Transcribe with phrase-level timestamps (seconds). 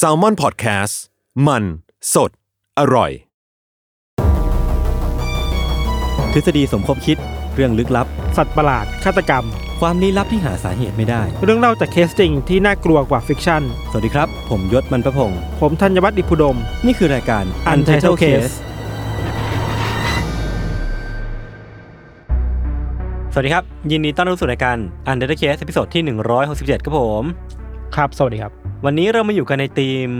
[0.00, 0.94] s a l m o n PODCAST
[1.46, 1.64] มัน
[2.14, 2.30] สด
[2.78, 3.10] อร่อย
[6.32, 7.18] ทฤษฎีสมคบคิด
[7.54, 9.44] เรื่องลึกลับ สัตว์ประหลาดฆาตกรรม
[9.80, 18.54] ความลี้ลับที่หาสาเหตุไม่ได้ เรื่องเล่าจากเคสจริงที่น่ากลัวกว่า fiction สวัสดีครับ ผมยชญ์ บรรพพงศ์ผมธัญวัฒน์อิพภูดม นี่คือรายการ Untitled Case
[23.32, 24.76] สวัสดีครับ ยินดีต้อนรับสู่รายการ
[25.10, 26.02] Untitled Case ตอนที่
[26.44, 27.24] 167ครับผม
[27.96, 30.10] ครับ สวัสดีครับ วันนี้เรามาอยู่กันในทีม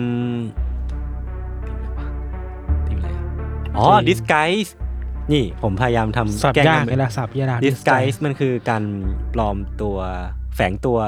[2.87, 3.23] ทีมอะไรอะ
[3.77, 4.71] อ๋อทีม disguise
[5.32, 8.85] นี่ผมพยายามทำศัพท์แสงยากทำเลยนะศัพท์ยาก disguise มันคือการ
[9.35, 9.96] ปลอมตัว
[10.57, 10.99] แฝงตัว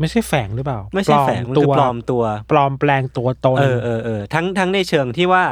[0.00, 5.44] ไม่ใช่แฝงหรือเปล่าไม่ใช่แฝงตัว มันตัคือปลอมตัว ปลอมแปลงตัวตนเออเออเออทั้งทั้งในเชิงที่ว่า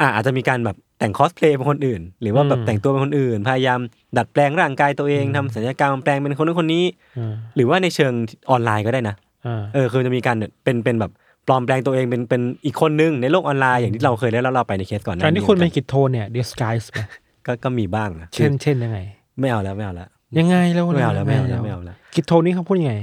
[0.00, 3.80] อ่าอาจจะมีการแบบแต่งคอสเพลย์เป็นคนอื่น หรือว่าแบบอืมแต่งตัวเป็นคนอื่น พยายาม
[4.16, 6.84] ดัดแปลงร่างกายตัวเองทำศัลยกรรมแปลงเป็นคนนั้นคนนี้
[7.18, 8.12] อ่าหรือว่าในเชิง
[8.50, 9.29] ออนไลน์ก็ได้นะอ่า
[9.74, 11.12] เออคือจะมีการเป็นเป็นแบบ
[11.46, 17.00] ปลอมแปลงตัวเองเป็นเป็นอีกคนนึงในโลกออนไลน์อย่างที่เราเคยได้เล่าเราไปในเคสก่อนหน้าการที่คุณเป็นหมือกิจโทนเนี่ย disguise ไหม
[17.46, 18.98] ก็ก็มีบ้างนะเช่นคือเช่นยังไง
[19.40, 22.94] ไม่เอาแล้วไม่เอาแล้วยังไงแล้วไม่เอาแล้วไม่เอาแล้วยังงไม่เอาแล้วกิจโทนนี่เขาพูดยังไง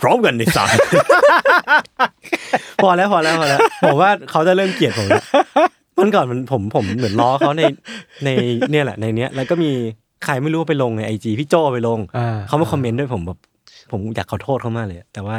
[0.00, 0.74] พร้อมกันในสาย
[2.82, 5.24] พอแล้วพอแล้วพอแล้วผมว่าเขาจะเริ่มเกลียดผมแล้ว
[5.98, 7.62] มันก่อนมันผมผมเหมือนล้อเขาใน
[8.24, 8.28] ใน
[8.70, 9.70] เนี่ยแหละในเนี้ย แล้วก็มี
[10.24, 13.38] ใครไม่รู้ไปลงในไอจีพี่โจไปลงอ่าเขามาคอมเมนต์ด้วยผมแบบ
[13.90, 15.36] ผมอยากขอโทษเขามากเลย แต่ว่า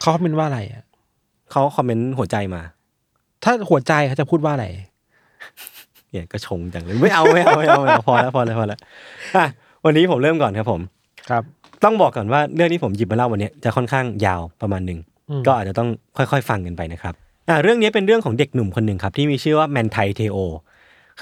[0.00, 0.84] เขาเป็นว่าอะไรอะ
[1.50, 2.62] เขาคอมเมนต์หัวใจมา
[3.44, 4.66] ถ้าหัวใจเขาจะพูดว่าอะไร
[6.10, 8.78] เนี่ยก็ชงจังเลยไม่เอาไม่เอาไม่เอาไม่เอาพอแล้วพอแล้วพอแล้ว
[9.36, 9.46] อะ
[9.84, 10.80] วันนี้ผมเริ่มก่อนครับผม
[11.30, 11.42] ครับ
[11.84, 14.98] ต้องบอกก่อนว่าเรื่องที่ผมหยิบมาเล่าวันเนี้ยจะค่อนข้างยาวประมาณหนึ่ง
[15.30, 17.14] อืมก็อาจจะต้องค่อยๆ ฟังกันไปนะครับ
[17.48, 20.38] อ่าเรื่องนี้เป็นเรื่องของเด็กหนุ่มคนหนึ่งครับที่มีชื่อว่าแมนไทเทโอ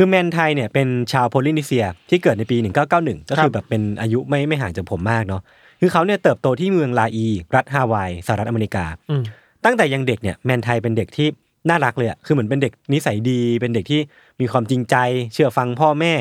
[0.01, 2.57] คือแมนไทเนี่ยเป็นชาวโพลินีเซียที่เกิดในปี
[2.93, 5.43] 1991 ก็คือแบบเป็นอายุไม่ไม่ห่างจากผมมากเนาะ
[5.81, 9.23] คือเขาเนี่ยเติบโตที่เมืองลาอี รัฐฮาวายสหรัฐอเมริกาอืม
[9.65, 11.29] ตั้งแต่ยังเด็กเนี่ยแมนไทเป็นเด็กที่
[11.69, 14.01] น่ารักเลยอะคือเหมือนเป็นเด็กนิสัยดี เป็นเด็กที่
[14.41, 14.97] มีความจริงใจ
[15.33, 16.13] เชื่อฟังพ่อแม่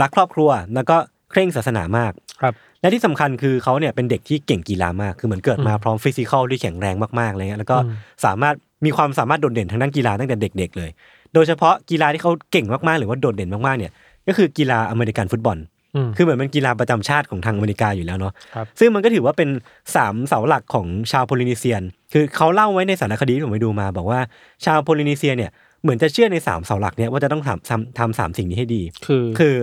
[0.00, 0.96] รักครอบครัว แล้วก็
[1.30, 10.90] เคร่งศาสนามากครับและที่สำคัญคือเขาเนี่ยเป็นเด็กที่เก่งกีฬามาก คือเหมือนเกิดมาพร้อม physical ที่แข็งแรงมากๆอะไรเงี้ยแล้วก็อืมสามารถมีความสามารถโดดเด่นทางด้านกีฬาตั้งแต่เด็ก ๆ เลย
[11.34, 13.92] โดยเฉพาะกีฬาที่เขาเก่งมากๆ หรือว่าโดดเด่นมากๆเนี่ย
[14.26, 15.58] ก็คือกีฬาอเมริกันฟุตบอล
[15.96, 19.48] อืมคือเหมือนเป็นกีฬาประจำชาติของทางอเมริกาอยู่แล้วเนาะครับซึ่งมันก็ถือว่าเป็น
[19.96, 24.20] สามเสาหลักของชาวโพลินีเซียน คือเขาเล่าไว้ในสารคดีที่ผมไปดูมา บอกว่า
[24.64, 25.50] ชาวโพลินีเซียเนี่ย
[25.82, 29.54] เหมือนจะเชื่อในสามเสาหลักเนี่ยว่าจะต้องทำทำทำสามสิ่งนี้ให้ดี คือคือ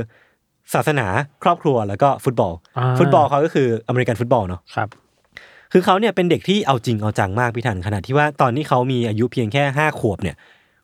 [0.73, 1.07] ศาสนา
[1.43, 4.89] ครอบครัวแล้วก็ฟุตบอลอ่าฟุตบอลเขาก็คืออเมริกันฟุตบอลเนาะครับ
[5.73, 10.35] คือเขาเนี่ยเป็นเด็กที่เอาจริงเอาจังมากพี่ทันขนาดที่ว่าตอนที่เขามีอายุเพียงแค่ห้าขวบเนี่ย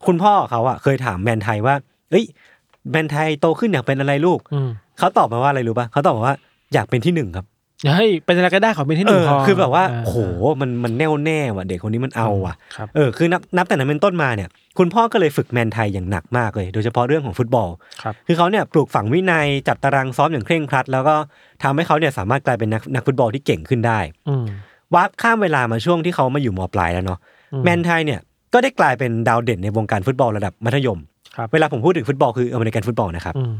[0.06, 1.76] คุณพ่อเขาอะเคยถามแมนไทยว่า
[2.12, 2.26] เอ้ย
[2.92, 4.70] แมนไทยโตขึ้นอยากเป็นอะไรลูกอืม
[5.00, 6.36] เขาตอบมาว่าอะไรรู้ป่ะเขาตอบมาว่า
[6.74, 7.46] อยากเป็นที่หนึ่งครับ
[7.88, 10.16] เฮ้ยเป็นอะไรก็ได้ขอเป็นที่หเอนึ่งอพอคือแบบว่าาโห
[10.62, 17.70] มันมันแน่วแน่ว่ะเด็กคนนี้มันเอาว่ะครับเออคือนับนับแต่นั้นเป็นต้นมาเนี่ย คุณพ่อก็เลยฝึกแมนไทยอย่างหนักมากเลย โดยเฉพาะเรื่องของฟุตบอล
[18.02, 21.16] ครับคือเขาเนี่ยปลูกฝังวินัยจัดตารางซ้อมอย่างเคร่งครัด แล้วก็
[21.64, 24.46] ทำให้เขาเนี่ยสามารถกลายเป็นนักนักฟุตบอลที่เก่งขึ้นได้อืม
[24.96, 27.20] วับข้ามเวลามาช่วงที่เขามาอยู่ม.ปลายแล้วเนาะ
[27.54, 28.20] อืมแมนไทเนี่ย
[28.54, 31.00] ก็ได้กลายเป็นดาวเด่นในวงการฟุตบอลระดับมัธยม
[31.38, 33.54] ครับเวลาผมพูดถึงฟุตบอลคืออเมริกันฟุตบอลนะครับอืม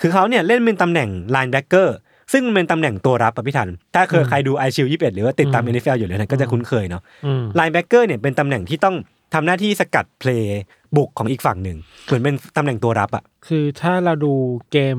[0.00, 1.96] คือเขาเนี่ยเล่นเป็นตำแหน่ง linebacker
[2.32, 8.96] ซึ่งมันเป็นตำแหน่งตัวรับอะพี่ธัญ ถ้าเคยอืมใครดูไอชิลด์ยี่สิบเอ็ดหรือว่าติดตามอืม NFL อยู่เลยนะก็จะคุ้นเคยเนาะอืม linebacker เนี่ยเป็นตำแหน่งที่ต้อง
[9.34, 10.60] ทำหน้าที่สกัด play
[10.96, 14.32] บุกของอีกฝั่งหนึ่งเหมือนเป็นตำแหน่งตัวรับอะคือถ้าเราดู
[14.72, 14.96] เกม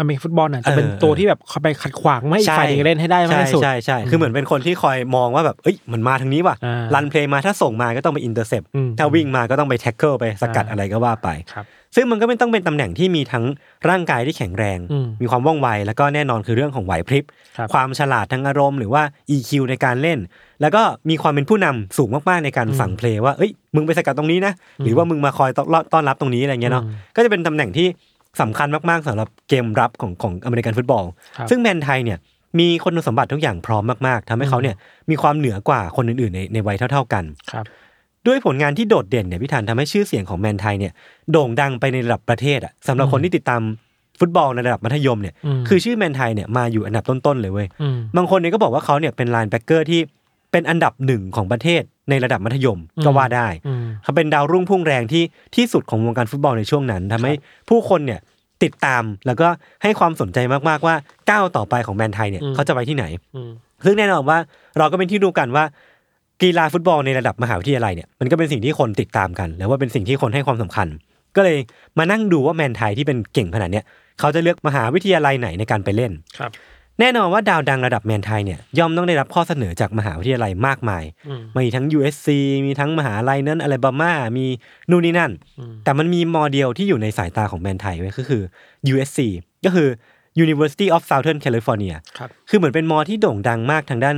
[0.00, 11.66] อเมริกันฟุตบอลน่ะจะเป็นเออตัวที่แบบเข้าไปขัดขวางไม่ให้อีกฝ่ายหนึ่งเล่นให้ได้มากใช่ที่สุดใช่ใช่คือเหมือนเป็นคนที่คอยมองว่าแบบเอ้ยมันมาทางนี้ว่ะอ่า run play มาถ้าส่งมาก็ต้องไป intercept อืมถ้าวิ่งมาก็ต้องไป tackle ไปสกัดอ่าอะไรก็ว่าไปครับ
[11.96, 13.44] ซึ่งมันก็ไม่ต้องเป็นตำแหน่งที่มีทั้ง
[13.88, 17.24] ร่างกายที่แข็งแรงอืมมีความว่องไวแล้วก็แน่นอนคือเรื่องของไหวพริบ
[17.56, 19.02] ครับความฉลาดทางอารมณ์หรือว่า
[19.36, 20.18] EQ ในการเล่น
[20.60, 24.52] แล้วก็มีความเป็นผู้นำสูงมากๆในการสั่ง play ว่าเอ้ยมึงไปสกัดตรงนี้นะ
[24.84, 25.50] หรือว่ามึงมาคอย
[25.92, 27.86] ต้อนรับตรงนี้อะไรเงี้ยเนาะอืมก็จะเป็นตำแหน่งที่
[28.40, 31.04] สำคัญมากๆสำหรับเกมรับของของอเมริกันฟุตบอล
[31.36, 32.18] ครับซึ่งแมนไทเนี่ย
[32.58, 34.76] มีคุณสมบัติทุกอย่างพร้อมมากๆทำให้เขาเนี่ย
[35.10, 37.64] มีความเหนือกว่าคนอื่นๆในในวัยเท่า ๆกันครับ
[38.26, 40.92] ด้วยผลงานที่โดดเด่นเนี่ยพี่ธัญทำให้ชื่อเสียงของแมนไทเนี่ย
[41.32, 43.62] โด่งดังไปในระดับประเทศอะสำหรับคนที่ติดตาม
[44.20, 50.00] ฟุตบอลในระดับมัธยมเนี่ยอืมคือชื่อแมนไทเนี่ยมาอยู่อันดับต้นๆเลยเว้ยอืมบางคนเนี่ยก็บอกว่าเขาเนี่ยเป็น linebacker ที่
[50.52, 55.24] เป็นอันดับหนึ่งของประเทศในระดับมัธยมก็ว่าได้อืมเขาเป็นดาวรุ่งพุ่งแรงที่
[55.56, 57.32] ที่สุดของวงการฟุตบอลในช่วงนั้นทำให้
[57.68, 58.20] ผู้คนเนี่ย
[58.62, 59.48] ติดตามแล้วก็
[59.82, 60.38] ให้ความสนใจ
[60.68, 60.94] มาก ๆ ว่า
[61.30, 63.04] ก้าวต่อไปของแมนไทยเนี่ยอืมเขาจะไปที่ไหน
[63.36, 63.50] อืม
[63.84, 64.38] ซึ่งแน่นอนว่า
[64.78, 65.64] เราก็เป็นที่รู้กันว่า
[66.42, 70.88] กีฬาฟุตบอลในระดับมหาวิทยาลัยเนี่ยมันก็เป็นสิ่งที่คนติดตามกัน แล้วว่าเป็นสิ่งที่คนให้ความสำคัญ
[71.36, 71.58] ก็เลย
[71.98, 73.84] มานั่งดูว่าแมนไทยที่เป็นเก่งขนาดเนี้ย
[74.20, 76.50] เขาจะเลือกมหาวิทยาลัยไหนในการไปเล่นครับ
[77.00, 82.28] แน่นอนว่าดาวดังระดับแมนไทยเนี่ยย่อมต้องได้รับข้อเสนอจากมหาวิทยาลัยมากมายอืมมีทั้ง USC
[82.66, 84.46] มีทั้งมหาลัยนั้นอะไรบามามี
[84.90, 88.42] นู่นนี่นั่นอืมแต่มันมีมอเดียวที่อยู่ในสายตาของแมนไทยไว้ก็คือ
[88.92, 89.18] USC
[89.64, 89.88] ก็คือ
[90.44, 94.16] University of Southern California ครับคือเหมือนเป็นมอที่โด่งดังมากทางด้าน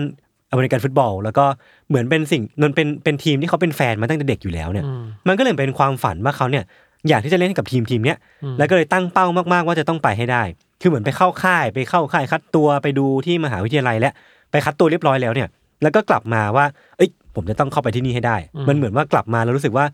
[0.51, 1.45] อเมริกันฟุตบอล แล้วก็
[1.89, 6.65] เหมือนเป็นสิ่งมันเป็นเป็นทีมที่เขาเป็นแฟนมาตั้งแต่เด็กอยู่แล้วเนี่ยอืมมันก็เลยเป็นความฝันว่าเขาเนี่ย
[7.09, 10.43] อยากที่จะเล่นให้กับทีมทีมเนี้ยอืมแล้วก็เลยตั้งเป้ามากๆว่าจะต้องไปให้ได้
[10.81, 14.13] คือเหมือนไปเข้าค่ายไปเข้าค่ายคัดตัวไปดูที่มหาวิทยาลัยและ
[14.51, 15.49] ไปคัดตัวเรียบร้อยแล้วเนี่ย
[15.83, 16.67] แล้วก็กลับมาว่า
[16.97, 18.37] เอ้ย ผมจะต้องเข้าไปที่นี่ให้ได้
[18.69, 19.87] มันเหมือนว่ากลับมาแล้วรู้สึกว่า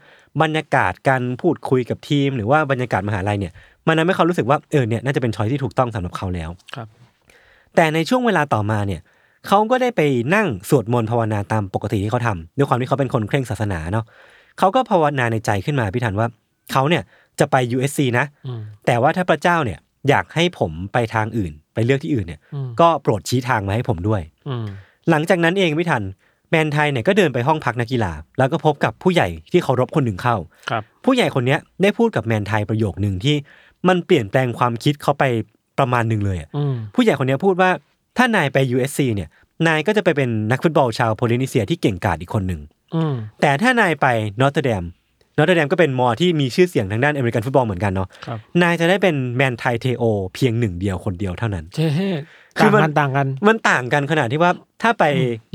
[0.42, 3.52] บรรยากาศการพูดคุยกับทีม หรือว่าบรรยากาศมหาลัยเนี่ย
[3.86, 6.88] มันทำให้เขารู้สึกว่าเออเนี่ยน่าจะเป็นช้อยที่ถูกต้องสำหรับเขาแล้วครับ
[7.76, 9.00] แต่ในช่วงเวลาต่อมาเนี่ย
[9.48, 10.00] เขาก็ได้ไป
[10.34, 14.04] นั่งสวดมนต์ภาวนาตามปกติที่เขาทำด้วยความที่เขาเป็นคนเคร่งศาสนาเนาะ
[14.58, 16.26] เขาก็ภาวนาในใจขึ้นมาพี่ทันว่า
[16.72, 17.02] เขาเนี่ย
[17.40, 19.78] จะไป USC นะอืมแต่ว่าถ้าพระเจ้าเนี่ย
[20.08, 24.66] อยากให้ผมไปทางอื่น ไปเลือกที่อื่นเนี่ยอืมก็โปรดชี้ทางมาให้ผมด้วยอืม
[25.10, 26.02] หลังจากนั้นเองพี่ทัน
[26.50, 30.36] แมนไทยเนี่ยก็เดินไปห้องพักนักกีฬา แล้วก็พบกับผู้ใหญ่ที่เคารพคนหนึ่งเข้า
[30.70, 33.36] ครับ ผู้ใหญ่คนเนี้ยได้พูดกับแมนไทยประโยคหนึ่งที่
[33.88, 35.24] มันเปลี่ยนแปลงความคิดเขาไป
[35.78, 37.70] ประมาณหนึ่งเลยอะอืมผู้ใหญ่คนเนี้ยพูดว่า
[38.16, 39.28] ถ้านายไป USC เนี่ย
[39.66, 42.60] นายก็จะไปเป็นนักฟุตบอลชาวโพลินีเซียที่เก่งกาจอีกคนหนึ่ง
[42.94, 44.06] อืมแต่ถ้านายไป
[44.40, 44.84] Notre Dame
[45.38, 50.04] Notre Dame ก็เป็นมอที่มีชื่อเสียงทางด้านอเมริกันฟุตบอลเหมือนกันเนาะครับนายจะได้เป็นแมนไทเทโอ
[50.34, 51.86] เพียงหนึ่งเดียวคนเดียวเท่านั้นเจ๊
[52.58, 54.52] คืต่าองมันกันต่างกัน มันต่างกันขนาดที่ว่า
[54.82, 55.04] ถ้าไป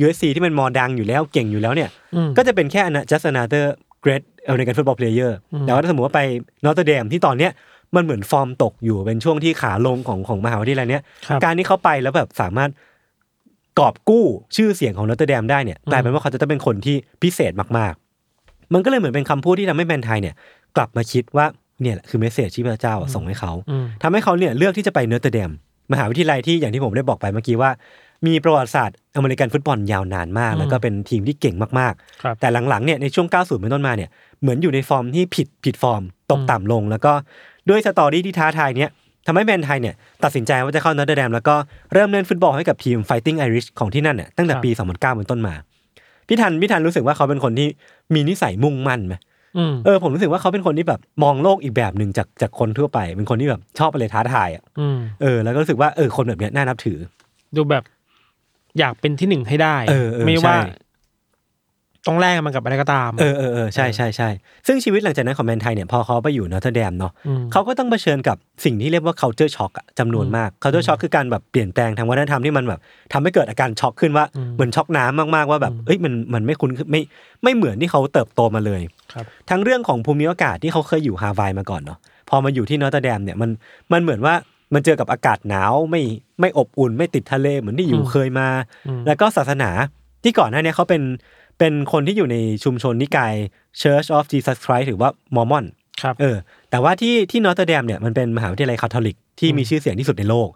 [0.02, 3.66] USC ที่มันมอดังอยู่แล้วเก่งอยู่แล้วเนี่ยอืมก็จะเป็นแค่ just another
[4.04, 6.22] great American football player อืมแต่ว่าถ้าสมมติว่าไป
[6.66, 7.52] Notre Dame ที่ตอนเนี้ย
[7.96, 12.72] มันเหมือนฟอร์มตกอยู่เป็นช่วงที่ขาลงของของมหาวิทยาลัยเนี้ยครับการที่เขาไปแล้วแบบสามารถ
[13.80, 14.26] กอบกู้
[14.56, 18.03] ชื่อเสียงของ Notre Dame ได้เนี่ยอืมกลายเป็นว่าเขาจะต้องเป็นคนที่พิเศษมากๆ
[18.74, 20.36] มันก็เลยเหมือนเป็นคำพูดที่ทำให้แมนไทเนี่ย
[20.77, 21.45] กลับมาคิดว่า
[21.81, 25.52] เนี่ยแหละคือ message ที่พระเจ้าส่งให้เขาอืมทำให้เขาเนี่ยเลือกที่จะไป Notre Dame
[25.92, 27.71] มหาวิทยาลัยที่อย่างที่ผมได้บอกไปเมื่อกี้ว่า
[28.27, 34.10] มีประวัติศาสตร์อเมริกันฟุตบอลยาวนานมากอืมแล้วก็เป็นทีมที่เก่งมากครับๆแต่หลังๆเนี่ยในช่วง 90 เป็นต้นมาเนี่ย
[34.42, 36.01] เหมือนอยู่ในฟอร์มที่ผิดผิดฟอร์ม
[36.31, 37.13] ตกต่ำลง แล้วก็
[37.69, 38.92] ด้วย story ที่ท้าทายเนี่ย
[39.27, 41.56] ทำให้แมนไทยเนี่ยตัดสินใจว่าจะเข้าเนอร์เตอร์แดมแล้วก็
[41.94, 45.54] เริ่มเล่นฟุตบอลให้กับทีม Fighting Irish ของที่นั่นเนี่ยตั้งแต่ปี 2009 เป็นต้นมา
[46.27, 47.68] พี่ทันพี่ทันรู้สึกว่าเขาเป็นคนที่
[48.15, 49.15] มีนิสัยมุ่งมั่นไหม
[49.57, 56.98] อืมเออผมรู้สึกว่าเขาเป็นคนที่แบบมองโลกอีกแบบหนึ่งจากจากคนทั่วไป เป็นคนที่แบบชอบอะไรท้าทายอะอืมเออ แล้วก็รู้สึกว่าเออคนแบบเนี้ยน่านับถือ
[57.56, 57.83] ดูแบบ
[58.80, 60.57] อยากเป็นที่หนึ่งให้ได้เออเออไม่ว่าใช่
[62.08, 64.30] ต้องแลกมันกับอะไรก็ตาม เออเออเออใช่ใช่ใช่
[64.68, 72.80] ซึ่งชีวิตหลังจากนั้นของแมนไทเนี่ยพอเขาไปอยู่ Notre Dame เนาะอืมเขาก็ต้องเผชิญกับสิ่งที่เรียกว่า culture shock อะจำนวนมาก culture shock คือการแบบเปลี่ยนแปลงทางวัฒนธรรมที่มันแบบ
[73.14, 77.02] ทำให้เกิดอาการช็อกขึ้นว่าอืมเหมือนช็อกน้ำมากๆว่าแบบเอ้ยมันมันไม่คุ้นไม่
[77.44, 78.82] ไม่เหมือนที่เขาเติบโตมาเลย
[79.14, 82.00] ครับทั้งเรื่องของภูมิอากาศที่เขาเคยอยู่ฮาวายมาก่อนเนาะ
[82.30, 83.50] พอมาอยู่ที่ Notre Dame เนี่ยมัน
[83.92, 84.34] มันเหมือนว่า
[84.74, 86.02] มันเจอกับอากาศหนาวไม่
[86.40, 88.48] ไม่อบอุ่นไม่ติดทะเลเหมือนที่อยู่อืมเคยมา
[88.88, 89.70] อืมแล้วก็ศาสนา
[90.24, 91.02] ที่ก่อนหน้าเนี้เขาเป็น
[91.60, 93.34] เป็นคนที่อยู่ในชุมชนนิกาย
[93.82, 95.66] Church of Jesus Christ หรือว่ามอร์มอน
[96.01, 96.38] ครับเออ
[96.70, 100.50] แต่ว่าที่ที่ Notre Dame เนี่ยมันเป็นมหาวิทยาลัยคาทอลิกที่มีชื่อเสียงที่สุดในโลก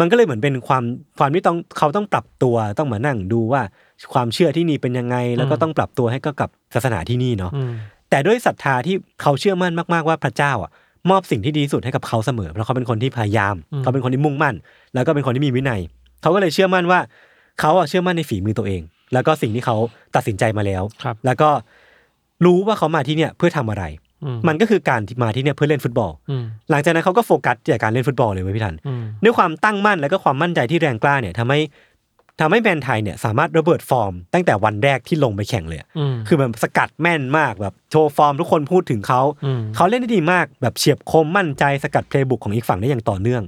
[0.00, 0.82] มันก็เลยเหมือนเป็นความ
[1.18, 3.62] ความที่ต้องเขาต้องปรับตัวต้องมานั่งดูว่า
[4.12, 7.72] ความเชื่อที่นี่เป็นยังไง แล้วก็ต้องปรับตัวให้ก็กับศาสนาที่นี่เนาะอืม
[8.10, 10.70] แต่ด้วยศรัทธาที่เขาเชื่อมั่นมากๆว่าพระเจ้าอะ
[11.10, 14.54] มอบสิ่งที่ดีที่สุดให้กับเขาเสมอ เพราะเขาเป็นคนที่พยายามอืมเขาเป็นคนที่มุ่งมั่น
[14.94, 15.80] แล้วก็เป็นคนที่มีวินัย
[16.22, 17.00] เขาก็เลยเชื่อมั่นว่า
[17.60, 18.82] เขาอะเชื่อมั่นในฝีมือตัวเอง
[19.12, 19.76] แล้วก็สิ่งที่เขา
[20.16, 21.50] ตัดสินใจมาแล้วครับแล้วก็
[22.44, 23.84] รู้ว่าเขามาที่เนี่ยเพื่อทำอะไร
[24.24, 31.60] อืมมันก็คือการที่มาที่เนี่ยเพื่อเล่นฟุตบอลอืมหลังจากนั้นเขาก็โฟกัสจากการเล่นฟุตบอลเลยเว้ยพี่ทันอืมด้วยความตั้งมั่นแล้วก็ความมั่นใจที่แรงกล้าเนี่ยทำให้
[32.40, 43.42] ทำให้แมนไทยเนี่ยสามารถระเบิดฟอร์ม ตั้งแต่วันแรกที่ลงไปแข่งเลยอะอืมคือมันสกัดแม่นมากแบบโชว์ฟอร์มทุกคนพูดถึงเขาอืมเขาเล่นได้ดีมากแบบเฉียบคมมั่นใจสกัดเพลย์บุกของอีกฝั่งได้อย่างต่อเนื่อง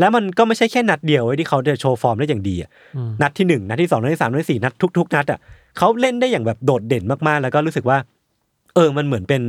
[0.00, 5.38] แล้วมันก็ไม่ใช่แค่นัดเดียวเว้ยที่เขาจะโชว์ฟอร์มได้อย่างดีอะอืมนัดที่หนึ่งนัดที่สองนัดที่สามนัดที่สี่นัดทุกๆ นัดอะ
[5.78, 7.98] เขาเล่นได้อย่างแบบโดดเด่นมากๆ แล้วก็รู้สึกว่า
[8.74, 9.42] เออมันเหมือนเป็น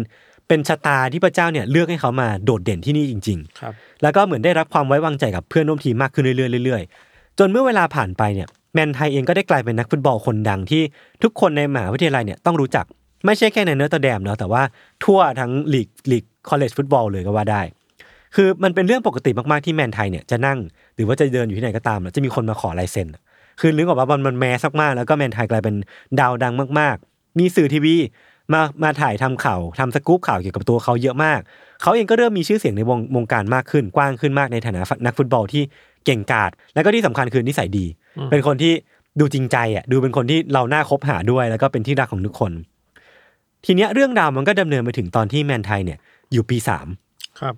[0.48, 10.82] เป็นชะตาที่พระเจ้าเนี่ยเลือกให้เขามาโดดเด่นที่นี่จริงๆครับแล้วก็เหมือนได้รับความไว้วางใจกับเพื่อนร่วมทีมมากขึ้นเรื่อยๆเรื่อยๆจนเมื่อเวลาผ่านไปเนี่ยแมนไทเองก็ได้กลายเป็นนักฟุตบอลคนดังที่
[11.24, 12.86] ทุกคนในมหาวิทยาลัยเนี่ยต้องรู้จัก
[13.26, 14.64] ไม่ใช่แค่ใน Notre Dame เนาะแต่ว่า
[15.04, 17.62] ทั่วทั้งลีกลีกcollege football เลยก็ว่าได้
[18.36, 20.60] คือมันเป็นเรื่องปกติมากๆที่แมนไทเนี่ยจะนั่ง
[20.96, 23.08] หรือว่าจะเดินอยู่ที่ไหนก็ตามแล้วจะมีคนมาขอลายเซ็น
[23.60, 25.76] คือนึกออกว่ามันมัน mass มากๆแล้วก็แมนไทกลายเป็น
[26.20, 27.96] ดาวดังมาก ๆ มีสื่อทีวี
[28.54, 31.40] มามาถ่ายทำข่าวทำสกู๊ปข่าวเกี่ยวกับตัวเขาเยอะมาก
[31.82, 35.64] เขาเองก็เริ่มมีชื่อเสียงในวงวงการมากขึ้นกว้างขึ้นมากในฐานะนักฟุตบอลที่
[36.06, 37.86] เก่งกาจแล้วก็ที่สำคัญคือนิสัยดี
[38.32, 38.74] เป็นคนที่
[39.20, 42.52] ดูจริงใจอะดูเป็นคนที่เราน่าคบหาด้วย แล้วก็เป็นที่รักของทุกคน
[43.66, 46.00] ทีเนี้ยเรื่องราวมันก็ดำเนินไปถึงตอนที่แมนไทยเนี่ย
[46.32, 46.88] อยู่ปีสาม
[47.40, 47.54] ครับ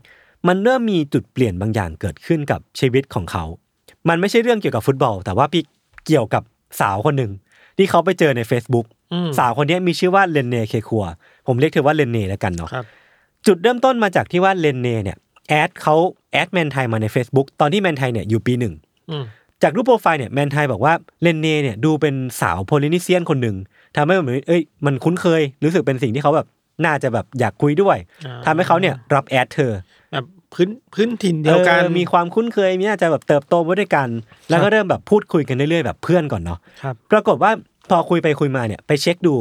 [0.48, 3.44] มันเริ่มมีจุดเปลี่ยนบางอย่างเกิดขึ้นกับชีวิตของเขา
[4.10, 5.64] มันไม่ใช่เรื่องเกี่ยวกับฟุตบอล แต่ว่าพี่
[6.06, 6.44] เกี่ยวกับ
[6.82, 7.32] สาวคนหนึ่ง
[7.78, 11.06] ที่เขาไปเจอใน Facebook อืมสาวคนเนี้ยมีชื่อว่าเลนเน่เคคัว
[11.48, 12.86] ผมเรียกเธอว่าเลนเน่แล้วกันเนาะครับ
[13.48, 15.18] จุดเริ่มต้นมาจากที่ว่าเลนเน่เนี่ย
[15.50, 15.96] add เขา
[16.32, 18.74] add แมนไทยมาใน Facebook ตอนที่แมนไทยเนี่ยอยู่ปีหนึ่ง
[19.12, 19.24] อืม
[19.64, 23.56] จากรูปโปรไฟล์เนี่ยแมนไทยบอกว่าเลนเน่เนี่ยดูเป็นสาว Polynesian คนหนึ่ง
[23.96, 26.48] ทำให้เหมือนเอ้ยมันคุ้นเคย รู้สึกเป็นสิ่งที่เขาแบบ
[26.86, 29.78] น่าจะแบบอยากคุยด้วยอ่าทำให้เขาเนี่ยรับ add เธอแบบ
[30.54, 34.08] พื้นพื้นถิ่นเดียวกันออมีความคุ้นเคยมีน่าจะแบบเติบโตมาด้วยกัน
[34.50, 37.52] แล้วก็เริ่มแบบพูดคุยกันเรื่อยๆแบบเพื่อนก่อนเนาะครับปรากฏว่า
[37.90, 39.36] พอคุยไปคุยมาเนี่ยไปเช็คดู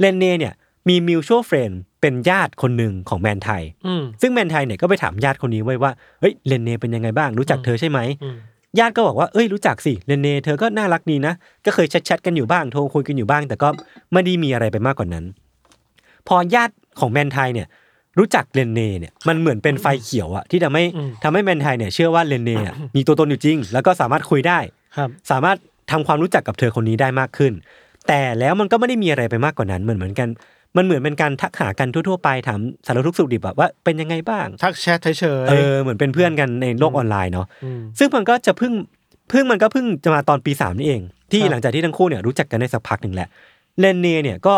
[0.00, 0.54] เลนเน่เนี่ย
[0.88, 8.36] มีมิวช a l เฟรนเป็นญาติคนหนึ่งของแมนไทยอืมซึ่งแมนไทยเนี่ยก็ไปถามญาติคนนี้ไว้ว่าเฮ้ยเลนเน่เป็นยังไงบ้างรู้จักเธอใช่ไหมอืม
[8.78, 11.34] ญาติก็บอกว่าเอ้ยรู้จักสิเลนเน่เธอก็น่ารักดีนะ
[11.64, 13.68] ก็เคยแชทๆกันอยู่บ้างโทรคุยกันอยู่บ้าง แต่ก็
[14.12, 15.24] ไม่ได้มีอะไรไปมากกว่านั้น
[16.28, 17.66] พอญาติของแมนไทยเนี่ย
[18.18, 20.84] รู้จักเลนเน่เนี่ยมันเหมือนเป็นไฟเขียวอะที่ทำให้
[21.22, 24.58] ทำให้แมนไทยเนี่ยเชื่อว่าเลนเน่อะมีตัวตนอยู่จริง แล้วก็สามารถคุยได้
[24.96, 25.56] ครับสามารถ
[25.90, 27.52] ทำความรู้จักกับเธอคนนี้ได้มากขึ้น
[28.08, 30.28] แต่แล้วมันก็ไม่ได้มีอะไรไปมากกว่านั้นเหมือนเหมือนกัน
[30.76, 37.46] มันเหมือนเป็นการทักหากันทั่วๆไปถามสารทุกข์สุขดิบแบบว่าเป็นยังไงบ้าง ทักแชทเฉยๆเออเหมือนเป็นเพื่อนกันในโลกออนไลน์เนาะ
[37.78, 38.72] มซึ่งมันก็จะเพิ่ง
[39.30, 43.28] เพิ่งมันก็เพิ่งจะมาตอนปีสามนี่เอง ที่ครับหลังจากที่ทั้งคู่เนี่ยรู้จักกันได้สักพักหนึ่งแหละ
[43.78, 44.56] เลนเน่เนี่ยก็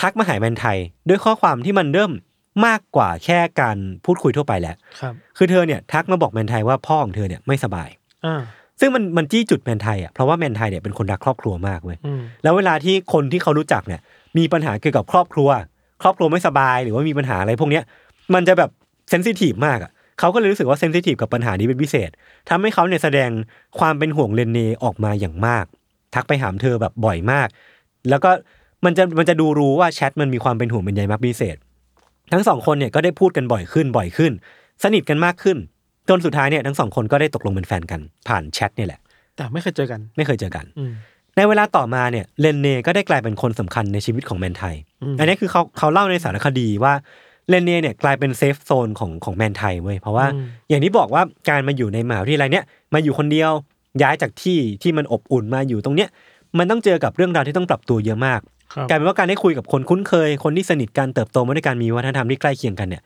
[0.00, 0.78] ทักมาหาแมนไทย
[1.08, 2.12] ด้วยข้อความที่มันเริ่ม
[2.66, 7.88] มากกว่าแค่การพูดคุยทั่วไปแหละครับ คือเธอเนี่ยทักมาบอกแมนไทยว่าพ่อของเธอเนี่ยไม่สบาย
[8.26, 8.42] อ่า
[8.80, 14.00] ซึ่งมันมันจี้จุดแมนไทยอะเพราะว่าแมนไทยเนี่ยเป็นคนรักครอบครัวมากเว้ยอืมแล้วเวลาที่คนที่เขารู้จักเนี่ย
[14.38, 15.48] มีปัญหาเกี่ยวกับครอบครัว
[16.02, 17.84] ครอบครัวไม่สบายหรือว่ามีปัญหาอะไรพวกเนี้ย
[18.34, 18.70] มันจะแบบ
[19.10, 22.10] sensitive มากอะเขาก็เลยรู้สึกว่า sensitive กับปัญหานี้เป็นพิเศษ
[22.48, 23.30] ทำให้เขาเนี่ยแสดง
[23.78, 25.64] ความเป็นห่วงเลนเนออกมาอย่างมาก
[26.14, 27.48] ทักไปหาเธอแบบบ่อยมาก
[28.10, 28.30] แล้วก็
[28.84, 31.56] มันจะมันจะดูรู้ว่าแชทมันมีความเป็นห่วงเป็นใยมากพิเศษ
[32.32, 34.32] ทั้งสองคนเนี่ยก็ได้พูดกันบ่อยขึ้นบ่อยขึ้น
[34.82, 35.56] สนิทกันมากขึ้น
[36.08, 39.00] จนสุดท้ายเนี่ยทั้งสองคนก็ได้ตกลงเป็นแฟนกันผ่านแชทเนี่ยแหละ
[39.36, 40.92] แต่ไม่เคยเจอกัน ไม่เคยเจอกันอืม
[41.36, 46.92] ในเวลาต่อมาเนี่ยเลนเน่ก็ได้กลายเป็นคนสำคัญในชีวิตของแมนไทยอืมอันนี้คือเขาเขาเล่าในสารคดีว่า
[47.48, 50.26] เลนเน่เนี่ยกลายเป็น safe zone ของของแมนไทยเว้ยเพราะว่า
[50.68, 53.50] อย่างที่บอกว่าการมาอยู่ในมหาวิทยาลัยเนี่ยมาอยู่คนเดียว
[54.02, 56.08] ย้ายจากที่ที่มันอบอุ่นมาอยู่ตรงเนี้ย
[56.58, 63.02] มันต้องเจอกับเรื่องราวที่ต้องปรับตัวเยอะมากครับ กลายเป็นว่าการได้คุยกับคนคุ้นเคย คนที่สนิทกันเติบโตมาด้วยกันมีวัฒนธรรมที่ใกล้เคียงกันเนี่ย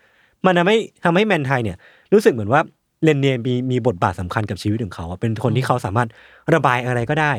[0.47, 1.76] มันทำให้ทำให้แมนไทยเนี่ย
[2.12, 2.61] รู้สึกเหมือนว่า
[3.04, 6.09] เลนเน่มีมีบทบาทสำคัญกับชีวิตของเขาอะเป็นคนที่เขาสามารถ
[6.54, 7.33] ระบายอะไรก็ได้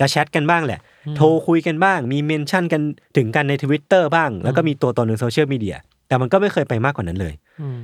[0.00, 0.80] จะแชทกันบ้างแหละ
[1.16, 2.80] โทรคุยกันบ้าง มี mention กัน
[3.16, 5.76] ถึงกันในทวิตเตอร์บ้าง แล้วก็มีตัวตนในโซเชียลมีเดีย
[6.08, 7.78] แต่มันก็ไม่เคยไปมากกว่านั้นเลยอืม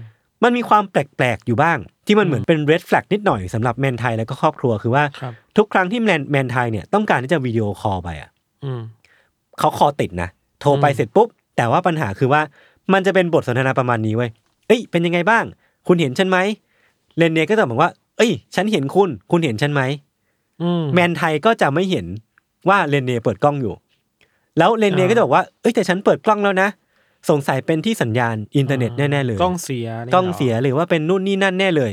[0.45, 8.31] มันมีความแปลกๆอยู่บ้าง ที่มันเหมือนเป็น red flag นิดหน่อยสำหรับแมนไทยแล้วก็ครอบครัวคือว่าครับทุกครั้งที่แมนแมนไทยเนี่ยต้องการที่จะ video call ไปอะ
[8.65, 8.81] อืม
[9.59, 10.29] เขา call ติดนะ
[10.61, 12.43] โทรไปอืมเสร็จปุ๊บ แต่ว่าปัญหาคือว่า
[12.93, 14.31] มันจะเป็นบทสนทนาประมาณนี้เว้ย
[14.67, 15.45] เอ้ยเป็นยังไงบ้าง
[15.87, 16.39] คุณเห็นฉันไหม
[17.17, 19.83] เลนเน่ก็จะบอกว่า เอ้ย ฉันเห็นคุณ คุณเห็นฉันไหม
[20.63, 22.07] อืมแมนไทยก็จะไม่เห็น
[22.69, 23.75] ว่าเลนเน่เปิดกล้องอยู่
[24.59, 26.69] แล้วเลนเน่อ่าก็จะบอกว่าเอ้ยแต่ฉันเปิดกล้องแล้วนะ
[27.31, 31.93] สงสัยเป็นที่สัญญาณอินเทอร์เน็ตแน่ๆเลยกล้องเสียนี่กล้องเสียหรือว่าเป็นนู่นนี่นั่นแน่เลย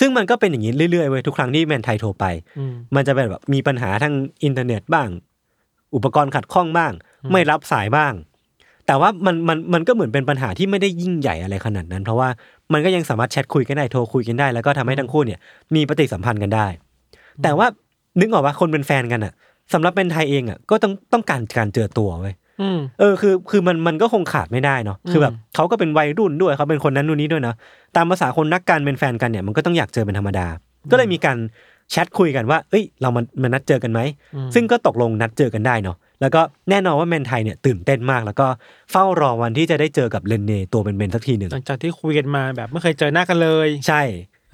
[0.00, 2.24] ซึ่งมันก็เป็นอย่างนี้เรื่อยๆเว้ยทุกครั้งที่แมนไทยโทรไป
[2.58, 5.08] อืมมันจะเป็นแบบมีปัญหาทางอินเทอร์เน็ตบ้าง
[5.94, 6.92] อุปกรณ์ขัดข้องบ้าง
[7.32, 8.12] ไม่รับสายบ้าง
[8.86, 12.28] แต่ว่ามันมันมันก็เหมือนเป็นปัญหาที่ไม่ได้ยิ่งใหญ่อะไรขนาดนั้น เพราะว่า
[12.72, 15.38] มันก็ยังสามารถแชทคุยกันได้โทรคุยกันได้ แล้วก็ทำให้ทั้งคู่เนี่ย
[15.74, 16.66] มีปฏิสัมพันธ์กันได้
[17.42, 17.66] แต่ว่า
[18.20, 19.32] นึกออกว่าคนเป็นแฟนกันอะ
[19.72, 27.56] สำหรับเป็นไทยเองอะก็ต้องต้องการการเจอตัวเว้ยอืมเออคือคือมันมันก็คงขาดไม่ได้เนาะคือแบบเขาก็เป็นวัยรุ่นด้วยเขาเป็นคนนั้นนู่นนี้ด้วยเนาะ
[27.96, 30.46] ตามภาษาคนนักการเป็นแฟนกันเนี่ยมันก็ต้องอยากเจอเป็นธรรมดา
[30.90, 31.38] ก็เลยมีการ
[31.90, 34.00] แชทคุยกันว่า เอ้ย เรามันมันนัดเจอกันไหม
[34.54, 36.40] ซึ่งก็ตกลงนัดเจอกันได้เนาะ แล้วก็
[36.70, 38.46] แน่นอนว่าแมนไทยเนี่ยตื่นเต้นมาก แล้วก็
[38.90, 44.02] เฝ้ารอวันที่จะได้เจอกับเลนเน่ตัวเป็นๆสักทีหนึ่งหลังจากที่คุยกันมาแบบไม่เคยเจอหน้ากันเลย ใช่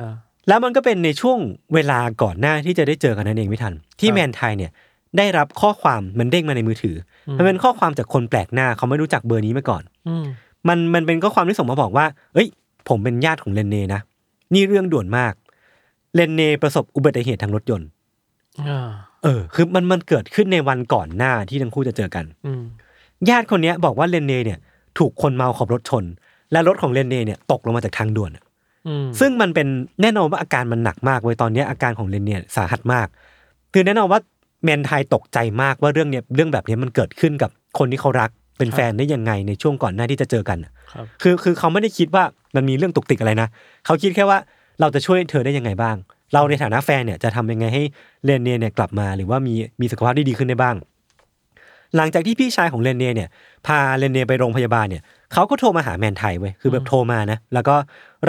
[0.01, 0.15] อ่า
[0.49, 1.39] แล้วมันก็เป็นในช่วง
[1.75, 4.71] เวลาก่อนหน้าที่จะได้เจอกันนั่นเองไม่ทัน ที่ครับแมนไทยเนี่ย
[5.19, 6.97] ได้รับข้อความมันเด้งมาในมือถือ
[7.29, 10.25] อมันเป็นข้อความจากคนแปลกหน้าเขาไม่รู้จักเบอร์นี้มาก่อนอืม
[10.69, 12.49] มันมันเป็นข้อความที่ส่งมาบอกว่า เอ้ย
[12.89, 14.01] ผมเป็นญาติของเลนเน่นะ
[14.55, 15.33] นี่เรื่องด่วนมาก
[16.15, 17.89] เลนเน่ประสบอุบัติเหตุทางรถยนต์
[18.69, 18.89] อ่า
[19.23, 22.63] เออ คือมันมันเกิดขึ้นในวันก่อนหน้าที่ทั้งคู่จะเจอกันอืม
[23.29, 24.59] ญาติคนเนี้ยบอกว่าเลนเน่เนี่ย
[24.99, 26.05] ถูกคนเมาขับรถชน
[26.53, 28.45] และรถของเลนเน่เนี่ยตกลงมาจากทางด่วนอะ
[28.89, 29.67] อืมซึ่งมันเป็น
[30.03, 33.07] แน่นอนว่าอาการมันหนักมากเว้ยตอนเนี้ยอาการของเลนเน่สาหัสมาก
[33.73, 34.21] คือแน่นอนว่า
[34.65, 42.25] แมนไทยตกใจมากว่าเรื่องเนี้ยเรื่องแบบเนี้ยมันเกิดขึ้นกับคนที่เขารักเป็นแฟนได้ยังไงในช่วงก่อนหน้าที่จะเจอกันอะครับคือคือเขาไม่ได้คิดว่า
[42.57, 43.49] มันมีเรื่องตุกติกอะไรนะ
[43.87, 44.39] เขาคิดแค่ว่า
[44.81, 45.97] เราจะช่วยเธอได้ยังไงบ้าง
[46.33, 47.83] เราในฐานะแฟนเนี่ยจะทำยังไงให้
[48.25, 50.77] เรนเน่เนี่ยกลับมาหรือว่ามีมีสุขภาพที่ดีขึ้นได้บ้าง
[51.97, 53.29] หลังจากที่พี่ชายของเรนเน่เนี่ย
[53.67, 55.03] พาเรนเน่ไปโรงพยาบาลเนี่ย
[55.33, 57.75] เขาก็โทรมาหาแมนไทยเว้ยคือแบบโทรมานะแล้วก็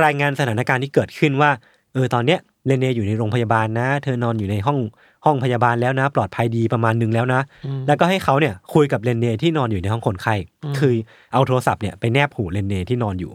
[0.03, 1.49] รายงานสถานการณ์ที่เกิดขึ้นว่า
[1.93, 4.79] เออตอนเนี้ยเรนเน่อยู่ในโรงพยาบาลนะ เธอนอนอยู่ในห้อง
[5.25, 7.41] ห้องพยาบาลแล้วนะ ปลอดภัยดีประมาณหนึ่งแล้วนะ
[7.87, 10.35] แล้วก็ให้เขาเนี่ยคุยกับเรนเน่ที่นอนอยู่ในห้องคนไข้
[10.79, 10.93] คือ
[11.33, 13.31] เอาโทรศัพท์เนี่ยไปแนบหูเรนเน่ที่นอนอยู่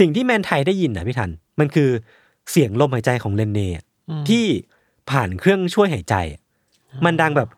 [0.00, 1.30] สิ่งที่แมนไทยได้ยินนะพี่ทัน
[1.60, 1.90] มันคือ
[2.50, 3.84] เสียงลมหายใจของเรนเน่อะ
[4.28, 4.44] ที่
[5.10, 6.40] ผ่านเครื่องช่วยหายใจอะ
[7.04, 7.48] มันดังแบบ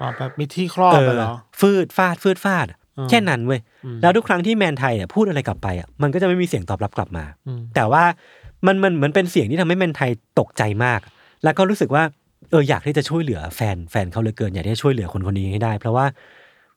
[0.00, 1.28] อ๋อแบบมีที่ครอบไปเหรอ
[1.60, 8.04] ฟืดฟาดฟืดฟาดอะอืมแค่นั้นเว้ยอืมแล้วทุกครั้งที่แมนไทยอะพูดอะไรกลับไปอะมันก็จะไม่มีเสียงตอบรับกลับมาอืมแต่ว่า
[8.66, 11.00] มันมันเหมือนเป็นเสียงที่ทำให้แมนไทยตกใจมาก
[11.44, 12.02] แล้วก็รู้สึกว่า
[12.50, 16.06] เอออยากที่จะช่วยเหลือแฟนแฟนเขาเหลือเกินอยากที่จะช่วยเหลือคนคนนี้ให้ได้ เพราะว่า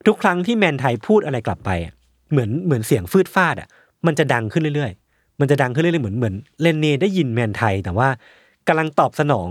[0.08, 1.94] ทุกครั้งที่แมนไทยพูดอะไรกลับไปอะ
[2.32, 3.68] เหมือนเหมือนเสียงฟืดฟาดอะ
[4.06, 5.01] มันจะดังขึ้นเรื่อยๆ
[5.42, 8.08] มันจะดังขึ้นเรื่อยๆเหมือนเหมือนเลนเนได้ยินแมนไทย แต่ว่า
[8.68, 9.50] กำลังตอบสนอง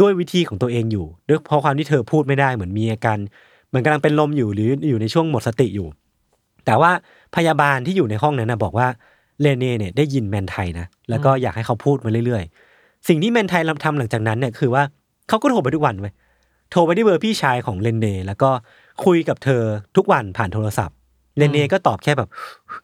[0.00, 3.18] ด้วยวิธีของตัวเองอยู่ด้วยเพราะความที่เธอพูดไม่ได้เหมือนมีอาการ
[3.68, 5.88] เหมือนกำลังเป็นลมอยู่หรืออยู่ในช่วงหมดสติอยู่
[6.66, 6.90] แต่ว่า
[7.36, 8.88] พยาบาลที่อยู่ในห้องนั้นนะบอกว่า
[9.40, 14.82] เลเน่เนี่ยได้ยินแมนไทยนะแล้วก็อยากให้เขาพูดมาเรื่อยๆ สิ่งที่แมนไทยทำหลังจากนั้นเนี่ยคือว่า
[15.28, 16.12] เขาก็โทรไปทุกวันเว้ย
[16.70, 18.50] โทรไปที่เบอร์พี่ชายของเลนเน่แล้วก็
[19.04, 19.62] คุยกับเธอ
[19.96, 20.96] ทุกวันผ่านโทรศัพท์
[21.36, 22.28] เลนเน่ก็ตอบแค่แบบ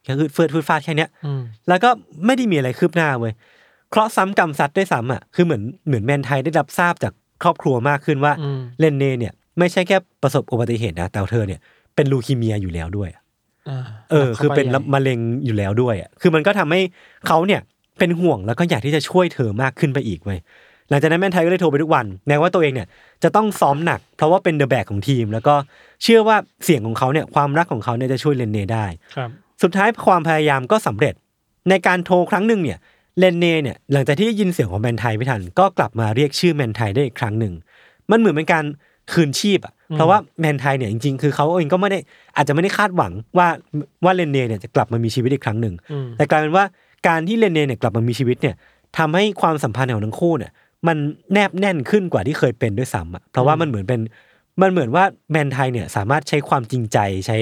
[0.02, 1.90] แค่คือเฟืดฟืดฟาดแค่เนี้ยอืมแล้วก็
[2.26, 3.32] ไม่ได้มีอะไรคืบหน้าเว้ย
[3.90, 11.60] เคราะห์ซ้ำกรรมซัดด้วยซ้ำอะคือเหมือนเหมือนแมนไทยได้รับทราบจากครอบครัวมากขึ้นว่าอืมเลนเน่เนี่ย ไม่ใช่แค่ประสบอุบัติเหตุนะแต่เธอเนี่ย
[11.94, 13.08] เป็นลูคีเมียอยู่แล้วด้วย
[13.68, 16.80] อ่าเออ คือเป็นข้าไใหญ่มะเร็งอยู่แล้วด้วยอะคือมันก็ทำให้
[17.26, 17.60] เขาเนี่ย
[17.98, 20.38] เป็นห่วงแล้วก็อยากที่จะช่วยเธอมากขึ้นไปอีกเว้ย
[20.90, 22.88] หลังจากนั้นแมนไทยก็เลยโทรไปทุกวัน แม้ว่าตัวเองเนี่ย
[23.22, 25.54] จะต้องซ้อมหนัก เพราะว่าเป็นเดอะแบกของทีม แล้วก็
[26.02, 29.30] เชื่อว่าเสียงของเขาเนี่ยความรักของเขาเนี่ยจะช่วยเลนเน่ได้ครับ
[29.62, 31.14] สุดท้ายความพยายามก็สำเร็จ
[31.70, 32.78] ในการโทรครั้งหนึ่งเนี่ย
[33.18, 37.52] เลนเน่เนี่ยหลังจากที่ได้ยินเสียงของแมนไทยไม่ทันก็กลับมาเรียกชื่อแมนไทยได้อีกครั้งหนึ่ง
[38.10, 38.64] มันเหมือนเป็นการ
[39.12, 41.98] คืนชีพอะเพราะว่าแมนไทยเนี่ยจริงๆ คือเขาเองก็ไม่ได้
[42.36, 43.48] อาจจะไม่ได้คาดหวังว่า
[44.04, 46.64] ว่าเลนเน่เนี่ยจะกลับมามีชีวิตอีกครั้งหนึ่งอืมแต่กลายเป็นว่า
[47.08, 48.54] การที่เลนเน่เนี่ยกลับมามีชีวิตเนี่ย
[48.98, 50.52] ทำให้ความสัมพันธ์ของทั้งคู่เนี่ย
[50.86, 50.96] มัน
[51.32, 54.00] แนบแน่นขึ้นกว่าที่เคยเป็นด้วยซ้ำอะเพราะว่ามันเหมือนเป็น
[54.62, 57.38] มันเหมือนว่าแมนไทยเนี่ยสามารถใช้ความจริงใจใช้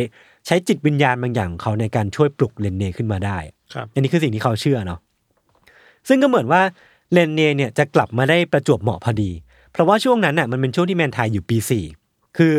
[0.46, 3.38] ใช้จิตวิญญาณบางอย่างของเขาในการช่วยปลุกเลนเน่ขึ้นมาได้
[3.74, 5.01] ครับอันนี้คือสิ่งที่เขาเชื่อเนาะ
[6.09, 6.62] ซึ่งก็เหมือนว่า
[7.12, 9.31] เลนเน่เนี่ยจะกลับมาได้ประจวบเหมาะพอดี
[9.72, 11.85] เพราะว่าช่วงนั้นน่ะมันเป็นช่วงที่แมนไทยอยู่ปีสี่
[12.38, 12.55] คือ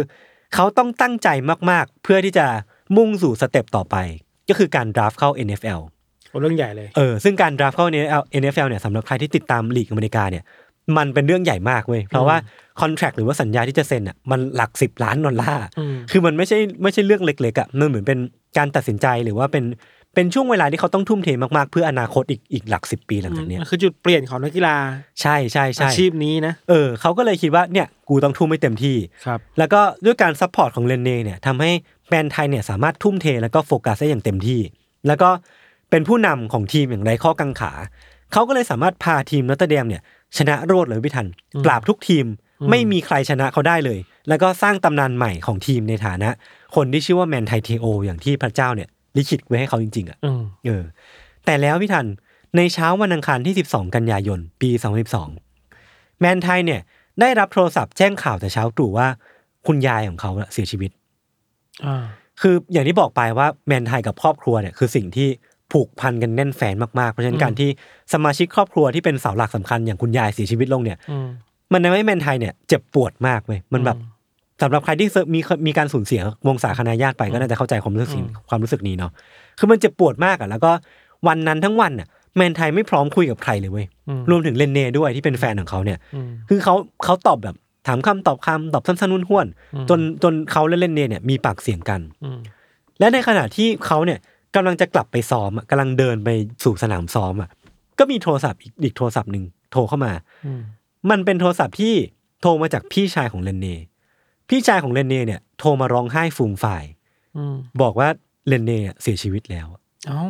[0.56, 1.28] เขาต้องตั้งใจ
[1.70, 2.46] มากๆ เพื่อที่จะ
[2.98, 3.96] มุ่งสู่สเต็ปต่อไป
[4.50, 5.82] ก็คือการดราฟเข้า NFL
[6.30, 10.44] โอ้เรื่องใหญ่เลย เออ ซึ่งการ draft เข้า NFL NFL เนี่ยสำหรับใครที่ติดตามลีกอเมริกาเนี่ย
[10.98, 12.38] มันเป็นเรื่องใหญ่มากเว้ยเพราะว่า
[12.82, 18.20] คอนแท c t หรือว่าสัญญาที่จะเซ็นอะมันหลักสิบล้านดอลลาร์อืมคือมันไม่ใช่ไม่ใช่เรื่องเล็กๆอะมันเหมือนเป็น
[18.58, 19.66] การตัดสินใจหรือว่าเป็น
[20.16, 24.76] เป็นช่วงเวลาที่เขาต้องทุ่มเทมากๆ เพื่ออนาคตอีกอีกหลักสิบปีหลังจากเนี้ยมันคือจุดเปลี่ยนของนักกีฬา
[25.22, 31.72] ใช่ใช่อาใช่ชีพนี้นะเออเขาก็เลยคิดว่าเนี่ยกูต้องทุ่มให้เต็มที่ครับแล้วก็ด้วยการ support ของเลนเน่เนี่ยทำให้
[32.08, 34.60] แบรนด์ไทยเนี่ยสามารถทุ่มเทแล้วก็โฟกัสได้อย่างเต็มที่
[35.08, 35.30] แล้วก็
[35.90, 37.72] เป็นผู้นำของทีมอย่างไร้ข้อกังขา
[38.34, 40.02] เขาก็เลยสามารถพาทีม Notre Dame เนี่ย
[40.38, 41.28] ชนะรวดเลยพี่ทัน
[41.66, 42.26] ปราบทุกทีม
[42.70, 46.30] ไม่มีใครชนะเขาได้เลย แล้วก็สร้างตำนานใหม่ของทีมในฐานะ
[46.76, 50.84] คนที่ชื่อว่าแมนไทเทโอ อย่างที่พระเจ้าเนี่ยลิขิตไว้ให้เขาจริงๆอะอืมเออ
[51.46, 52.06] แต่แล้วพี่ทัน
[52.58, 54.70] ในเช้าวันอังคารที่ 12 กันยายน ปี
[55.46, 56.82] 2012 แมนไทยเนี่ย
[57.22, 59.08] ได้รับโทรศัพท์แจ้งข่าวแต่เช้าตรู่ว่า
[59.68, 60.92] คุณยายของเขาน่ะเสียชีวิต
[61.86, 62.06] อ่า
[62.42, 65.30] คืออย่างที่บอกไปว่าแมนไทยกับครอบครัวเนี่ยคือสิ่งที่
[65.72, 67.70] ผูกพันกันแน่นแฟนมากๆ เพราะฉะนั้นการที่
[68.14, 71.28] สมาชิกครอบครัวที่เป็นเสาหลักสำคัญอย่างคุณยายเสียชีวิตลงเนี่ยอืม
[71.74, 73.98] มันทำให้แมนไทยเนี่ยเจ็บปวดมากเว้ยมันแบบ
[74.62, 79.12] สำหรับใครที่มีมีการสูญเสียวงศาคณาญาติไปก็น่าจะเข้าใจความรู้สึกสิ่งความรู้สึกนี้เนาะ
[79.60, 80.72] คือมันเจ็บปวดมากอะแล้วก็
[81.28, 87.56] วันนั้นทั้งวันอะแมนไทยไม่พร้อมคุยกับใครเลยเว้ยอืมรวมถึงเลนเน่ด้วยที่เป็นแฟนของเขาเนี่ยอืมคือเขาเขาตอบแบบ
[87.88, 92.40] ถามคำตอบคำตอบสั้นๆนุ่นห้วนๆจนจนเขาและเลนเน่เนี่ยมีปากเสียงกันอืม
[93.00, 94.20] และในขณะที่เขาเนี่ย
[94.56, 96.30] กำลังจะกลับไปซ้อมอะกำลังเดินไป
[96.64, 97.50] สู่สนามซ้อมอะ
[98.00, 100.14] ก็มีโทรศัพท์อีกอีกโทรศัพท์หนึ่งโทรเข้ามา
[100.46, 100.62] อืม
[101.10, 101.94] มันเป็นโทรศัพท์ที่
[102.42, 103.78] โทรมาจากพี่ชายของเลนเน่
[104.50, 106.84] พี่ชายของเลนเน่เนี่ยโทรมาร้องไห้ฟูมฝ่าย
[107.38, 108.08] อืมบอกว่า
[108.48, 109.68] เลนเน่อะเสียชีวิตแล้ว
[110.08, 110.22] เอ้า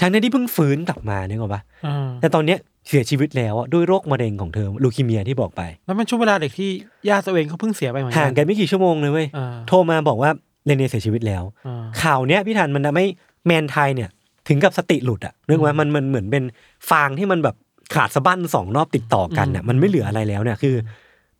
[0.00, 2.58] ทั้งที่เพิ่งฟื้นกลับมาเนี่ยหรอกปะอ่าแต่ตอนเนี้ย
[2.88, 6.70] เสียชีวิตแล้วอะด้วยโรคมะเร็งของเธอลูคีเมียที่บอกไป แล้วมันช่วงเวลาเด็กที่
[7.08, 10.30] ญาติตัวเองเขาเพิ่งเสียไปเหมือนกัห่างกันไม่กี่ชั่วโมงเลยเว้ยอ่าโทรมาบอกว่า
[10.66, 13.06] เลนเน่เสียชีวิตแล้วอ่าข่าวเนี้ยพี่ทันมันทำให้
[13.46, 14.08] แมนไทยเนี่ย
[14.48, 16.44] ถึงกับสติหลุดอะเรื่องว่ามันมันเหมือนเป็น
[16.90, 17.56] ฟางที่มันแบบ
[17.94, 20.74] ขาดสะบั้นสองรอบติดต่อกันอะมันไม่เหลืออะไรแล้วเนี่ยคือ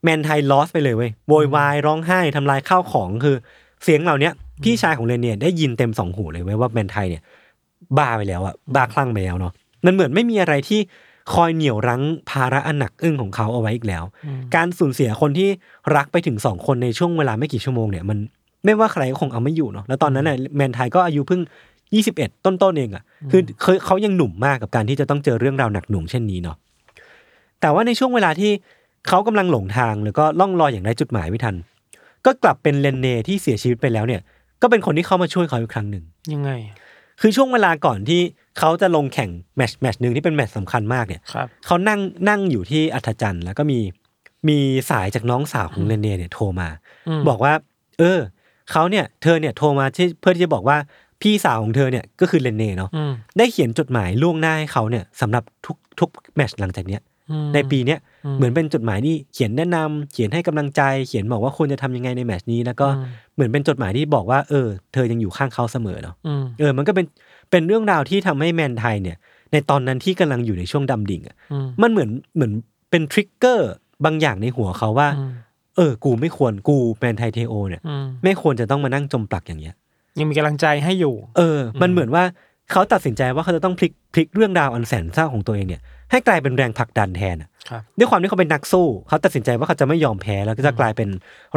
[0.04, 3.36] แมนไทยลอสไปเลยเว้ยโวยวายร้องไห้ทำลายข้าวของคือ
[3.84, 4.32] เสียงเหล่าเนี้ย
[4.64, 7.22] พี่ชายของเรนเนี่ยได้ยินเต็มสองหูเลยเว้ยว่าแมนไทยเนี่ย
[7.98, 9.52] บ้าไปแล้วอะบ้าคลั่งไปแล้วเนาะ
[9.84, 10.80] มันเหมือนไม่มีอะไรที่
[11.34, 14.04] คอยเหนี่ยวรั้งภาระอันหนักอึ้งของเขาเอาไว้อีกแล้ว
[14.54, 15.48] การสูญเสียคนที่
[15.96, 18.18] รักไปถึงสองคนในช่วงเวลาไม่กี่ชั่วโมงเนี่ย มัน
[18.66, 21.40] ไม่ว่าใครก็คงเอาไม่อยู่เนาะแล้วตอนนั้นน่ะแมนไทยก็อายุเพิ่ง
[21.92, 26.56] 21ต้นๆเองอะคือเคยเขายังหนุ่มมากกับการที่จะต้องเจอเรื่องราวหนักหน่วงเช่นนี้เนาะ
[27.60, 28.50] แต่ว่าในช่วงเวลาที่
[29.08, 31.54] เขากำลังหลงทางแล้วก็ล่องลอยอย่างไร้จุดหมายพี่ทัน
[32.26, 34.20] ก็กลับเป็นเลนเนที่เสียชีวิตไปแล้วเนี่ย
[34.62, 36.50] ก็เป็นคนที่เข้ามาช่วยเขาอีกครั้งหนึ่งยังไง
[37.20, 38.20] คือช่วงเวลาก่อนที่
[38.58, 43.78] เขาจะลงแข่งแมตช์แมตช์หนึ่งที่เป็นแมตช์สำคัญมากเนี่ยครับเขานั่งนั่งอยู่ที่อัฒจันทร์แล้วก็มี
[44.48, 44.58] มี
[44.90, 47.52] สายจากน้องสาวของเรนเน่เนี่ยโทรมาบอกว่า
[47.98, 48.18] เออ
[48.72, 50.78] เขาเนี่ยเธอเนี่ยโทรมาที่เพื่อที่จะบอกว่า
[51.22, 57.00] พี่สาวของเธอเนี่ยก็คือเรนเน่เนาะอืมได้เขียนจดหมายล่วงหน้าให้เขาเนี่ยสำหรับทุกทุกแมตช์หลังจากเนี้ย
[57.30, 67.06] อืมในปีเนี้ยอืมเหมือนเป็นจดหมายที่เขียนแนะนำเขียนให้กำลังใจ เขียนบอกว่าควรจะทำยังไงในแมตช์นี้ แล้วก็อืมเหมือนเป็นจดหมายที่บอกว่าเออ เธอยังอยู่ข้างเขาเสมอเนาะอืมเออมันก็เป็น
[67.50, 69.16] เป็นเรื่องราวที่ทำให้แมนไทยเนี่ย
[69.52, 72.52] ในตอนนั้นที่กำลังอยู่ในช่วงดำดิ่งอะอืมมันเหมือนเหมือน
[72.90, 73.70] เป็นทริกเกอร์
[74.04, 75.30] บางอย่างในหัวเขาว่าอืม
[75.76, 79.74] เออ กูไม่ควรกูแมนไทยเทโอเนี่ย อืมไม่ควรจะต้องมานั่งจมปลักอย่างเงี้ย
[80.18, 82.24] ยังมีกำลังใจให้อยู่ เออ มันเหมือนว่า
[82.72, 91.08] เขาตัดสินใจว่าเขาจะต้องพลิกพลิกเรื่องราวอันแสนเศร้าของตัวเองเนี่ยให้กลายเป็นแรงผลักดันแทนอะครับ ด้วยความที่เขาเป็นนักสู้ เขาตัดสินใจว่าเขาจะไม่ยอมแพ้แล้วก็จะกลายเป็น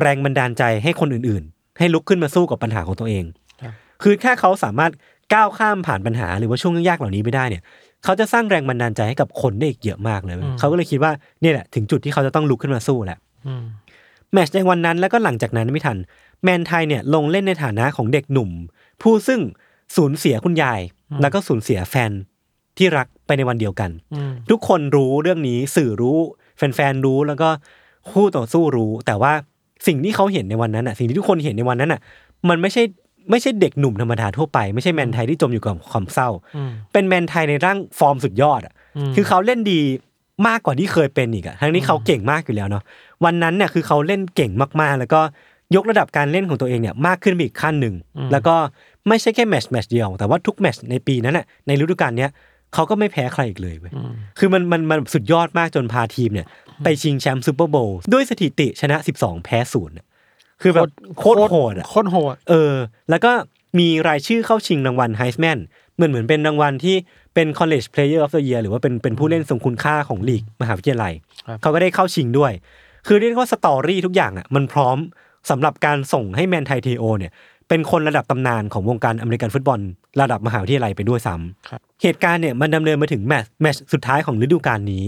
[0.01, 3.23] แรงบันดาลใจให้คนอื่นๆ ให้ลุกขึ้นมาสู้กับปัญหาของตัวเอง
[3.61, 4.91] ครับ คือแค่เขาสามารถ
[5.33, 7.63] ก้าวข้ามผ่านปัญหาหรือว่าช่วงยากๆเหล่านี้ไปได้เนี่ย
[8.03, 13.63] เขาจะสร้างแรงบันดาลใจให้กับคนได้อีกเยอะมากเลยเว้ยเขาก็เลยคิดว่าเนี่ยแหละถึงจุดที่เขาจะต้องลุกขึ้นมาสู้แหละ อืม
[14.33, 15.97] แมตช์ในวันนั้นแล้วก็หลังจากนั้นไม่ทัน
[16.43, 18.49] แมนไทยเนี่ยลงเล่นในฐานะของเด็กหนุ่ม
[19.01, 19.41] ผู้ซึ่ง
[19.95, 20.81] สูญเสียคุณยาย
[21.21, 22.11] แล้วก็สูญเสียแฟน
[22.77, 26.17] ที่รักไปในวันเดียวกันอืมทุกคนรู้เรื่องนี้สื่อรู้
[26.57, 27.49] แฟนๆรู้แล้วก็
[28.11, 29.33] คู่ต่อสู้รู้ แต่ว่า
[29.87, 32.01] สิ่งที่เขาเห็นในวันนั้นอะ สิ่งที่ทุกคนเห็นในวันนั้นอะ
[32.49, 32.83] มันไม่ใช่
[33.31, 38.73] ไม่ใช่เด็กหนุ่มธรรมดาทั่วไปไม่ใช่แมนไทยที่จมอยู่กับความเศร้าอืมเป็นแมนไทยในร่างฟอร์มสุดยอดอะ
[39.09, 39.81] มคือเขาเล่นดี
[40.47, 42.83] มากกว่าที่เคยเป็นอีกอะทั้งนี้เขาเก่งมากอยู่แล้วเนาะ
[43.25, 44.51] วันนั้นเนี่ยคือเขาเล่นเก่ง
[44.81, 45.21] มากๆ แล้วก็
[45.75, 47.95] ยกระดับการเล่นของตัวเองเนี่ยมากขึ้นไปอีกขั้นหนึ่ง
[48.31, 48.55] แล้วก็
[49.07, 52.31] ไม่ใช่แค่แมตช์แมตช์เดียว แต่ว่าทุกแมตช์ในปีนั้นน่ะในฤดูกาลเนี้ย
[52.73, 56.47] เขาก็ไม่แพ้ใครอีกเลยเว้ยอืมคือมันมันมันสุดยอดมากจนพาทีมเนี่ย
[56.83, 60.05] ไปชิงแชมป์ Super Bowl ด้วยสถิติชนะ 12 แพ้ศูนย์อะ
[60.61, 62.73] คือแบบโคตรโหดอะโคตรโหดเออ
[63.09, 63.31] แล้วก็
[63.79, 65.59] มีรายชื่อเข้าชิงรางวัล Heisman
[65.95, 66.95] เหมือนเหมือนเป็นรางวัลที่
[67.33, 71.13] เป็น College Player of the Year หรือว่าเป็นเป็นผู้เล่นทรงคุณค่าของลีกมหาวิทยาลัย
[71.47, 72.51] ครับเขาก็ได้เข้าชิงด้วย
[73.11, 74.97] คือเรียกว่า story ทุกอย่างอะมันพร้อม
[75.49, 77.31] สำหรับการส่งให้แมนไทเทโอเนี่ย
[77.69, 79.79] เป็นคนระดับตำนานของวงการอเมริกันฟุตบอล
[80.21, 85.03] ระดับมหาวิทยาลัยไปด้วยซ้ำครับเหตุการณ์เนี่ยมันดำเนินมาถึงแมตช์แมตช์สุดท้ายของฤดูกาลนี้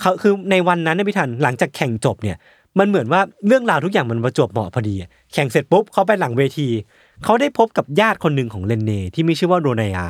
[0.00, 2.36] เขาคือในวันนั้นเนี่ยพี่ทันหลังจากแข่งจบเนี่ย
[2.78, 6.68] มันเหมือนว่าเรื่องราวทุกอย่างมันประจวบเหมาะพอดีอะแข่งเสร็จปุ๊บเขาไปหลังเวที
[7.24, 10.06] เขาได้พบกับญาติคนหนึ่งของเลนเน่ที่มีชื่อว่าโรนายา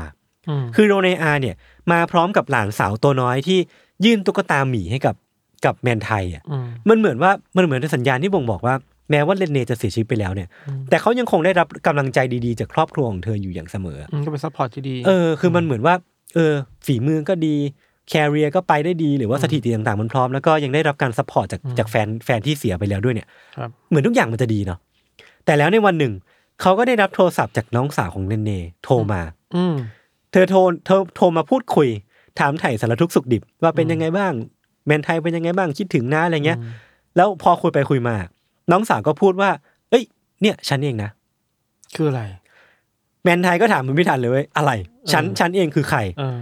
[0.48, 1.54] อืมคือโรเนอาเนี่ย
[1.90, 3.58] มาพร้อมกับหลานสาวตัวน้อยที่
[4.04, 5.14] ยื่นตุ๊กตาหมีให้กับ
[5.64, 8.74] กับแมนไทยอะอืมมันเหมือนว่ามันเหมือนเป็นสัญญาณที่บ่งบอกว่า
[9.10, 10.48] แม้ว่าเลนเนจะเสียชีวิตไปแล้วเนี่ย
[10.90, 15.94] แต่เขายังคงได้รับกำลังใจดีๆจากครอบครัวของเธออยู่อย่างเสมออืมก็เป็น support ที่ดี เออ คือมันเหมือนว่า
[16.34, 16.52] เออ
[16.86, 17.56] ฝีมือก็ดี
[18.08, 24.78] career ก็ไปได้ดี หรือว่าสถิติต่างๆมันพร้อม แล้วก็ยังได้รับการ support จากจากแฟนแฟนที่เสียไปแล้วด้วยเนี่ยครับเหมือนทุกอย่างมันจะดีเนาะ
[25.44, 26.12] แต่แล้วในวันหนึ่ง
[26.60, 29.22] เขาก็ได้รับโทรศัพท์จากน้องสาวของเนเน่โทรมา
[29.56, 29.74] อืม
[30.32, 31.88] เธอโทรเธอโทรมาพูดคุย
[32.38, 36.58] ถามไถ่สารทุกข์สุขดิบว่าเป็นยังไงบ้างแมนไทยเป็นยังไงบ้างคิดถึงนะอะไรเงี้ย
[37.16, 38.16] แล้วพอคุยไปคุยมา
[38.70, 39.50] น้องสาวก็พูดว่า
[39.90, 40.04] เอ้ย
[40.42, 41.10] เนี่ย ฉันเองนะ
[41.94, 42.22] คืออะไร
[43.24, 44.72] แมนไทยก็ถามคุณพิธันเลยเว้ยอะไร
[45.12, 46.38] ฉันฉันเองคือใครเออ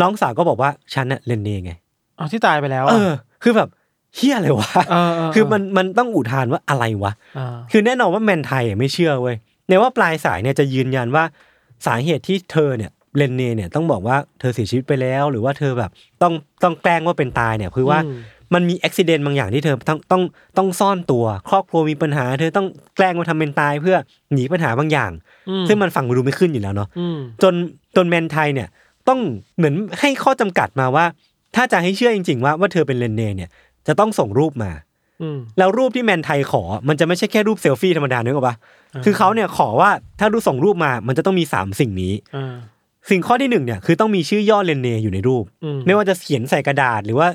[0.00, 1.72] น้องสาวก็บอกว่าฉันน่ะเลนเน่ไง
[2.16, 3.12] เอาที่ตายไปแล้วเออะอ
[3.42, 3.68] คือแบบ
[4.16, 9.36] เฮียอะไรวะเออเออคือมันมันต้องอุทานว่าอะไรวะอ่าคือแน่นอนว่าแมนไทยอะไม่เชื่อเว้ย
[9.68, 11.24] ในว่าปลายสายเนี่ยจะยืนยันว่า
[11.86, 15.90] สาเหตุที่เธอเนี่ย เลนเน่เนี่ยต้องบอกว่าเธอเสียชีวิตไปแล้ว หรือว่าเธอแบบ
[16.22, 18.16] ต้องต้องแกล้งว่าเป็นตายเนี่ยคือว่าอืม
[18.54, 20.22] มันมีอุบิเหตุบางอย่างที่เธอต้องต้อง
[20.56, 23.96] ต้องซ่อนตัว ครอบครัวมีปัญหา เธอต้องแกล้งว่าทำเป็นตายเพื่อ
[24.32, 25.10] หนีปัญหาบางอย่าง
[25.48, 27.54] อืมซึ่งมันฟังดูไม่ขึ้นอยู่แล้วเนาะอืมจน
[27.96, 28.68] จนแมนไทยเนี่ย
[29.08, 29.20] ต้อง
[29.56, 31.04] เหมือนให้ข้อจำกัดมาว่า
[31.56, 33.50] ถ้าจะให้เชื่อจริง ๆ ว่าว่าเธอเป็นเลนเน่เนี่ย
[33.86, 34.70] จะต้องส่งรูปมา
[35.22, 38.56] อืมแล้วรูปที่แมนไทยขอ มันจะไม่ใช่แค่รูปเซลฟี่ธรรมดาเนื้ออกปะ
[38.94, 42.54] อ่าคือเขาเนี่ยขอว่าถ้ารูปส่งรูปมา มันจะต้องมีสามสิ่งนี้อ่า
[43.10, 47.28] สิ่งข้อที่หนึ่งเนี่ยคือต้องมีชื่อย่อเลนเนอยู่ในรูปอืมไม่ว่าจะเขียนใส่กระดาษหรือว่า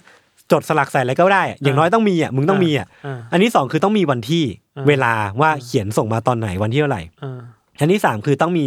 [0.51, 4.43] จดสลักใส่อะไรก็ได้อะอย่างน้อยต้องมีอะมึงต้องมีอะอ่าอันที่สองคือต้องมีวันที่
[4.77, 7.39] อ่าเวลาว่าเขียนส่งมาตอนไหนวันที่เท่าไหร่อ่า
[7.79, 8.65] อันที่สามคือต้องมี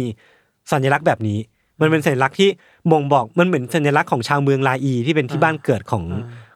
[0.71, 1.39] สัญลักษณ์แบบนี้
[1.81, 2.49] มันเป็นสัญลักษณ์ที่
[2.91, 6.03] บ่งบอกมันเหมือนสัญลักษณ์ของชาวเมืองลาอีที่เป็นที่บ้านเกิดของ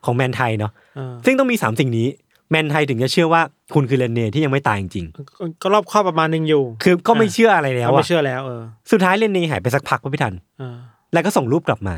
[0.06, 2.08] ของแมนไทยเนาะอ่าซึ่งต้องมีสามสิ่งนี้
[2.54, 3.42] แมนไทยถึงจะเชื่อว่า
[3.74, 5.22] คุณคือเรนเน่ที่ยังไม่ตายจริงก็
[5.62, 8.62] ก็รอบคอบประมาณหนึ่งอยู่ ๆคือก็ไม่เชื่ออะไรแล้วก็อะไม่เชื่อแล้วเออ
[8.92, 10.76] สุดท้ายเรนเน่หายไปสักพักพี่ทัน เออ
[11.14, 11.96] แล้วก็ส่งรูปกลับมา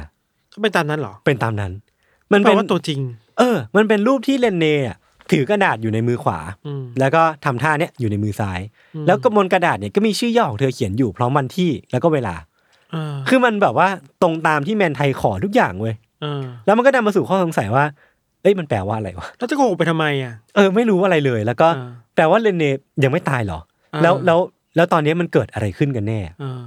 [0.53, 1.71] ก็เป็นตามนั้นเหรอเป็นตามนั้น
[2.31, 2.99] มันแปลเป็นว่าตัวจริง
[3.39, 4.97] เออ มันเป็นรูปที่เรนเน่อะ
[5.31, 8.59] ถือกระดาษอยู่ในมือขวา อืม แล้วก็ทำท่าเนี้ยอยู่ในมือซ้าย
[8.95, 12.35] อืม แล้วก็บนกระดาษเนี่ยก็มีชื่อย่อของเธอเขียนอยู่พร้อมวันที่แล้วก็เวลา
[12.91, 13.87] เออคือมันแบบว่า
[14.21, 17.85] ตรงตามที่แมนไทยขอทุกอย่างเว้ย เออแล้วมันก็นำมาสู่ข้อสงสัยว่า
[18.45, 22.71] เอ้ยมันแปลว่าอะไรวะแล้วจะโกหกไปทำไมอะเออไม่รู้อะไรเลย แล้วก็อ่าแปลว่าเรนเน่
[23.03, 23.59] ยังไม่ตายเหรอ
[23.93, 24.39] อ่าแล้วแล้ว
[24.75, 26.61] แล้วตอนนี้มันเกิดอะไรขึ้นกันแน่เออ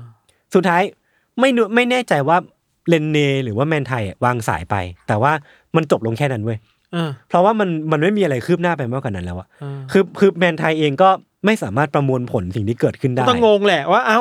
[0.54, 0.82] สุดท้าย
[1.40, 2.36] ไม่รู้ไม่แน่ใจว่า
[2.88, 4.76] เรนเน่หรือว่าแมนไทยอะวางสายไป
[5.08, 5.32] แต่ว่า
[5.76, 6.58] มันจบลงแค่นั้นเว้ย
[6.92, 11.08] เออเพราะว่ามันมันไม่มีอะไรคืบหน้าไปมากกว่านั้นแล้วอะเออคือคือแมนไทยเองก็
[11.46, 14.20] ไม่สามารถประมวลผลสิ่งที่เกิดขึ้นก็ได้ต้องงงแหละว่าเอ้า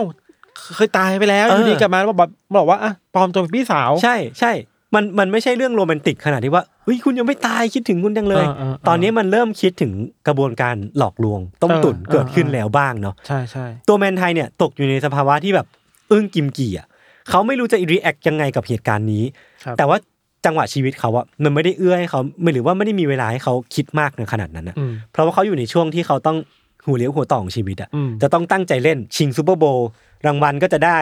[0.76, 4.52] เคยตายไปแล้วเออออยู่ดีกลับมาแล้วบอกบอกว่าอะปลอมตัวเป็นพี่สาว ใช่ใช่
[4.96, 9.92] มันมันไม่ใช่เรื่องโรแมนติกขนาดที่ว่าเฮ้ยคุณยังไม่ตายคิดถึงคุณจังเลยเออเออเออตอนนี้มันเริ่มคิดถึง
[10.28, 15.68] กระบวนการหลอกลวง ต้มตุ๋นเออเกิดขึ้นเออแล้วบ้างเนาะใช่ใช่ตัวแมนไทยเนี่ยตกอยู่ในสภาวะที่แบบ
[16.12, 16.88] อึ้งกิมกี่อะ
[17.30, 19.24] เขาไม่รู้จะ react ยังไงกับเหตุการณ์นี้
[19.64, 19.98] ครับแต่ว่า
[20.46, 26.38] จังหวะชีวิตเขาอะมันไม่ได้เอื้อให้เขาไม่หรือว่าไม่ได้มีเวลาให้เขาคิดมากในขนาดนั้นอะอืมเพราะว่าเขาอยู่ในช่วงที่เขาต้อง
[26.86, 29.90] หัวเลี้ยวหัวต่อของชีวิตอะอืมจะต้องตั้งใจเล่นชิง Super Bowl
[30.26, 31.00] รางวัลก็จะได้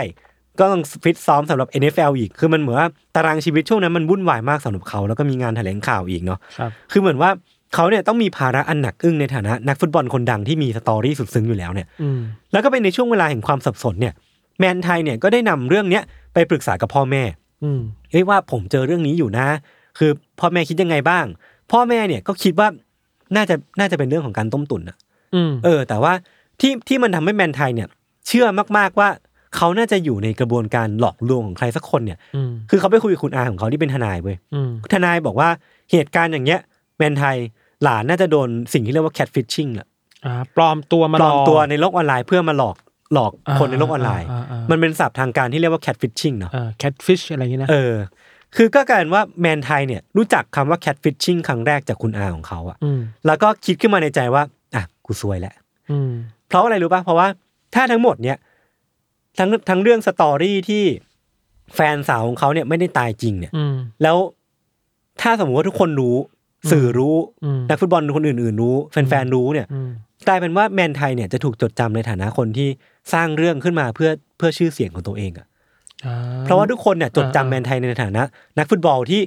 [0.60, 7.30] ก็ต้องฟิตซ้อมสำหรับ NFL อีก คือมันเหมือนว่าตารางชีวิตช่วงนั้นมันวุ่นวายมากสำหรับเขา แล้วก็มีงานแถลงข่าวอีกเนาะครับคือเหมือนว่า
[7.76, 12.20] เขาเนี่ยต้องมีภาระอันหนักอึ้งในฐานะนักฟุตบอลคนดังที่มี story สุดซึ้งอยู่แล้วเนี่ยอืม
[12.52, 14.13] แล้วก็เป็นในช่วงเวลาแห่งความสับสนเนี่ย
[14.60, 17.24] แมนไทยเนี่ยก็ได้นำเรื่องเนี้ยไปปรึกษากับพ่อแม่
[17.63, 19.48] อืมเอ้ยว่าผมเจอเรื่องนี้อยู่นะ
[19.98, 21.26] คือพ่อแม่คิดยังไงบ้าง
[21.72, 22.68] พ่อแม่เนี่ยก็คิดว่า
[23.36, 24.98] น่าจะน่าจะเป็นเรื่องของการต้มตุ๋นอะ
[25.36, 26.13] อืมเออ แต่ว่า
[26.62, 27.88] ที่ที่มันทำให้แมนไทยเนี่ย
[28.28, 28.46] เชื่อ
[28.78, 29.10] มากๆว่า
[29.58, 35.50] เขาน่าจะอยู่ในกระบวนการหลอกลวงของใครสักคนเนี่ยอืมคือเขาไปคุยกับคุณอาของเขาที่เป็นทนายเว้ยอืมทนายบอกว่า
[35.91, 36.60] เหตุการณ์อย่างเงี้ย
[36.98, 37.38] แมนไทย
[37.84, 39.88] หลานน่าจะโดนสิ่งที่เรียกว่า catfishing แหละ
[40.26, 42.76] อ่าปลอมตัวมาปลอมหกตัวในโลกออนไลน์เพื่อมาหลอก
[43.13, 47.94] หลอกอ่าคนในโลกออนไลน์อ่าอ่าอ่ามัมันเป็นศัพท์ทางการที่เรียกว่า catfishing เนาะเออ catfish อะไรอย่างนี้นะเออ
[48.56, 54.44] คือก็กลายเป็นว่าแมนไทยเนี่ยรู้จักคำว่าแคทฟิชชิ่งครั้งแรกจากคุณอาของเขาอะอืมแล้วก็คิดขึ้นมาในใจว่า
[54.76, 55.54] อะกูซวยแหละ
[55.91, 56.12] อืม
[56.48, 57.28] เพราะอะไรรู้ป่ะเพราะว่า
[57.76, 58.38] ถ้าทั้งหมดเนี่ย
[59.38, 60.84] ทั้งทั้งเรื่องสตอรี่ที่
[61.76, 64.17] แฟนสาวของเขาเนี่ยไม่ได้ตายจริงเนี่ยอืมแล้ว
[65.21, 66.15] ถ้าสมมติว่าทุกคนรู้
[66.71, 69.89] สื่อรู้อืมนักฟุตบอลคนอื่นๆ รู้แฟนๆรู้เนี่ยอืม
[70.28, 72.69] กลายเป็นว่าแมนไทยเนี่ยจะถูกจดจำในฐานะคนที่
[73.13, 75.48] สร้างเรื่องขึ้นมาเพื่อเพื่อชื่อเสียงของตัวเองอะ
[76.06, 78.24] อ่เพราะว่าทุกคนเนี่ยจดจำอ่าแมนไทยในฐานะ
[78.58, 79.21] นักฟุตบอลที่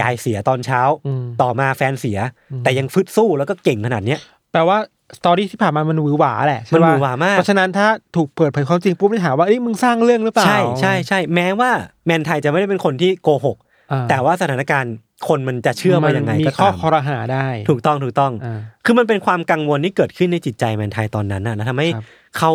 [0.00, 2.18] ยายเสียตอนเช้าอืมต่อมาแฟนเสีย
[2.52, 4.20] อืมแต่ยังฟึดสู้แล้วก็เก่งขนาดเนี้ย
[4.52, 4.78] แปลว่า
[5.18, 11.70] สตอรี่ที่ผ่านมามันหวือหวาแหละใช่มันปะหวือหวามาก เพราะฉะนั้นถ้าถูกเปิดเผยความจริงปุ๊บไม่ถามว่าเอ้ยมึงสร้างเรื่องหรือเปล่า ใช่ใช่ใช่แม้ว่า
[12.06, 13.56] แมนไทยจะไม่ได้เป็นคนที่โกหก
[13.92, 14.94] อ่าแต่ว่าสถานการณ์
[15.28, 22.04] คนมันจะเชื่อมายังไงมีก็ข้อตามคอรหาได้ ถูกต้องถูกต้องอ่าคือมันเป็นความกังวลที่เกิดขึ้นในจิตใจแมนไทยตอนนั้นนะแล้วทำให้ครับ
[22.38, 22.52] เขา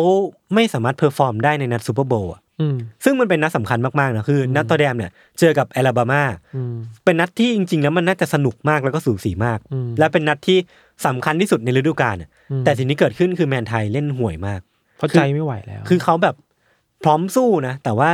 [0.54, 6.22] ไม่สามารถ perform ได้ในนัด Super Bowl อะอืมซึ่งมันเป็นนัดสำคัญมากๆนะคือ Notre Dame เนี่ยเจอกับแอลาบามา
[6.56, 10.58] อืมเป็นนัดที่จริงๆแล้วมันน่าจะสนุกมากแล้วก็สูสีมากอืมและเป็นนัดที่
[11.06, 14.60] สำคัญที่สุดในฤดูกาลอะอืมแต่สิ่งที่เกิดขึ้นคือแมนไทยเล่นห่วยมาก
[14.98, 16.34] เพราะใจไม่ไหวแล้ว คือเขาแบบ
[17.02, 18.10] พร้อมสู้นะ แต่ว่า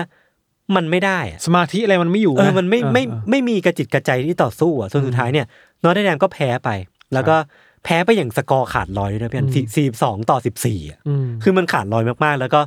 [0.76, 5.46] มันไม่ได้อะสมาธิอะไรมันไม่อยู่เออมันไม่เออไม่เออไม่มีกระจิตกระใจที่ต่อสู้อะจนสุดท้ายเนี่ย
[5.82, 6.70] Notre Dame ก็แพ้ไป
[7.14, 7.36] แล้วก็
[7.84, 12.60] แพ้ไปอย่างสกอร์ขาดลอยด้วยนะพี่อันอืมสี่สองต่อสิบสี่อะอืมคือมันขาดลอยมากๆ แล้วก็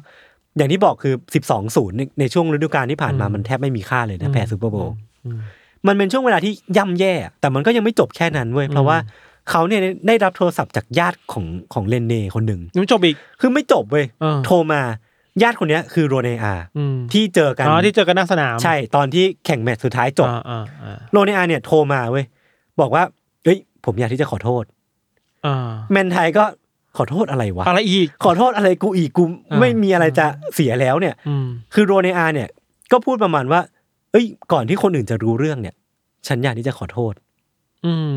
[0.57, 5.39] อย่างที่บอกคือสิบสองศูนย์ในช่วงฤดูกาลที่ผ่านมาอืมมันแทบไม่มีค่าเลยนะแพ้ซูเปอร์โบว์อืม
[5.87, 8.97] มันเป็นช่วงเวลาที่ย่ำแย่ แต่มันก็ยังไม่จบแค่นั้นเว้ยเพราะว่า
[9.49, 14.81] เขาเนี่ยได้รับโทรศัพท์จากญาติของของเลนเน่คนหนึ่งยังไม่จบอีกคือไม่จบเว้ยเออโทรมา
[15.41, 22.25] ญาติคนเนี้ยคือโรเนอาอืมที่เจอกันอ๋อที่เจอกันหน้าสนาม ใช่ตอนที่แข่งแมตช์สุดท้ายจบอ่าอ่าอ่าโรเนอาเนี่ยโทรมาเว้ย
[22.79, 23.03] บอกว่า
[23.43, 24.63] เอ้ย ผมอยากที่จะขอโทษ
[25.45, 26.45] อ่าแมนไทยก็
[26.97, 32.49] ขอโทษอะไรวะอะไรอีกขอโทษอะไรกูอีกกูอ่าไม่มีอะไรจะเสียแล้วเนี่ยอืมคือโรเนอาเนี่ย
[32.91, 33.61] ก็พูดประมาณว่า
[34.11, 35.75] เอ้ย ก่อนที่คนอื่นจะรู้เรื่องเนี่ย
[36.27, 37.13] ฉันอยากที่จะขอโทษ
[37.85, 38.15] อืม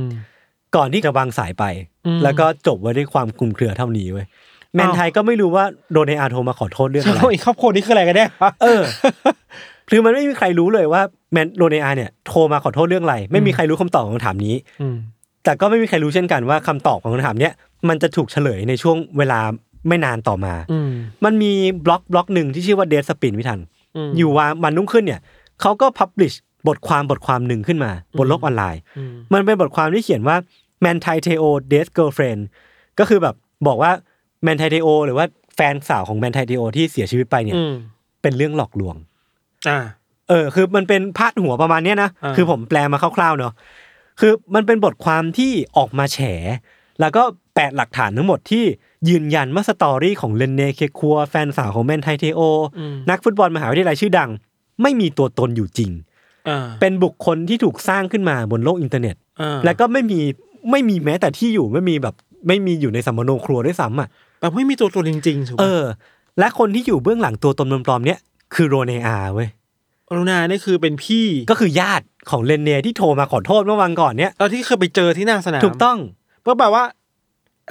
[0.76, 1.64] ก่อนที่จะวางสายไป
[2.06, 4.26] อืมแล้วก็จบไว้ด้วยความคลุมเครือเท่านี้เว้ย
[4.74, 8.82] แมนไทยก็ไม่รู้ว่าโรเนอาโทรมาขอโทษเรื่องใช่อะไรแล้วอีกครอบครัวนี้คืออะไรกันแน่วะเออ
[9.90, 11.02] คือมันไม่มีใครรู้เลยว่า
[11.32, 14.96] แมนโรเนอาเนี่ยโทรมาขอโทษเรื่องอะไร ไม่มีใครรู้คำตอบของคำถามนี้อืม
[15.44, 17.52] แต่ก็ไม่มีใครรู้เช่นกันว่าคำตอบของคำถามเนี้ย
[17.88, 19.40] มันจะถูกเฉลยในช่วงเวลา
[19.88, 20.90] ไม่นานต่อมาอืม
[21.24, 21.52] มันมี
[21.86, 23.58] blog blog หนึ่งที่ชื่อว่าเด s สปินไม่ทัน
[24.08, 25.20] มอยู่ว่าวันรุ่งขึ้นเนี่ย
[25.60, 26.32] เขาก็ publish
[26.68, 30.36] บทความบทความหนึ่งขึ้นมาบนโลกออนไลน์อืมมันเป็นบทความที่เขียนว่า
[30.84, 32.42] Man t a i t e o Dead Girlfriend
[32.98, 33.34] ก็คือแบบ
[33.66, 33.92] บอกว่า
[34.46, 37.74] Manti Te'o หรือว่าแฟนสาวของ Man t a i t e o ที่เสียชีวิตไปเนี่ยอืม
[38.22, 38.96] เป็นเรื่องหลอกลวง
[39.68, 39.78] อ่า
[40.28, 43.52] เออ คือมันเป็นพาดหัวประมาณเนี้ยนะอ่าคือผมแปลมาคร่าวๆเนาะ
[44.20, 46.18] คือมันเป็นบทความที่ออกมาแฉ
[47.00, 47.22] แล้วก็
[47.54, 48.64] แปะหลักฐานทั้งหมดที่
[49.08, 52.40] ยืนยันว่า story ของเลนเนเคคัวแฟนสาวของแมนไทเทโอ
[52.78, 54.30] อืมนักฟุตบอลมหาวิทยาลัยชื่อดัง
[54.82, 56.09] ไม่มีตัวตนอยู่จริงอ่า
[56.80, 60.20] เป็นบุคคลที่ถูกสร้างขึ้นมาบนโลกอินเทอร์เน็ตอ่าแล้วก็ไม่มี
[60.70, 62.14] ไม่มีแม้แต่ที่อยู่ไม่มีแบบ
[62.48, 64.08] ไม่มีอยู่ในสำมะโนครัวด้วยซ้ำอะ
[64.40, 65.82] แบบไม่มีตัวตนจริงๆถูกเอปะอ
[66.38, 68.18] และคนที่อยู่เบื้องหลังตัวตนปลอมๆเนี้ย
[68.54, 69.48] คือโรเนอาเว้ย
[70.08, 75.98] โรเนอานี่คือเป็นพี่ก็คือญาติของเลนเนที่โทรมาขอโทษเมื่อวันก่อนเนี้ยตอนที่เคยไปเจอที่หน้าสนามถูกต้อง
[76.46, 76.84] ก็แบบว่า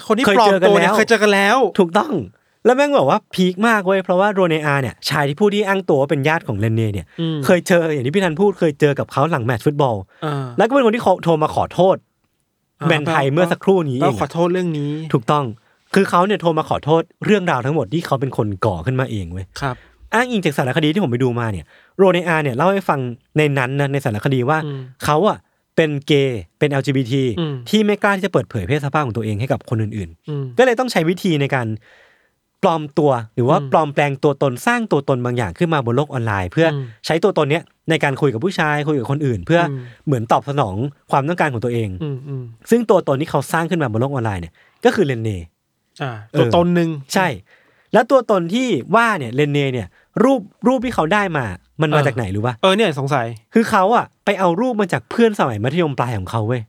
[0.07, 2.13] คนที่เคยปลอมเจอกันตัวเนี่ยแล้วเคยเจอกันแล้ว ถูกต้อง
[2.65, 9.95] แล้วแม่งบอกว่า peak มากเว้ยเพราะว่าโรเนอาเนี่ยชายที่ผู้ที่อ้างตัวว่าเป็นญาติของเลนเนเนี่ยอืมเคยเจออย่างที่พี่ธันพูดเคยเจอกับเขาหลังแมตช์ฟุตบอล
[10.25, 11.95] อ่าแล้วก็เป็นคนที่เขาโทรมาขอโทษ
[12.81, 15.45] อ่าแมนไทยเมื่อสักครู่นี้เอเรางขออะโทษเรื่องนี้ ถูกต้อง
[15.93, 19.75] คือเขาเนี่ยโทรมาขอโทษเรื่องราวทั้งหมดที่เขาเป็นคนก่อขึ้นมาเองเว้ยครับ
[20.13, 21.65] อ้างอิงจากสารคดีที่ผมไปดูมาเนี่ย
[21.97, 22.99] โรเนอาเนี่ยเล่าให้ฟัง
[23.37, 25.37] ในนั้นนะในสารคดีว่าอืมเขาอะ
[25.75, 31.67] เป็นเกย์เป็น LGBT อืมที่ไม่กล้าที่จะเปิดเผยเพศสภาพของตัวเองให้กับคนอื่นอืมๆก็เลยต้องใช้วิธีในการ
[32.63, 40.75] ปลอมตัวหรือว่าอืมปลอมแปลงตัวตนสร้างตัวตนบางอย่างขึ้นมาบนโลกออนไลน์ เพื่ออมใช้ตัวตนเนี้ยในการคุยกับผู้ชายคุยกับคนอื่น เพื่ออมเหมือนตอบสนอง
[41.11, 44.53] ความต้องการของตัวเองอืมอืมซึ่งตัวตนที่เขาสร้างขึ้นมาบนโลกออนไลน์เนี่ย
[44.85, 45.29] ก็คือเลนเน
[46.01, 47.27] อ่าเออตัวตนหนึ่งใช่
[47.93, 49.87] แล้วตัวตนที่ว่าเนี่ยเลนเนเนี่ย
[50.23, 51.45] รูปรูปที่เขาได้มา
[51.81, 56.61] มันมาจากไหนรู้ป่ะเออเนี่ยสงสัย คือเขาอะไปเอารูปมาจากเพื่อนสมัยมัธยมปลายของเขาเว้ย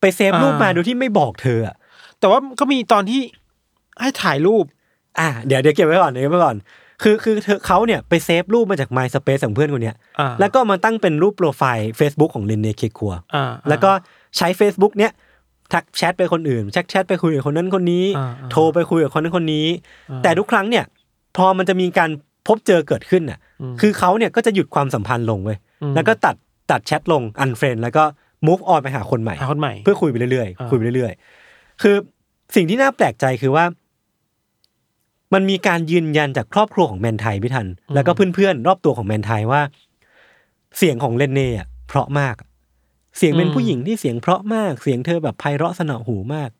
[0.00, 1.74] ไปเซฟรูปมาอ่าโดยที่ไม่บอกเธออะ
[2.20, 3.20] แต่ว่าก็มีตอนที่
[4.00, 4.64] ให้ถ่ายรูป
[5.18, 6.56] อะเดี๋ยวเดี๋ยวเก็บไว้ก่อนเดี๋ยวเก็บไว้ก่อน
[7.02, 13.90] คือคือเธอเขาเนี่ยไป save รูปมาจาก MySpace ของเพื่อนคนเนี้ยอ่าแล้วก็มาตั้งเป็นรูป profile Facebook ของเลนเนเคคัวอ่าแล้วก็
[14.36, 15.12] ใช้ Facebook เนี้ย
[15.72, 19.66] ทักแชทไปคนอื่น chat chat ไปคุยกับคนนั้นคนนี้อ่าอ่าโทรไปคุยกับคนนั้นคนนี้
[20.10, 20.84] อ่าแต่ทุกครั้งเนี่ย
[21.36, 22.10] พอมันจะมีการ
[22.46, 26.36] พบเจอเกิดขึ้นน่ะอืมคือเขาเนี่ยก็จะหยุดความสัมพันธ์ลงเว้ยอืมแล้วก็ตัด
[26.70, 28.04] ตัดแชทลง unfriend แล้วก็
[28.46, 31.96] move on ไปหาคนใหม่หาคนใหม่ เพื่อคุยไปเรื่อยอ่าๆคุยไปเรื่อยๆ คือ
[32.56, 33.64] สิ่งที่น่าแปลกใจคือว่า
[35.34, 39.60] มันมีการยืนยันจากครอบครัวของแมนไทพี่ทัน แล้วก็เพื่อนๆ รอบตัวของแมนไทยว่า
[40.78, 42.36] เสียงของเลนเน่อะเพราะมาก
[43.18, 46.50] เสียงเป็นผู้หญิงที่เสียงเพราะมาก เสียงเธอแบบไพเราะเสนาะหูมาก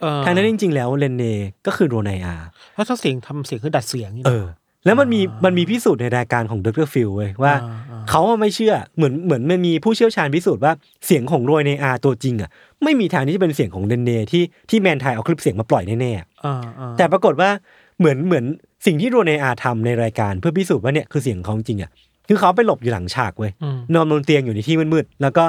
[0.00, 1.34] เออทางนั้นจริง ๆ แล้วเลนเน่
[1.66, 2.36] ก็คือโรไนอา
[2.74, 4.46] แล้วถ้าเสียงทำเสียงคือดัดเสียงนี่นะเออ
[4.84, 6.88] แล้วมันมีมันมีพิสูจน์ในรายการของ Dr.
[6.92, 10.72] Phil เว้ยว่าอ่าอ่าเขาอะไม่เชื่อเหมือนเหมือนมันมีผู้เชี่ยวชาญพิสูจน์ว่า
[11.06, 12.50] เสียงของโรยในอาตัวจริงอะ
[12.84, 17.50] ไม่มีทางที่จะเป็นเสียงของเดนเนที่ที่แมนไทยเอาคลิปเสียงมาปล่อยแน่ๆอะอ่าอ่าแต่ปรากฏว่า
[18.00, 18.44] เหมือนเหมือน
[18.86, 21.90] สิ่งที่โรยในอาทำในรายการเพื่อพิสูจน์ว่าเนี่ยคือเสียงของเขาจริงอะ
[22.28, 25.44] คือเขาไปหลบอยู่หลังฉากเว้ยอืมนอนบนเตียงอยู่ในที่มืดๆแล้วก็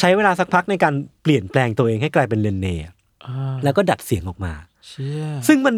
[0.00, 2.92] ใช้เวลาสักพักในการเปลี่ยนแปลงตัวเองให้กลายเป็นเลนเนอะ
[3.26, 4.52] อ่าแล้วก็ดัดเสียงออกมา
[4.88, 5.74] เชี่ยซึ่งมัน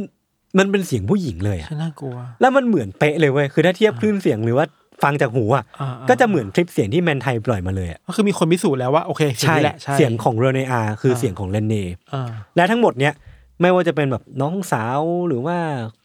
[0.58, 4.66] มันเป็นเสียงผู้หญิงเลยอะใช่น่ากลัว แล้วมันเหมือนเป๊ะเลยเว้ย คือถ้าเทียบคลื่นเสียงหรือว่า
[5.02, 11.74] ฟังจากหูอะอ่าอ่าก็จะเหมือนคลิปเสียงที่แมนไทยปล่อยมาเลยอะก็คือมีคนพิสูจน์แล้วว่าโอเคเสียงใช่นี้แหละใช่เสียงของเรเนอาคืออ่าเสียงของเลนเน
[12.14, 13.12] อ่าและทั้งหมดเนี้ย
[13.60, 15.56] ไม่ว่าจะเป็นแบบน้องสาวหรือว่า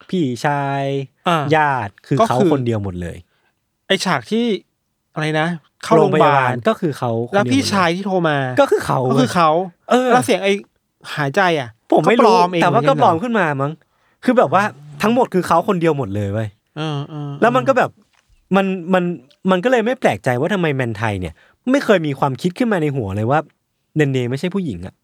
[0.09, 0.83] พี่ชาย
[1.27, 3.17] อ่าญาติคือก็เขาคือคนเดียวหมดเลย
[3.87, 4.45] ไอฉากที่
[5.13, 5.47] อะไรนะ
[5.83, 9.49] เข้าโรงพยาบาลก็คือเขาคนเดียแล้วพี่หมดเยชายที่โทรมาก็คือเขาก็คือเขา
[9.89, 10.49] เออแล้วเสียงไอ
[11.15, 13.71] หายใจอะ ผมไม่ก็ปลรู้อมเองแต่ว่าก็เหปลอมนนเหรขึ้นมามั้ง
[14.23, 14.63] คือแบบว่า
[15.01, 17.89] ทั้งหมดคือเขาคนเดียวหมดเลยเว้ยเออเออแล้วมันก็แบบ
[18.55, 19.03] มันมัน
[19.51, 21.33] มันก็เลยไม่แปลกใจว่าทำไมแมนไทยเนี่ย
[21.71, 23.39] ไม่เคยมีความคิดขึ้นมาในหัวเลยว่า
[23.95, 24.95] เนเนไม่ใช่ผู้หญิงอะ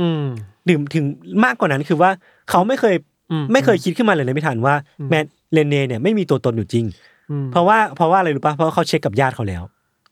[0.00, 0.24] อืม
[0.68, 1.04] ถึงถึง
[1.44, 2.10] มากกว่านั้นคือว่า
[2.50, 2.94] เขาไม่เคย
[3.30, 6.84] อืมไม่เคยคิดขึ้นมาเลยนะพี่ทันว่าอืมแมนเลนเนเนี่ยไม่มีตัวตนอยู่จริง
[7.30, 9.62] อืมเพราะว่าเพราะว่าอะไรรู้ป่ะเพราะว่าเขาเช็คกับญาติเขาแล้ว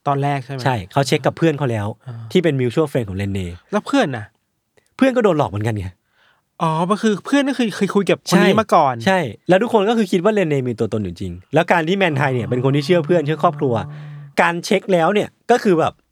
[0.07, 3.39] ตอนแรกใช่ไหมใช่เขาเช็คกับเพื่อนเขาแล้วอ่าที่เป็นมิวช a l เฟรนของเลนเน
[3.71, 4.25] แล้วเพื่อนน่ะ
[4.97, 5.87] เพื่อนก็โดนหลอกเหมือนกันไง
[6.61, 13.73] อ๋อก็คือเพื่อนก็คือเคยคุยกับคนนี้มาก่อน ใช่ แล้วทุกคนก็คือคิดว่าเลนเนมีตัวตนอยู่จริง แล้วการที่แมนไทยเนี่ยเป็นคนที่เชื่อเพื่อนเชื่อครอบครัว
[14.41, 16.08] การเช็คแล้วเนี่ยก็คือแบบอะ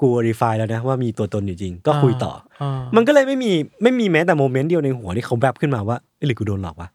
[0.00, 2.32] กูรีไฟแล้วนะว่ามีตัวตนอยู่จริง ก็คุยต่อ
[2.62, 2.64] อ
[2.96, 6.88] มันก็เลยไม่มีไม่มีแม้แต่โมเมนต์เดียวในหัวที่เขาแบบขึ้นมาว่าหรือกูโดนหลอกวะ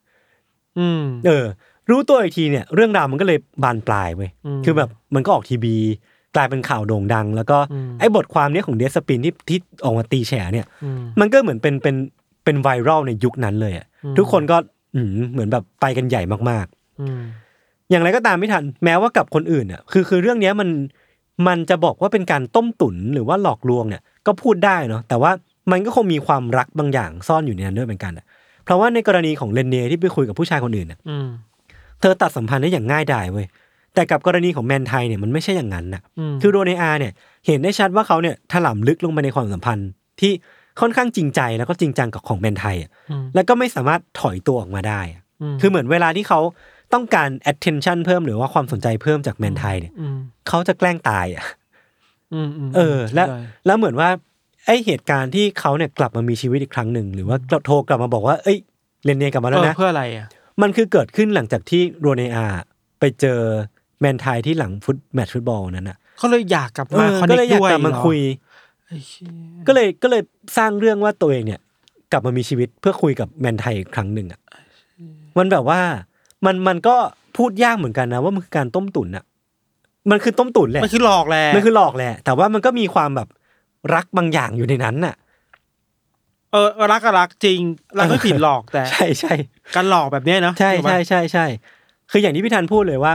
[0.80, 0.82] อ
[1.26, 1.46] เออ
[1.90, 4.30] รู้ตัวอีกทีเนี่ย เรื่องราวมันก็เลยบานปลายเว้ย
[4.66, 5.76] คือแบบมันก็ออกทีวี
[6.36, 7.58] กลายเป็นข่าวโด่งดัง แล้วก็
[8.00, 10.66] ไอ้บทความเนี้ยของเดสปินที่ที่ออกมาตีแฉเนี่ย
[11.20, 11.96] มันก็เหมือนเป็นเป็น
[12.44, 13.86] เป็นไวรัลในยุคนั้นเลยอะ
[14.18, 14.58] ทุกคนก็
[14.96, 15.02] อื
[15.32, 20.70] เหมือนแบบไปกันใหญ่มากๆอย่างไรก็ตามไม่ทัน แม้ว่ากับคนอื่นอะคือคือเรื่องเนี้ยมัน
[21.48, 25.32] มันจะบอกว่าเป็นการต้มตุ๋นหรือว่าหลอกลวงเนี่ยก็พูดได้เนาะแต่ว่า
[25.72, 28.26] มันก็คงมีความรักบางอย่างซ่อนอยู่ในนั้นด้วยเหมือนกันอะ
[28.64, 31.28] เพราะว่าในกรณีของเลนเนที่ไปคุยกับผู้ชายคนอื่นน่ะอืม
[32.00, 33.46] เธอตัดสัมพันธ์ได้อย่างง่ายดายเว้ย
[33.94, 37.14] แต่กับกรณีของแมนไทยเนี่ยมันไม่ใช่อย่างนั้นนะอืมคือโดเนอาเนี่ย
[37.48, 39.90] เห็นได้ชัดว่าเขาเนี่ยถล่ำลึกลงไปในความสัมพันธ์
[40.22, 40.32] ที่
[40.82, 45.22] ค่อนข้างจริงใจแล้วก็จริงจังกับของแมนไทยอะอืมแล้วก็ไม่สามารถถอยตัวออกมาได้อะ
[45.54, 46.40] มคือเหมือนเวลาที่เขา
[46.94, 50.18] ต้องการ attention เพิ่มหรือว่าความสนใจเพิ่มจากแมนไทยเนี่ยอืม
[50.48, 51.46] เขาจะแกล้งตายอะ
[52.34, 54.10] อืมอืมเออ แล้วใช่แล้วเหมือนว่า
[54.66, 58.58] ไอเหตุการณ์ที่เขาเนี่ยกลับมามีชีวิตอีกครั้งหนึ่งหรือว่าโทรกลับมาบอกว่า เอ้ย
[59.04, 60.28] เรนเนียกลับมาเอแล้วอนะเพื่ออะไรอะ
[60.62, 62.46] มันคือเกิดขึ้นหลังจากที่โรเนอา
[63.00, 63.40] ไปเจอ
[64.00, 68.20] แมนไทยที่หลังฟุตแมตช์ฟุตบอลนั้นอะเขาเลยอยากกลับเอมาอคอนก็เนเลคยอยากด้วยกลับมาเหรอคุย
[68.88, 69.28] ไอ้เหี้
[69.62, 70.22] ยก็เลยก็เลย
[70.58, 71.62] สร้างเรื่องว่าตัวเองเนี่ย
[72.12, 74.42] กลับมามีชีวิตเพื่อคุยกับแมนไทยอีกครั้งหนึ่งอะ
[75.38, 75.82] มันแบบว่า
[76.46, 76.96] มันมันก็
[77.38, 79.26] พูดยากเหมือนกันนะว่ามันคือการต้มตุ๋นอะ
[80.12, 83.28] มันคือต้มตุ๋นแหละ มันคือหลอกแหละมันคือหลอกแหละ แต่ว่ามันก็มีความแบบ
[83.96, 85.16] รักบางอย่างอยู่ในนั้นน่ะ
[86.52, 87.60] เออรักก็รักจริง
[87.98, 89.34] รักไม่ผิดหลอกแต่ ใช่ใช่
[89.76, 91.46] การหลอกแบบเนี้ยเนาะใช่ถูกปะใช่ใช่ใช่
[92.12, 93.14] คืออย่างที่พี่ธันพูดเลยว่า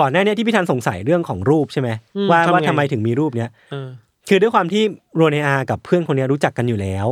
[0.00, 3.88] ก่อนหน้าเนี้ยที่พี่ธันสงสัยเรื่องของรูปใช่ไหมอืมว่าทำไงว่าทำไมถึงมีรูปเนี้ยเออ
[4.28, 4.82] คือด้วยความที่
[5.16, 7.06] โรเนอากับเพื่อนคนเนี้ยรู้จักกันอยู่แล้ว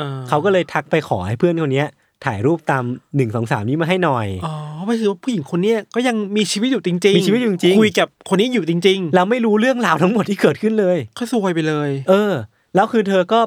[0.00, 1.88] ออเขาก็เลยทักไปขอให้เพื่อนคนเนี้ย
[2.26, 2.84] ถ่ายรูปตาม
[3.16, 4.54] หนึ่งสองสามนี้มาให้หน่อย อ๋อ
[4.86, 12.32] ไม่คือว่าผู้หญิงคนเนี้ยก็ยังมีชีวิตอยู่จริงๆมีชีวิตอยู่จริงๆคุยกับคนนี้อยู่จริงเราไม่รู้เรื่องราวทั้งหมดที่เกิดขึ้นเลยๆก็ซวยไปเลย เออ
[12.74, 13.40] แล้วคือเธอก็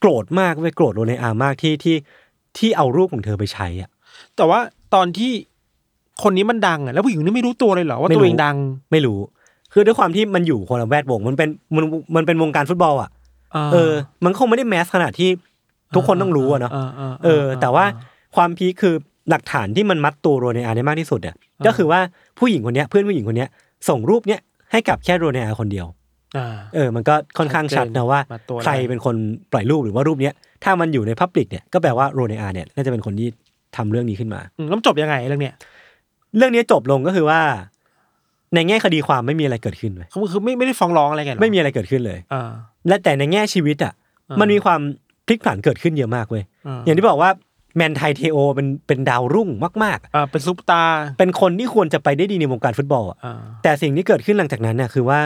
[0.00, 1.96] โกรธมากเว้ยโกรธโรเนอามากที่ที่
[2.58, 3.90] ที่เอารูปของเธอไปใช้อะ
[4.36, 4.60] แต่ว่า
[4.94, 5.32] ตอนที่
[6.22, 8.56] คนนี้มันดังอะแล้วผู้หญิงคนนี้ไม่รู้ตัวเลยเหรอว่าไม่รู้ตัวเองดัง
[8.92, 9.18] ไม่รู้
[9.72, 11.84] คือด้วยความที่มันอยู่คนละแวดวงมันเป็นมัน
[12.16, 13.10] มันเป็นวงการฟุตบอลอะ
[13.72, 13.92] เออ
[14.24, 15.30] มันคงไม่ได้แมสขนาดที่
[15.94, 16.72] ทุกคนต้องรู้อะเนาะ
[17.24, 17.84] เออ แต่ว่า
[18.36, 18.94] ความพีคคือ
[19.30, 22.00] หลักฐานที่มันมัดตัวโรเนอาได้มากที่สุดเนี่ยก็คือว่า
[22.38, 23.48] ผู้หญิงคนเนี้ยเพื่อนผู้หญิงคนเนี้ย
[23.88, 24.40] ส่งรูปเนี้ย
[24.72, 25.86] ให้กับแค่โรเนอาคนเดียว
[26.36, 29.16] อ่าเออ มันก็ค่อนข้างชัดนะว่ามัดตัวได้ใครเป็นคน
[29.52, 33.28] ปล่อยรูปหรือว่ารูปเนี้ยถ้ามันอยู่ในพับลิกเนี่ยก็แปลว่าโรเนอาเนี่ยน่าจะเป็นคนที่
[33.76, 35.54] ทำเรื่องนี้ขึ้นมาอืมแล้วมันจบยังไงเรื่องเนี้ย
[36.36, 37.40] เรื่องนี้จบลงก็คือว่า
[38.54, 42.50] ในแง่คดีความไม่มีอะไรเกิดขึ้นเลยเขาคือไม่ไม่ได้ฟ้องร้องอะไรกันหรอไม่มีอะไรเกิดขึ้นเลยอ่า
[42.88, 43.92] และแต่ในแง่ชีวิตอะ
[44.30, 44.80] อ่ามัมันมีความ
[45.26, 47.30] พลิกผันเกิดขึ้นเยอะมากเว้ยอ่าอย่างที่บอกว่า
[47.76, 49.48] แมนไทเทโอเป็นเป็นดาวรุ่ง
[49.84, 55.20] มากอ่าเป็นซุปตาร์ๆเป็นคนที่ควรจะไปได้ดีในวงการฟุตบอลอะอ่าแต่สิ่งที่เกิดขึ้นหลังจากนั้นเนี่ยคือว่า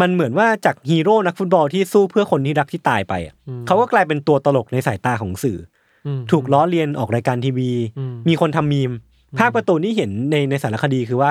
[0.00, 3.34] มันเหมือนว่าจากฮีโร่นักฟุตบอลที่สู้เพื่อคนที่รักที่ตายไปอะ
[3.66, 5.58] เขาก็กลายเป็นตัวตลกในสายตาของสื่อ
[6.06, 8.90] อืม ถูกล้อเลียนออกรายการทีวี อืม มีคนทำมีม
[9.38, 11.30] ภาพการ์ตูนที่เห็นในในสารคดีคือว่า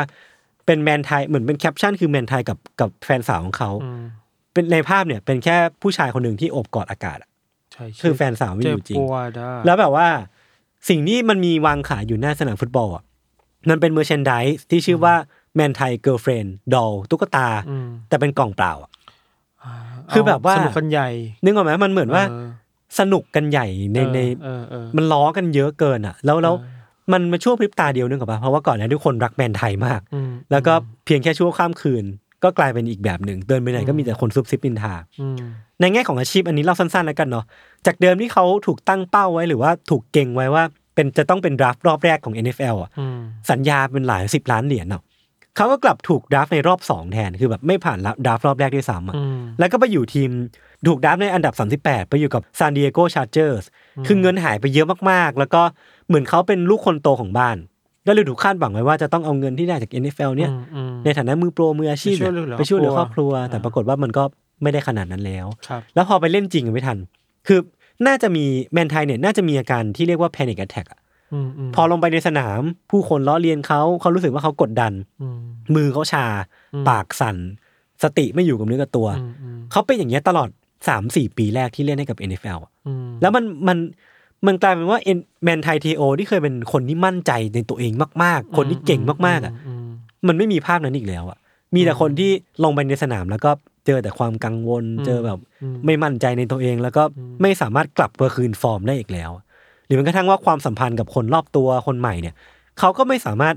[0.66, 4.04] เป็นแมนไทเหมือนเป็นแคปชั่นคือแมนไทกับกับแฟนสาวของเขา อืม
[4.54, 10.08] เป็นในภาพเนี่ยเป็นแค่ผู้ชายคนหนึ่งที่โอบกอดอากาศอะใช่คือแฟนสาวไม่อยู่จริงอะ เจ็บปวดแล้วแบบว่า
[10.90, 13.04] สิ่งที่มันมีวางขายอยู่หน้าสนามฟุตบอลอะ
[13.70, 15.14] มันเป็น merchandise ที่ชื่อว่า
[15.56, 19.74] แมนไท girlfriend doll ตุ๊กตาอืมแต่เป็นกล่องเปล่าอะา
[20.12, 21.10] คือแบบว่าสนุกกันใหญ่
[21.44, 22.48] นึกออกไหมมันเหมือนว่าเออ
[23.00, 26.78] สนุกกันใหญ่ในเออในเออเออมันล้อกันเยอะเกินอะ แล้วแล้วเออ
[27.14, 30.74] มันมาช่วงพริบตาเดียวนึกออกปะเพราะว่าก่อนหน้านี้ทุกคนรักแมนไทมากอืมแล้วก็
[31.06, 32.06] เพียงแค่ชั่วข้ามคืน
[32.44, 35.38] ก็กลายเป็นอีกแบบหนึ่งเดินไปไหนก็มีแต่คนซุบซิบนินทาอืม
[35.82, 37.46] ในแง่ของอาชีพอันนี้เล่าสั้นๆแล้วกันเนาะ
[37.86, 40.64] จากเดิมที่เขาถูกตั้งเป้าไว้หรือว่าถูกเก็งไว้ว่า
[40.96, 43.20] เป็นจะต้องเป็น draft รอบแรกของ NFL อะอืม
[43.52, 45.04] สัญญาเป็นหลายสิบล้านเหรียญเนาะ
[45.56, 50.30] เขาก็กลับถูก draft ในรอบสองแทนคือแบบไม่ผ่าน draft รอบแรกด้วยซ้ำอะอืมแล้วก็ไปอยู่ทีม
[50.88, 53.66] ถูก draft ในอันดับ 38 ไปอยู่กับ San Diego Chargers
[54.08, 55.62] คือเงินหายไปเยอะมากๆ แล้วก็
[56.08, 57.58] เหมือนเขาเป็นลูกคนโตของบ้าน
[58.08, 64.24] ก็เลยถูกคาดหวังไว้ว่าจะต้องเอาเงินที่ได้จาก NFL เนี่ยอืมอืมในฐานะมือโปรมืออาชีพเนี่ยไปไปช่ช่ววยยเหเหลืลืออคครรออบบคครัรัววแต่ปรากฏว่ามันก็
[64.64, 66.98] ไม่ได้ขนาดนั้นแล้วครับแล้วพอไปเล่นจริงอะไม่ทัน
[67.48, 67.60] คือ
[68.08, 71.00] น่าจะมีแมนไทยเนี่ยน่าจะมีอาการที่เรียกว่า panic attack อะ
[71.34, 75.40] อืมอืมพอลงไปในสนามผู้คนล้อเลียนเขาเขารู้สึกว่าเขากดดันอืม
[75.76, 76.26] มือเขาชา
[76.74, 77.38] อืมปากสั่น
[78.04, 80.50] สติไม่อยู่กับเนื้อกับตัวอืมอืมเขาเป็นอย่างเงี้ยตลอด
[80.88, 83.78] สามสี่ปีแรกที่เล่นให้กับ NFL อะอืมแล้วมันมัน
[84.48, 85.00] มันกลายเป็นว่า
[85.44, 87.92] แมนไทยทีโอที่เคยเป็นคนที่มั่นใจในตัวเอง
[88.24, 89.54] มาก ๆ คนที่เก่งมากๆอะ
[89.86, 89.88] ม
[90.28, 91.38] มันไม่มีภาพนั้นอีกแล้วอะ
[91.76, 92.32] มีแต่คนที่
[92.64, 93.52] ลงไปในสนามแล้วก็
[93.86, 99.32] เจอแต่ความกังวลอืมเจอแบบอืมไม่มั่นใจในตัวเอง แล้วก็อืมไม่สามารถกลับมาคืนฟอร์มได้อีกแล้ว
[99.86, 102.36] หรือแม้กระทั่งว่าความสัมพันธ์กับคนรอบตัวคนใหม่เนี่ย
[102.80, 103.56] เขาก็ไม่สามารถ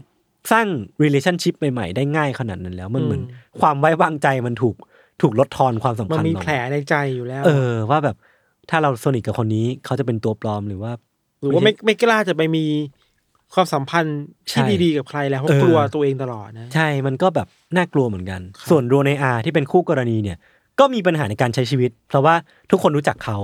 [0.52, 0.66] สร้าง
[1.02, 3.22] relationship ใหม่ ๆ ได้ง่ายขนาดนั้นแล้วมันเหมือน
[3.60, 4.76] ความไว้วางใจมันถูก
[5.22, 8.16] ถูกลดทอนความสำมันคัญมีลงแผลในใจอยู่แล้ว เออว่าแบบ
[8.70, 10.92] ถ้าเราสนิทกับคนนี้เขาจะเป็นตัวปลอมหรือว่า
[11.40, 12.64] หรือว่าไม่ไม่กล้าจะไปมี
[13.54, 17.46] ความสัมพันธ์ที่ใช่ดีๆกับใครแล้วเพราะเออกลัวตัวเองตลอดนะ ใช่มันก็แบบ
[17.76, 18.40] น่ากลัวเหมือนกัน
[18.70, 20.36] ส่วนโรเนอาที่เป็นคู่กรณีเนี่ย
[20.78, 22.34] ก็มีปัญหาในการใช้ชีวิต เพราะว่า
[22.70, 23.38] ทุกคนรู้จักเขา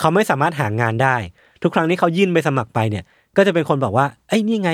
[0.00, 1.16] เขาไม่สามารถหางานได้
[1.62, 3.04] ทุกครั้งที่เขายื่นไปสมัครไปเนี่ย
[3.36, 4.70] ก็จะเป็นคนบอกว่าไอ้ยนี่ไง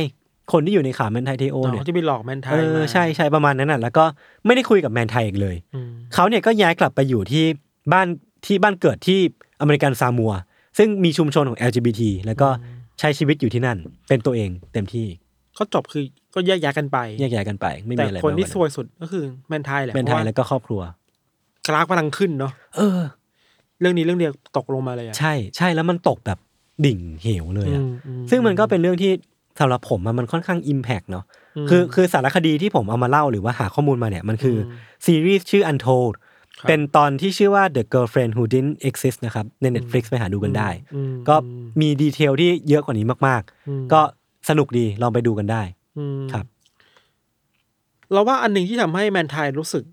[0.53, 4.05] คนที่อยู่ในข่าวแมนไทยเทโออ๋เนี่ยอที่ไปหลอกแมนไทเอยอมาใช่ใช่ประมาณนั้นน่ะแล้วก็
[4.47, 7.45] ไม่ได้คุยกับแมนไทยอีกเลยอืมเขาเนี่ยก็ย้ายกลับไปอยู่ที่
[7.93, 8.07] บ้าน
[8.47, 9.19] ที่บ้านเกิดที่
[9.61, 10.33] อเมริกันซามัว
[10.79, 12.49] ซึ่งมีชุมชนของ LGBT แล้วก็
[13.01, 13.79] ใช้ชีวิตอยู่ที่นั่น
[14.09, 15.07] เป็นตัวเองเต็มที่
[15.59, 20.81] ก็จบคือก็แยกย้ายกันไปแยกย้ายกันไป ไม่แต่มีอะไรคนที่มากซวยสุดก็คือแมนไทยแหละเป็นไทยเพราะแล้วก็ครอบครัว
[21.67, 23.01] กราฟกำลังขึ้นเนาะเออ
[23.81, 26.39] เรื่องนี้เรื่องเดียวตกลงมาเลยอะใช่ใช่แล้วมันตกแบบ
[26.87, 29.13] ดิ่งเหวเลยอะอืมอืซึ่งมันก็เป็นเรื่องที่
[29.61, 31.25] สำหรับผมอะมันค่อนข้างอิมแพกเนาะ
[31.57, 36.32] อืมคือคือสารคดีที่ผมเอามาเล่าหรือว่าหาข้อมูลมาเนี่ยมันคืออมซีรีส์ชื่อ Untold ครับ
[36.69, 41.37] เป็นตอนที่ชื่อว่า The Girlfriend Who Didn't Exist นะครับ ใน Netflix ไปหาดูกันได้อืมก็
[41.81, 44.01] มีดีเทลที่เยอะกว่านี้มากอืมๆก็
[44.49, 45.63] สนุกดีลองไปดูกันได้
[45.99, 46.47] อืมครับ
[48.13, 49.85] เราว่าอันหนึ่งที่ทำให้แมนไทยรู้สึก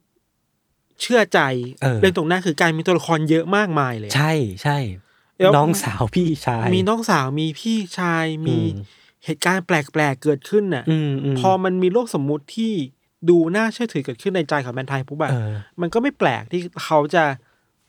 [1.02, 1.40] เชื่อใจ
[1.82, 4.78] เออเรื่องตรงหน้าคือการมีตัวละครเยอะมากมายเลย ใช่ใช่
[5.40, 12.74] แล้วน้องสาวพี่ชาย มีน้องสาวมีพี่ชายมีอืมเหตุการณ์แปลกๆเกิดขึ้นน่ะอืมมพอมันมีโลกสมมุติที่
[13.30, 17.24] ดูน่าเชื่อถือเกิดขึ้นในใจของแมนไทยปุ๊บอะเออมันก็ไม่แปลกที่เขาจะ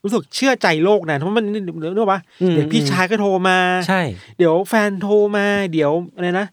[0.03, 3.59] รู้สึกเชื่อใจโลกนะเพราะมันนึกว่าอืมเดี๋ยวพี่ชายก็โทรมา
[3.89, 4.03] ใช่
[4.39, 6.47] เดี๋ยวแฟนโทรมา เดี๋ยวอะไรนะ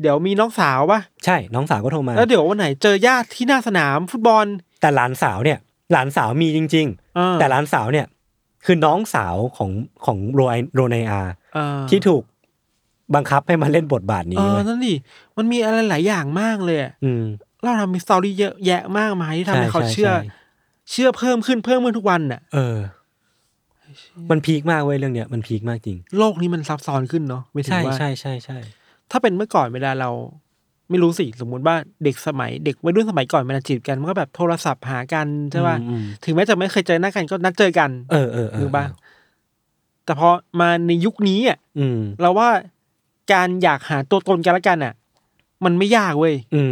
[0.00, 4.46] เดี๋ยวมีน้องสาวปะใช่ น้องสาวก็โทรมา แล้วเดี๋ยววันไหนเจอญาติที่หน้าสนามฟุตบอล
[4.80, 5.58] แต่หลานสาวเนี่ย
[5.92, 6.86] หลานสาวมีจริง
[7.18, 8.06] อ่าๆแต่หลานสาวเนี่ย
[8.64, 9.70] คือน้องสาวของ
[10.04, 11.20] ของโรไอโรไนอา
[11.56, 12.22] อ่าที่ถูก
[13.14, 14.94] บังคับให้มาเล่นบทบาทเอนี้อเว้ยนั่นดิ
[15.36, 17.24] มันมีอะไรหลายอย่างมากเลยอะอืม
[17.64, 20.28] เราทำมีสตอรี่เยอะแยะมากมายที่ทำให้ใช่เขาใช่เชื่อใช่
[20.90, 22.76] เชื่อเพิ่มขึ้นเพิ่มขึ้นทุกวันน่ะ เออ
[24.30, 28.58] มันพีคมากเว้ยเรื่องเนี้ยมันพีคมากจริง โลกนี้มันซับซ้อนขึ้นเนาะไม่ถึงใช่ว่าใช่ใช่ใช่
[29.10, 30.10] ถ้าเป็นเมื่อก่อนเวลาเรา
[30.90, 38.84] ไม่รู้สิสมมุติว่าเด็กสมัยเด็กวัยรุ่นสมัยก่อนเวลาจีบกันมันก็แบบโทรศัพท์หากันใช่ป่ะอืมถึงแม้จะไม่เคยเจอหน้ากันก็นัดเจอกัน เออเออเออนึกป่ะ
[40.04, 40.28] แต่พอ
[40.60, 42.48] มาในยุคนี้อะอืมเราว่า
[43.32, 44.94] การอยากหาตัวตนกันและกันอะ
[45.64, 46.62] มันไม่ยากเว้ยอื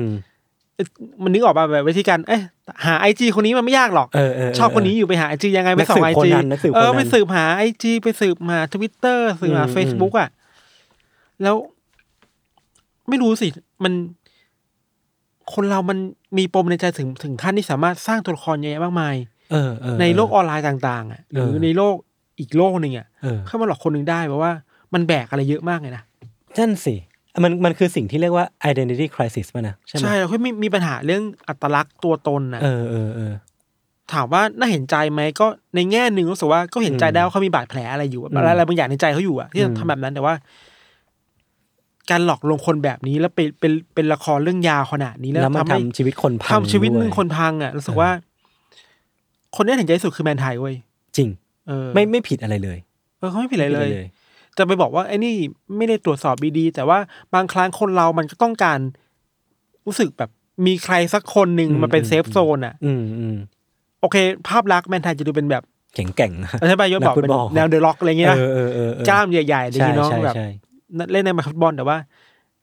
[0.79, 0.87] ม
[1.23, 2.41] มันนึกออกป่ะแบบวิธีการเอ้ย
[2.87, 10.29] หาไอจีคนนี้มันไม่ยากหรอกเออเออชอบคนนี้อยู่ไปหาไอจียังไงไปส่องไอจีนักสืบโคนันนักสืบเออโคนันไปสืบหาไอจีไปสืบหาทวิตเตอร์สืบหาอืมเฟซบุ๊กอะ
[11.43, 11.57] แล้ว
[13.09, 13.49] ไม่รู้สิ
[13.85, 13.93] มัน
[15.55, 15.99] คนเรามัน
[16.39, 19.14] มีปมในใจถึงถึงขั้นที่สามารถสร้างตัวละครเยอะแยะมากมาย
[19.53, 21.95] เออเออในโลกออนไลน์ต่างๆอะหรือเออในโลก
[22.41, 24.53] อีกโลกหนึ่งอะเออเพื่อมาหลอกคนหนึ่งได้เพราะว่า
[24.95, 26.03] มันแบกอะไรเยอะมากเลยนะ
[26.59, 26.95] นั่นสิ
[27.45, 33.33] มันมันคือสิ่งที่เรียกว่า identity crisis ป่ะนะใช่ไหมใช่เราค่อยมีมีปัญหาเรื่องอัตลักษณ์ตัวตนนะเออเออเออ
[34.12, 40.35] ถามว่าน่าเห็นใจไหมก็ในแง่หนึ่งรู้สึกว่าก็เห็นใจได้อืมว่าเขามีบาดแผลอะไรอยู่อืมอะไรอะไรบางอย่างในใจเขาอยู่อะที่อืมทำแบบนั้นแต่ว่า
[42.11, 48.11] การหลอกลวงคนแบบนี้แล้วเป็นเป็นเป็นละครเรื่องยาวขนาดนี้แล้วแล้วมันทำให้ทำชีวิตคนพังทำชีวิตด้มึงคนพังอะรู้สึกว่า
[49.57, 50.74] คนที่เห็นใจที่สุดคือแมนไทเว้ย
[51.16, 51.28] จริง
[51.68, 52.78] เออไม่ไม่ผิดอะไรเลย
[53.18, 54.22] เออเขาไม่ผิดอะไรเลยไม่ผิด
[54.59, 55.34] จะไปบอกว่าไอ้นี่
[55.76, 56.98] ไม่ได้ตรวจสอบดีๆแต่ว่า
[57.34, 58.78] บางครั้งคนเรามันก็ต้องการ
[59.86, 60.30] รู้สึกแบบ
[60.66, 63.36] มีใครสักคนหนึ่งมาเป็น safe zone อะอืมอืม
[64.00, 64.16] โอเค
[64.48, 65.62] ภาพลักษณ์แมนไทจะดูเป็นแบบ
[65.94, 70.46] แข็งแกร่งนะใช่ป่ะยศบอกเป็นนักฟุตบอลแนวเดอะร็อกอะไรเงี้ยนะเออเออเออเออกล้ามใหญ่ๆอะไรอย่างงี้เนอะใช่ใช่แบบใช่
[71.12, 71.96] เล่นในสนามฟุตบอลแต่ว่า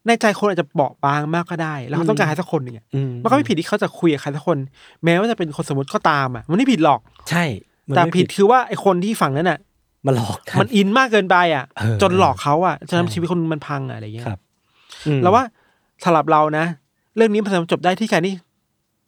[0.05, 4.57] ในใจคนอาจจะเบาบางมากก็ได้ แล้วเขาต้องการใครสักคนหนึ่งอะอืมันก็ไม่ผิดที่เขาจะคุยกับใครสักคน
[5.03, 7.43] แม้ว่าจะเป็นคนสมมติก็ตามอะมันไม่ผิดหรอก ใช่
[7.87, 9.59] มันแต่ไม่ผิดคือว่าไอ้คนที่ฝั่งนั้นอะ
[10.05, 14.39] มาหลอกกัมันอินมากเกินไปอะ เออจนหลอกเขาอะจนใช่ทำชีวิตคนมันพังอะอะไรเงี้ยครับ
[15.07, 15.43] อืม แล้วว่า
[16.03, 16.65] สำหรับเรานะ
[17.15, 18.33] เรื่องนี้มันสามารถจบได้ที่การที่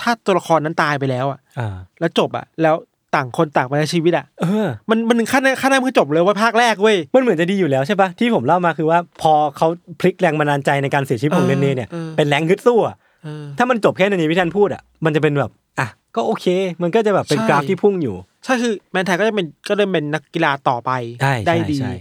[0.01, 2.75] ถ้าตัวละครนั้นตายไปแล้วอะ อ่า แล้วจบอะ แล้ว
[3.15, 9.67] ต่างคนต่างไปในชีวิตอะ เออ มันมันถึงขั้นขั้นนั้นมันก็จบเลยว่าภาคแรกเว้ย มันเหมือนจะดีอยู่แล้วใช่ปะที่ผมเล่ามาคือว่าพอเขา
[9.99, 16.45] พลิกแรงบันดาลใจในการเสียชีวิตของเออเรนเน่เนี่ยเออ เป็นแรงฮึดสู้อะเออถ้ามันจบแค่ในนี้พี่ทันพูดอะมันจะเป็นแบบอะก็โอเค
[16.81, 21.93] มันก็จะแบบเป็นใช่ กราฟที่พุ่งอยู่ ใช่คือแมนไทยก็จะเป็นก็จะเป็นนักกีฬาต่อไปใช่ได้ใช่ดีใช่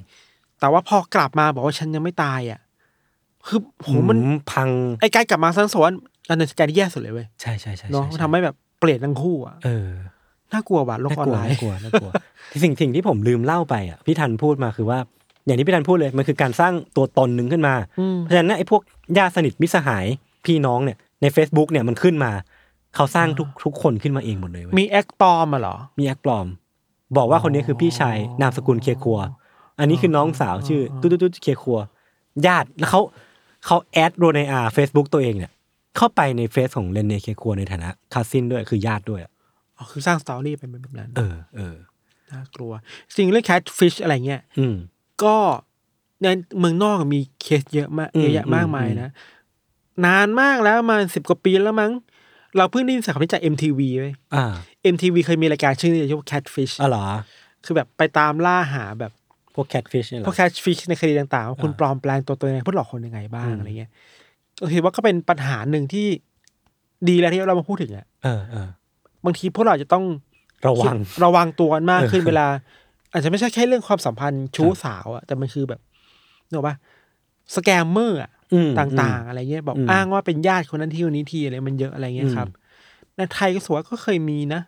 [0.61, 2.61] แต่ว่าพอกลับมาบอกว่าฉันยังไม่ตายอะ
[3.47, 4.69] คือโหมันหืพัง
[5.01, 5.91] ไอ้การกลับมาสังสวน
[6.29, 9.89] อันนั้นคือการที่แย่สุดเลยเว้ยใช่ใช่ใช่เนาะช่มันทำให้แบบเปลี่ยนทั้งคู่อะเออ
[10.53, 14.99] น่ากลัวว่ะโลกออนไลน์น่ากลัวน่ากลัวน่ากลัวสิ่งสิ่งที่ผมลืมเล่าไปอะพี่ทันพูดมาคือว่า
[15.47, 18.83] อย่างที่พี่ทันพูดเลยมันคือการสร้างตัวตนหนึ่งขึ้นมา อืมเพราะฉะนั้นไอ้พวก
[19.19, 20.07] ญาติสนิทมิตรสหาย
[20.47, 22.33] พี่น้องเนี่ยใน Facebook เนี่ยมันขึ้นมา
[22.95, 26.47] เขาสร้างทุกทุกคนขึ้นมาเองหมดเลยเว้ยมี acc ปลอมมาเหรอ มี acc ปลอม
[27.17, 29.19] บอกว่าคนนี้คือพี่ชายนามสกุลเคคัว
[29.79, 31.79] อันนี้คือน้องสาวชื่อตุ๊ดตุ๊ดเคคัว
[32.47, 33.01] ญาติแล้วเขา
[33.67, 35.53] เขา add โรไนอาเฟซบุ๊กตัวเองเนี่ย
[35.97, 39.33] เข้าไปในเฟซของเรนเน่เคคัวในฐานะ cousin ด้วยคือญาติด้วยอะ
[39.77, 41.77] อ๋อคือสร้าง story เป็นแบบนั้น เออเออ
[42.33, 42.73] น่ากลัว
[43.17, 44.77] จริงเรื่อง catfish อะไรเงี้ยอืม
[45.23, 45.37] ก็
[46.23, 46.27] ใน
[46.59, 49.11] เมืองนอกมีเคสเยอะมากอืมเยอะแยะมากมายนะ
[50.07, 51.93] นานมากแล้วมาสิบกว่าปีแล้วมั้ง
[52.57, 54.45] เราเพิ่งได้ยินสัมผัสจาก MTV เว้ย อ่า
[54.95, 57.07] MTV เคยมีรายการชื่อนี้ชื่อว่า catfish อ๋อเหรอ
[57.65, 59.13] คือแบบไปตามล่าหาแบบ
[59.55, 63.91] พวกแคทฟิชเนี่ยเหรพอวก catfish ในคดีต่างๆว่าคุณอ่าปลอมแปลงตัวตนยังไงเพื่อหลอกคนยังไงบ้างอืม อะไรเงี้ย
[64.61, 66.07] ก็คิดว่าก็เป็นปัญหาหนึ่งที่
[67.09, 68.69] ดีแล้วที่เรามาพูดถึงอะเออเออ
[69.25, 70.05] บางทีพวกเราอาจจะต้อง
[70.69, 70.95] ระวัง
[71.25, 72.47] ระวังตัวกันมากขึ้นเออเวลา
[73.13, 75.81] อาจจะไม่ใช่แค่เรื่องความสัมพันธ์ชู้สาวอะแต่มันคือแบบ
[76.51, 76.75] นึกออกปะ
[77.57, 78.40] scammer อะอืม
[78.79, 82.49] ต่างๆ อะไรเงี้ยบอกอืมอ้างว่าเป็นญาติคนนั้นที่คนนี้ทีอะไรมันเยอะอะไรเงี้ยครับ
[83.17, 84.61] ในไทยก็สวยก็เคยมีนะ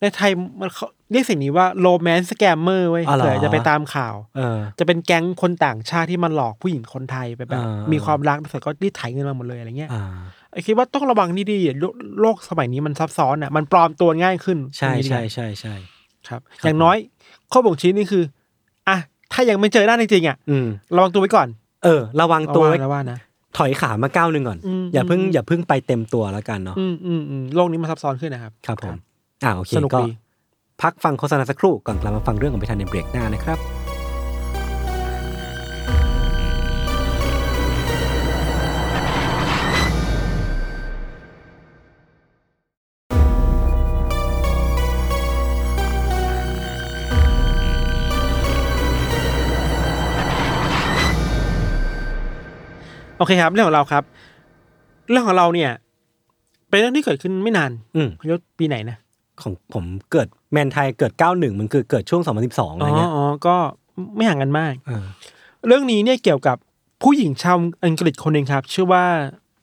[0.00, 10.02] ในไทยมันเขาเรียกสิ่งนี้ว่า romance scammer เว้ยอ๋อเหรอเผื่อจะไปตามข่าวเออจะเป็นแก๊งคนต่างชาติที่มันหลอกผู้หญิงคนไทยไปแบบอ่ามีมีความรักแต่ก็รีดไถเงินมาหมดเลยอะไรเงี้ยอ่า
[10.66, 11.84] คิดว่าต้องระวังดีๆโล
[12.20, 15.74] โลกสมัยนี้มันซับซ้อนอะ มันปลอมตัวง่ายขึ้น ใช่ตรงนี้ดีกใช่ว่าใช่ใช่
[16.28, 16.96] ครับ อย่างน้อย
[17.52, 18.24] ข้อบ่งชี้นี่คือ
[18.88, 18.96] อะ
[19.32, 21.48] ถ้ายังไม่เจอหน้าจริงๆอะอืมระวังตัวไว้ก่อน
[21.86, 23.18] เออ ระวังตัวไว้แล้วว่านะ
[23.56, 28.96] ถอยขามาก้าวหนึ่งก่อนอืมอย่าเพิ่งอืมอย่าเพิ่งไปเต็มตัวแล้วกันเนาะอืมอืมอืมโลกนี้มันซับซ้อนขึ้นนะครับ ครับผม
[29.44, 30.10] อ่าโอเคสนุกก็ดี
[30.82, 33.58] พักฟังโฆษณาสักครู่ก่อนกลับมาฟังเรื่องของพิธันในเบรกหน้านะครับ
[53.18, 54.04] โอเคครับ เรื่องของเราครับ
[55.10, 55.70] เรื่องของเราเนี่ย
[56.68, 58.96] เป็นเรื่องที่เกิดขึ้นไม่นานอืมยศปีไหนนะ
[59.42, 63.56] ของผมเกิดแมนไทเกิด91มันคือเกิดช่วง2012อะไรอ๋อเงี้ยอ๋อก็
[64.16, 65.04] ไม่ห่างกันมากเออ
[65.66, 66.56] เรื่องนี้เนี่ยเกี่ยวกับ
[67.02, 69.04] ผู้หญิงชาวอังกฤษคนหนึ่งครับ ชื่อว่า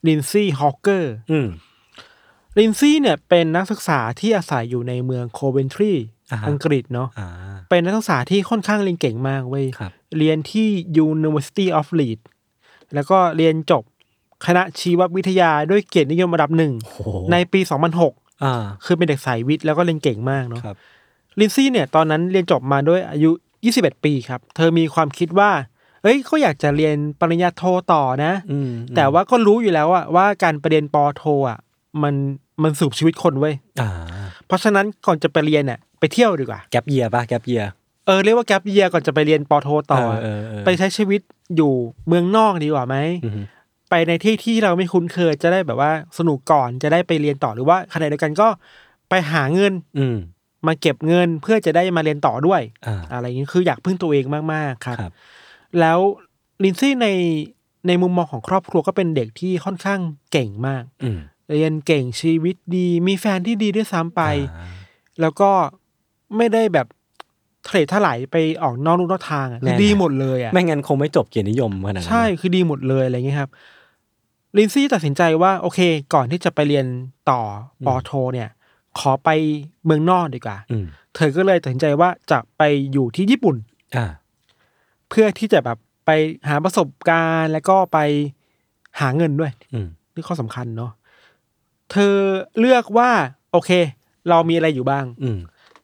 [0.08, 1.48] ลินซี่ฮอคเกอร์อืม
[2.60, 5.94] ลินซี่เนี่ยเป็นนักศึกษาที่อาศัยอยู่ในเมืองโคเวนทรี
[6.32, 7.28] อ่าฮะอังกฤษเนาะอ่า
[7.70, 10.68] เป็นนักศึกษาที่ค่อนข้างเรียนเก่งมากเว้ยครับเรียนที่
[11.08, 12.24] University of Leeds
[12.94, 13.84] แล้วก็เรียนจบ
[14.46, 17.00] คณะชีววิทยาด้วยเกียรตินิยมระดับหนึ่งโอ้โห
[17.32, 17.60] ในปี
[18.02, 18.54] 2006อ่า
[18.86, 20.76] คือเป็นเด็กสายวิทย์แล้วก็เรียนเก่งมากเนาะครับ
[21.40, 23.32] ลินซี่เนี่ยตอนนั้นเรียนจบมาด้วยอายุ
[23.68, 25.52] 21 ปีครับ เธอมีความคิดว่า
[26.04, 27.64] เอ้ยเขาอยากจะเรียนปริญญาโท
[27.94, 31.60] ต่อนะอืมแต่ว่าก็รู้อยู่แล้วอะว่าการไปเรียนปอโทอะ
[32.04, 32.16] มัน
[32.64, 33.90] มันสูบชีวิตคนเว้ยอ่า
[34.48, 37.64] เพราะฉะนั้นก่อนจะไปเรียนเนี่ยไปเที่ยวดีกว่า แกปเยียป่ะแกปเยีย
[38.06, 41.22] เออเรียกว่าแกปเยียก่อนจะไปเรียนปอโทต่อเออเออเออไปใช้ชีวิต
[41.56, 41.74] อยู่
[42.08, 42.96] เมืองนอกดีกว่าไหม
[43.26, 43.42] อือฮึ
[43.90, 48.48] ไปในที่ที่เราไม่คุ้นเคยจะได้แบบว่าสนุกก่อนจะได้ไปเรียนต่อหรือว่าขณะเดียวกันก็
[49.10, 50.18] ไปหาเงินอืม
[50.68, 55.12] มาเก็บเงินเพื่อจะได้มาเรียนต่อด้วย อ่าอะไรอย่างนี้คืออยากพึ่งตัวเองมากๆครับ ครับ
[55.80, 56.00] แล้ว
[56.64, 57.08] ลินซี่ใน
[57.88, 60.00] ในมุมมองของครอบครัวก็เป็นเด็กที่ค่อนข้าง
[60.32, 61.20] เก่งมาก อืม
[61.54, 64.70] เรียนเก่งชีวิตดี มีแฟนที่ดีด้วยซ้ำไป อ่า
[65.22, 65.52] แล้วก็
[66.38, 66.88] ไม่ได้แบบ
[67.66, 73.50] เทรดถลายไปออกนอกลู่นอกทางอะคือดีหมดเลยอะไม่งั้นคงไม่จบเกียรตินิยมขนาดนั้นใช่คือดีหมดเลยอะไรเงี้ยครับ
[74.58, 75.80] ลินซี่ตัดสินใจว่าโอเค
[76.14, 76.86] ก่อนที่จะไปเรียน
[77.30, 77.42] ต่อ
[77.86, 78.50] ปอโท เนี่ย
[79.00, 79.30] ขอไป
[79.86, 80.86] เมืองนอกดีกว่าอืม
[81.16, 82.62] เธอก็เลยตัดสินใจว่าจะไป
[82.92, 83.56] อยู่ที่ญี่ปุ่น
[83.96, 84.06] อ่า
[85.10, 86.10] เพื่อที่จะแบบไป
[86.48, 88.00] หาประสบการณ์ แล้วก็ไป
[89.00, 90.92] หาเงินด้วยอืมนี่ข้อสำคัญเนาะ
[91.92, 92.16] เธอ
[92.60, 93.10] เลือกว่า
[93.52, 93.72] โอเค
[94.30, 95.40] เรามีอะไรอยู่บ้างอืม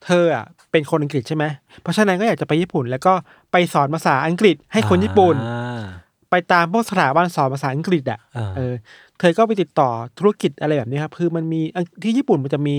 [0.06, 1.46] เธออะ เป็นคนอังกฤษใช่ไหม
[1.82, 3.14] เพราะฉะนั้นก็อยากจะไปญี่ปุ่น แล้วก็
[3.52, 5.82] ไปสอนภาษาอังกฤษให้คนญี่ปุ่นอ่า
[6.32, 8.74] ไปตามพวกสถาบันสอนภาษาอังกฤษอะอ่าเออ
[9.20, 11.62] เธอก็ไปติดต่อธุรกิจอะไรแบบนี้ครับคือมันมี
[12.04, 12.78] ที่ญี่ปุ่นมันจะมี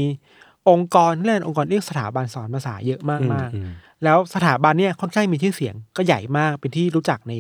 [0.71, 3.71] องค์กรเรียกองค์กรเรียกสถาบันสอนภาษาเยอะมากมากๆอืม
[4.05, 7.35] แล้วสถาบันเนี่ยค่อนข้างมีชื่อเสียงก็ใหญ่มากเป็นที่รู้จักใน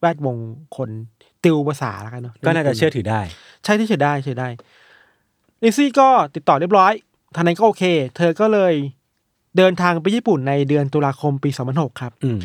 [0.00, 0.36] แวดวง
[0.76, 0.90] คน
[1.44, 3.20] ติวภาษาแล้วกันเนาะก็น่าจะเชื่อถือได้
[3.64, 4.48] ใช่ที่เชื่อได้เชื่อได้
[5.62, 6.92] ลิซี่ก็ติดต่อเรียบร้อย
[7.36, 7.84] ทางนั้นก็โอเค
[8.16, 8.74] เธอก็เลย
[9.56, 12.40] เดินทางไปญี่ปุ่นในเดือนตุลาคมปี2006ครับอืม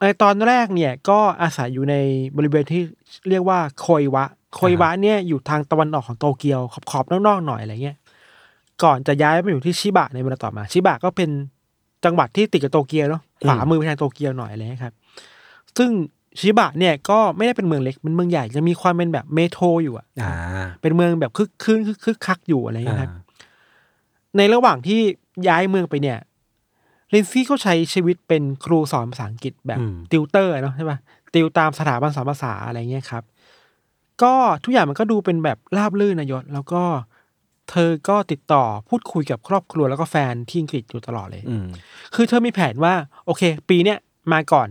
[0.00, 1.94] ในตอนแรกเนี่ยก็อาศัยอยู่ใน
[2.36, 2.82] บริเวณที่
[3.28, 7.96] เรียกว่าโคยวะ โคยวะเนี่ยอยู่ทางตะวันออกของโตเกียวขอบขอบๆนอกๆหน่อยอะไรเงี้ย
[8.82, 11.30] ก่อนจะย้ายมาอยู่ที่ชิบะในเวลาต่อมา ชิบะก็เป็น
[12.04, 14.94] จังหวัดที่ติดกับโตเกียวเนาะขวามือไปทางโตเกียวหน่อยอะไรเงี้ยครับ
[15.76, 15.90] ซึ่ง
[16.40, 20.32] ชิบะเนี่ยก็ไม่ได้เป็นเมืองเล็กเป็นเมืองใหญ่จะมีความเป็นแบบเมโทรอยู่อะอ่า
[20.80, 23.26] เป็นเมืองแบบคึกคืนคึกคึกคักอยู่อะไรเงี้ยครับอ่า
[24.36, 25.00] ในระหว่างที่
[25.48, 26.18] ย้ายเมืองไปเนี่ย
[27.14, 30.98] ลินซี่ก็ใช้ชีวิตเป็นครูสอนภาษาอังกฤษแบบอืมติวเตอร์เนาะใช่ปะ
[31.34, 33.22] ติวตามสถาบันสอนภาษาอะไรเงี้ยครับ
[34.22, 34.34] ก็
[34.64, 36.82] ทุกอย่างมันก็ดูเป็นแบบราบรื่นนะยศ แล้วก็
[37.70, 41.66] เธอก็ติดต่อพูดคุยกับครอบครัวแล้วก็แฟนที่อังกฤษอยู่ตลอดเลยอืม
[42.14, 42.94] คือเธอมีแผนว่า
[43.26, 43.98] โอเค ปีเนี้ย
[44.32, 44.68] มาก่อน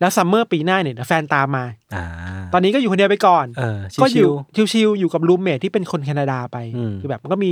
[0.00, 2.04] แล้ว summer ปีหน้าเนี่ยเดี๋ยวแฟนตามมาอ่า
[2.52, 4.30] ตอนนี้ก็อยู่คนเดียวไปก่อนเออก็อชิยู่
[4.64, 7.50] ชิวๆอยู่กับ roommate ที่เป็นคนแคนาดาไปอืมคือแบบมันก็มี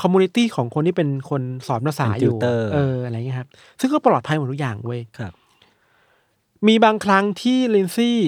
[0.00, 3.48] community ของคนที่เป็นคนสอนภาษาเป็นอยู่ tutor เอออะไรเงี้ยครับ
[3.80, 5.32] ซึ่งก็ปลอดภัยหมดทุกอย่างเว้ยๆครับ
[6.66, 8.18] มีบางครั้งที่ลินซี่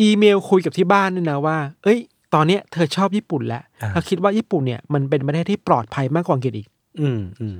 [0.00, 1.98] อีเมลคุยกับที่บ้านด้วยนะว่า เอ้ย
[2.34, 6.68] ตอนเนี้ยเธอชอบญี่ปุ่นแล้วอ่า เราคิดว่าญี่ปุ่นเนี่ยมันเป็นประเทศที่ปลอดภัยมากกว่าอังกฤษอีก
[7.00, 7.58] อืมอืม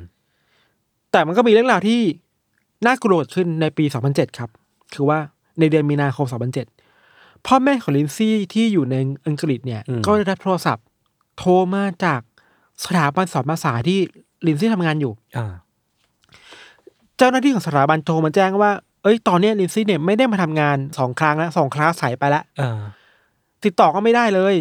[1.13, 2.01] แต่มันก็มีเรื่องราวที่
[2.87, 4.51] น่ากลัวเกิดขึ้นในปี 2007 ครับ
[4.95, 5.19] คือว่า
[5.61, 6.27] ในเดือนมีนาคม
[6.87, 8.97] 2007 พ่อแม่ของลินซี่ที่อยู่ใน
[9.27, 10.85] อังกฤษเนี่ย ก็ได้รับโทรศัพท์
[11.39, 12.21] โทรมาจาก
[12.85, 13.99] สถาบันสอนภาษาที่
[14.47, 15.53] ลินซี่ทำงานอยู่อ่า
[17.19, 18.71] เจ้าหน้าที่ของสถาบันโทรมาแจ้งว่า
[19.03, 22.81] เอ้ย ตอนเนี้ยลินซี่เนี่ยไม่ได้มาทำงานสองครั้งแล้วสองครั้งใส่ไปแล้วอ่า
[23.65, 24.55] ติดต่อก็ไม่ได้เลย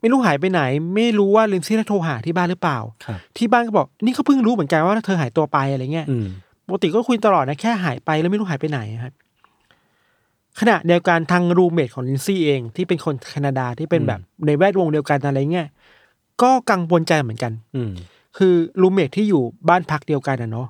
[0.00, 0.62] ไม่รู้หายไปไหน
[0.94, 6.26] ไม่รู้ว่าลินซี่ได้โทรหาที่บ้านหรือเปล่า ครับที่บ้านก็บอกนี่ก็เพิ่งรู้เหมือนกันว่าเธอหายตัวไปอะไรเงี้ย อืม
[6.66, 9.12] ปกติก็คุยตลอดนะแค่หายไปแล้วไม่รู้หายไปไหนครับ
[10.60, 15.66] ขณะเดียวกันทางรูเมทของลินซี่เองที่เป็นคนแคนาดาที่เป็นแบบในแวดวงเดียวกันอะไรเงี้ย
[16.42, 17.92] ก็กังวลใจเหมือนกัน อืม
[18.38, 20.68] คือรูเมทที่อยู่บ้านพักเดียวกันนะเนาะ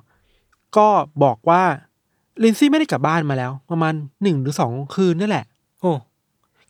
[0.77, 0.87] ก็
[1.23, 1.61] บอกว่า
[2.43, 3.93] ลินซี่ไม่ได้กลับบ้านมาแล้ว ประมาณ
[4.23, 5.45] หนึ่งหรือสองคืนนั่นแหละ
[5.81, 5.91] โอ้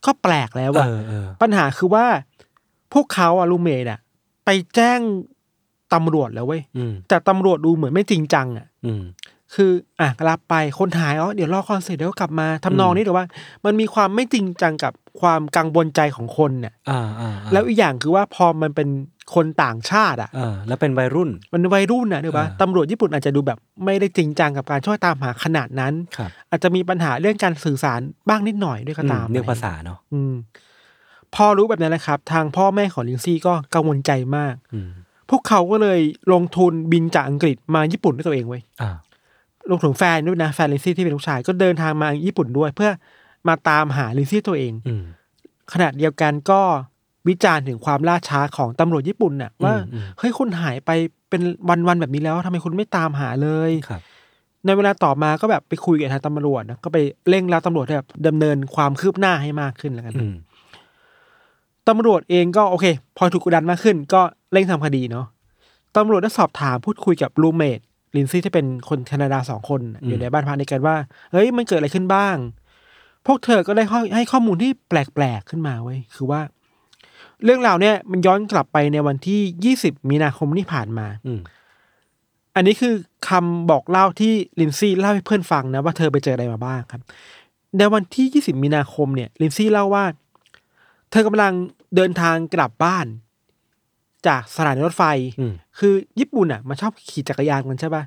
[0.04, 2.06] ก็แปลกแล้วเออะอเออปัญหาคือว่า
[2.92, 3.98] พวกเขาอะรูเมทอะ
[4.44, 5.00] ไปแจ้ง
[5.94, 9.02] ตำรวจแล้วเว้ย อืมแต่ตำรวจดูเหมือนไม่จริงจังอะอืม
[9.54, 13.24] คืออะรับไปคนหายอ๋อเดี๋ยวรอคอนเสิร์ตเดี๋ยวก็กลับมาทำนองนี้แต่ว่า
[13.64, 18.88] มันมีความไม่จริงจังกับความกังวลใจของคนเนี่ยอ่าอ่าอ่าแล้วอีกอย่างคือว่าพอมันเป็น
[19.34, 30.34] คนต่างชาติอะเออแล้วเป็นวัยรุ่น มันวัยรุ่นนะเดี๋ยวปะอ่าตำรวจญี่ปุ่นอาจจะดูแบบไม่ได้จริงจังกับการช่วยตามหาขนาดนั้นครับอาจจะมีปัญหาเรื่องการสื่อสารบ้างนิดหน่อยด้วยก็ตามอืเรื่องภาษาเนาะอืม
[31.34, 34.90] พอรู้แบบนั้นนะครับ ทางพ่อแม่ของลินซี่ก็กังวลใจมากอืม
[35.30, 36.00] พวกเขาก็เลย
[36.32, 38.90] ลงทุนบินจากอังกฤษมาญี่ปุ่นด้วยตัวเองเว้ยอ่า
[39.68, 42.90] รวมถึงแฟนด้วยนะแฟนลินซี่ที่เป็นลูกชายก็เดินทางมาญี่ปุ่นด้วย เพื่อ
[43.48, 45.04] มาตามหาลินซี่ตัวเองอืม
[45.72, 46.60] ขณะเดียวกันก็
[47.28, 50.90] วิจารณ์ถึงความล่าช้าของตำรวจญี่ปุ่นน่ะว่าอืมเฮ้ยคุณหายไป
[51.28, 51.42] เป็น
[51.88, 54.02] วันๆแบบนี้แล้วทำไมคุณไม่ตามหาเลยครับ
[54.66, 56.98] ในเวลาต่อมาก็แบบไปคุยกับทางตำรวจนะก็ไป
[57.28, 60.34] เร่งรัดตำรวจให้แบบดำเนินความคืบหน้าให้มากขึ้นแล้วกันอืม
[61.88, 62.86] ตำรวจเองก็โอเค
[63.16, 64.20] พอถูกกดดันมากขึ้น ก็
[64.52, 65.26] เร่งทำคดีเนาะ
[65.96, 67.80] ตำรวจได้สอบถามพูดคุยกับรูเมด
[68.16, 70.96] ลินซี่ที่เป็นคนแคนาดาสองคนน่ะอืมอยู่ในบ้านพักในกันว่า
[71.32, 72.36] เฮ้ยมันเกิดอะไรขึ้นบ้าง
[73.26, 76.40] พวกเธอก็ได้ข้อให้ข้อมูลที่แปลกๆขึ้นมาเว้ยคือว่า
[77.44, 81.40] เรื่องราวเนี่ยมันย้อนกลับไปในวันที่20มีนาคมที่ผ่านมาอืม
[82.56, 82.94] อันนี้คือ
[83.28, 87.02] คำบอกเล่าที่ลินซี่เล่าให้เพื่อนฟังนะว่าเธอไปเจออะไรมาบ้างครับ
[87.78, 90.04] ในวันที่20มีนาคมเนี่ยลินซี่เล่าว่า
[91.10, 91.52] เธอกำลัง
[91.96, 93.06] เดินทางกลับบ้าน
[94.26, 95.02] จากสถานีรถไฟ
[95.40, 98.02] อืมคือญี่ปุ่นอะมันชอบขี่จักรยานกันใช่ปะ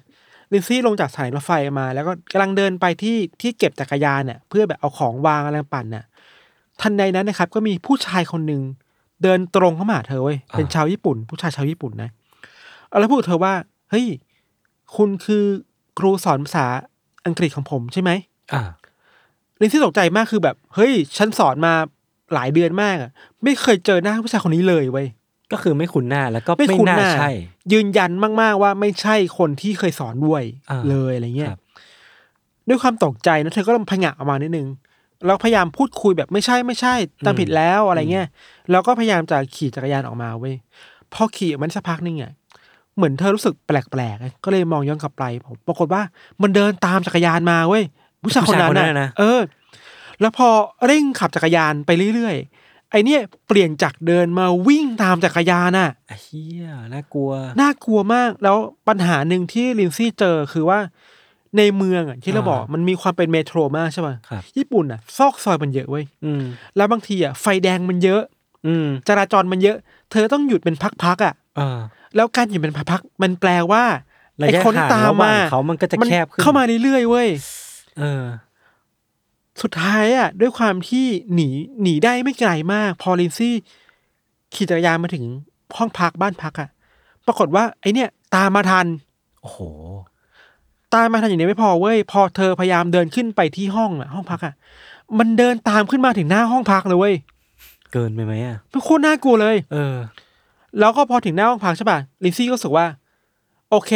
[0.51, 6.05] ลินซี่ลงจากสถานีรถไฟมา แล้วก็กำลังเดินไปที่ที่เก็บจักรยานเนี่ยเพื่อแบบเอาของวางอะไรปั่นน่ะ
[6.81, 8.61] ทันใดนั้นนะครับ ก็มีผู้ชายคนหนึ่ง
[9.23, 12.09] เดินตรงเข้ามาหาเธอเว้ยเป็นชาวญี่ปุ่น ผู้ชายชาวญี่ปุ่นนะ
[12.87, 13.53] เอาแล้วพูดกับเธอว่า
[13.89, 14.05] เฮ้ย
[14.95, 15.43] คุณคือ
[15.97, 16.65] ครูสอนภาษา
[17.25, 18.11] อังกฤษของผมใช่ไหม
[18.53, 18.61] อ่า
[19.61, 21.73] ลินซี่ตกใจมากคือแบบ เฮ้ย ฉันสอนมา
[22.33, 23.11] หลายเดือนมากอะ
[23.43, 25.07] ไม่เคยเจอหน้าผู้ชายคนนี้เลยเว้ย
[25.51, 27.31] ก็คือไม่คุ้นหน้าแล้วก็ไม่ไม่คุ้นน่าหน้าใช่
[27.73, 31.61] ยืนยันมาก ๆ ว่าไม่ใช่คนที่เคยสอนด้วยอ่าเลยอะไรเงี้ยครับ
[32.67, 34.67] ด้วยความตกใจนะเธอก็พงะออกมานิดนึง
[35.25, 36.93] แล้วพยายามพูดคุยแบบไม่ใช่ไม่ใช่
[37.25, 38.27] ตามผิดแล้วอะไรเงี้ย
[38.71, 40.55] แล้วก็พยายามจะขี่จักรยานออกมาเว้ย
[41.13, 42.31] พอขี่ออกมาได้สักพักนึงอะ
[42.95, 46.01] เหมือนเธอรู้สึกแปลกๆก็เลยมองย้อนกลับไปผมปรากฏว่า
[46.41, 47.83] มันเดินตามจักรยานมาเว้ย
[48.23, 49.39] ผู้ชายคนนั้นผู้ชายคนนั้นน่ะนะเออ
[50.21, 50.47] แล้วพอ
[50.85, 57.31] เร่งขับจักรยานไปเรื่อยๆ ไอเนี่ยเปลี่ยนจากเดินมาวิ่งตามจักรยานน่ะไอ้เฮียน่ากลัว
[57.61, 58.57] น่ากลัวมากแล้ว
[58.87, 60.79] ปัญหาหนึ่งที่ลินซี่เจอคือว่า
[61.57, 66.43] ในเมืองอะที่เราบอกอ่ามัมันมีความเป็นเมโทรมากใช่ป่ะครับ ญี่ปุ่นอะ ซอกซอยมันเยอะเว้ยอืม
[66.75, 68.21] แล้วบางทีอะไฟแดงมันเยอะ
[68.67, 69.77] อืมจราจรมันเยอะ
[70.11, 71.79] เธอต้องหยุดเป็นพักๆอะอ่า
[72.15, 73.83] แล้วการหยุดเป็นพักๆมันแปลว่า
[74.41, 77.29] ระไอ้ยะคนที่ห่างตามระหว่มางเขามันก็จะแคบขึ้นเข้ามาเรื่อยๆเว้ย
[77.99, 78.23] เออ
[79.61, 81.49] สุดท้ายอะด้วยความที่หนี
[81.81, 83.55] หนีได้ไม่ไกลมาก พอลินซี่
[84.53, 85.23] ขี่จักรยานมาถึง
[85.77, 86.69] ห้องพักบ้านพักอะ
[87.25, 88.85] ปรากฏว่าไอเนี่ย ตามมาทัน
[89.41, 89.59] โอ้โห
[90.93, 94.53] ตามมาทันอย่างนี้ไม่พอเว้ย พอเธอพยายามเดินขึ้นไปที่ห้องอะ ห้องพักอะ
[95.19, 97.15] มันเดินตามขึ้นมาถึงหน้าห้องพักเลยเว้ย
[97.91, 99.95] เกินไปไหมอะมันโคตรน่ากลัวเลย เออ
[100.79, 102.85] แล้วก็พอถึงหน้าห้องพักใช่ป่ะลินซี่ก็รู้สึกว่า
[103.69, 103.91] โอเค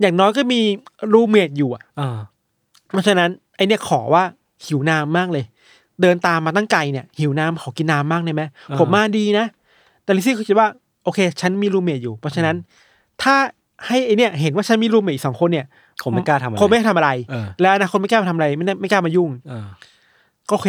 [0.00, 0.60] อย่างน้อยก็มี
[1.12, 2.18] รูเมทอยู่อะอ่า
[2.88, 4.24] เพราะฉะนั้นไอ เนี่ยขอว่า
[4.66, 5.44] หิวน้ำมากเลย
[6.02, 9.46] เดินตามมาตั้งไกลเนี่ย หิวน้ำขอกินน้ำมากได้ไหมอ่าผมมาดีนะ
[10.04, 10.68] แต่ลิซซี่ก็คิดว่า
[11.04, 12.56] โอเค ฉันมีรูเมทอยู่ เพราะฉะนั้น
[13.22, 13.34] ถ้า
[13.86, 15.66] ให้ไอเนี่ย เห็นว่าฉันมีรูเมทอีกสองคนเนี่ย
[16.02, 19.66] คงไม่กล้าทำอะไรคงไม่ทำอะไรเออแล้วอนาคตไม่กล้ามาทำอะไรไม่ได้ไม่กล้ามายุ่งเออ
[20.48, 20.68] ก็โอเค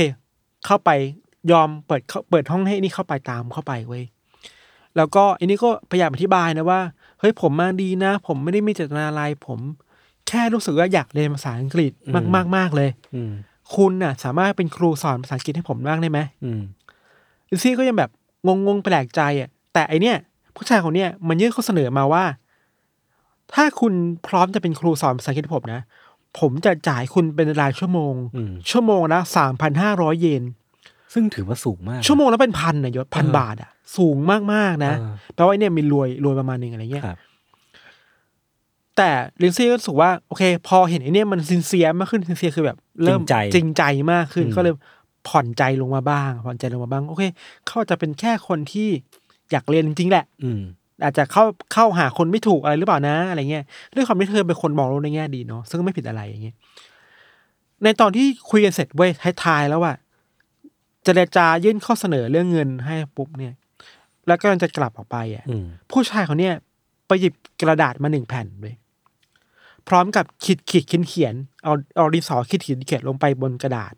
[0.65, 0.89] เข้าไป
[1.51, 4.03] ยอมเปิดเข้าเปิดห้องให้นี่เข้าไปตามเข้าไปเว้ย
[4.97, 6.79] แล้วก็อันนี้ก็พยายามอธิบายนะว่า
[7.19, 9.59] เฮ้ยผมมาดีนะ ผมไม่ได้มีเจตนาอะไรผม
[10.27, 13.31] แค่รู้สึกว่าอยากเรียนภาษาอังกฤษมากมากมากๆเลยอืม
[13.75, 16.61] คุณน่ะ สามารถเป็นครูสอนภาษาอังกฤษให้ผมบ้างได้ไหมอืม
[17.49, 18.09] ลิซซี่ก็ยังแบบ
[18.47, 20.17] งงงๆแปลกใจอะ แต่ไอเนี่ย
[20.55, 22.23] ผู้ชายคนเนี้ยมันยื่นข้อเสนอมาว่า
[23.53, 23.93] ถ้าคุณ
[24.27, 25.81] พร้อมจะเป็นครูสอนภาษาอังกฤษให้ผมนะ
[26.39, 30.43] ผมจะจ่ายคุณเป็นรายชั่วโมงอืมชั่วโมงละสามพันห้าร้อยเยน
[31.13, 34.17] ซึ่งถือว่าสูงมาก ชั่วโมงละเป็นพันนะยศพันเออบาทอะ สูง
[34.53, 37.17] มากๆนะเออแปลว่าไอ้เนี่ยมีรวยรวยประมาณหนึงอะไรเงี้ยครับ
[38.97, 39.09] แต่
[39.41, 44.73] ลินซี่ก็รู้สึกว่าโอเค พอเห็นไอ้เนี่ยมันซินเซียมากขึ้นซินเซียคือแบบเริ่มจริงใจ จริงใจมากขึ้นอืมก็เลย
[45.27, 47.23] ผ่อนใจลงมาบ้าง ผ่อนใจลงมาบ้างโอเค
[47.65, 48.89] เขาอาจจะเป็นแค่คนที่
[49.51, 50.61] อยากเรียนจริงๆแหละ อืม
[51.03, 53.63] อาจจะเข้าเข้าหาคนไม่ถูกอะไรหรือเปล่านะอะไรเงี้ย
[53.95, 56.55] ด้วยความที่เธอเป็นคนมองโลกในแง่ดีเนาะซึ่งก็ไม่ผิดอะไรอย่างเงี้ย
[57.83, 59.11] ในตอนที่คุยกันเสร็จเว้ย
[59.43, 59.95] ท้ายๆแล้วอะ
[61.03, 63.53] เจรจายื่นข้อเสนอเรื่องเงินให้ปุ๊บเนี่ย
[64.27, 66.55] แล้วก็จะกลับออกไปอะอืม ผู้ชายคนเนี้ย
[67.07, 68.75] ไปหยิบกระดาษมาหนึ่งแผ่นเลย
[69.89, 73.93] พร้อมกับขีดขีดเขียนเขียนเอาเอาดินสอขีดขีดเขียนลงไปบนกระดาษ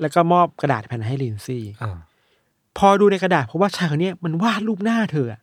[0.00, 1.98] แล้วก็มอบกระดาษแผ่นให้ลินซี่อ่า
[2.78, 5.40] พอดูในกระดาษเพราะว่าชายคนเนี้ยมันวาดรูปหน้าเธออะ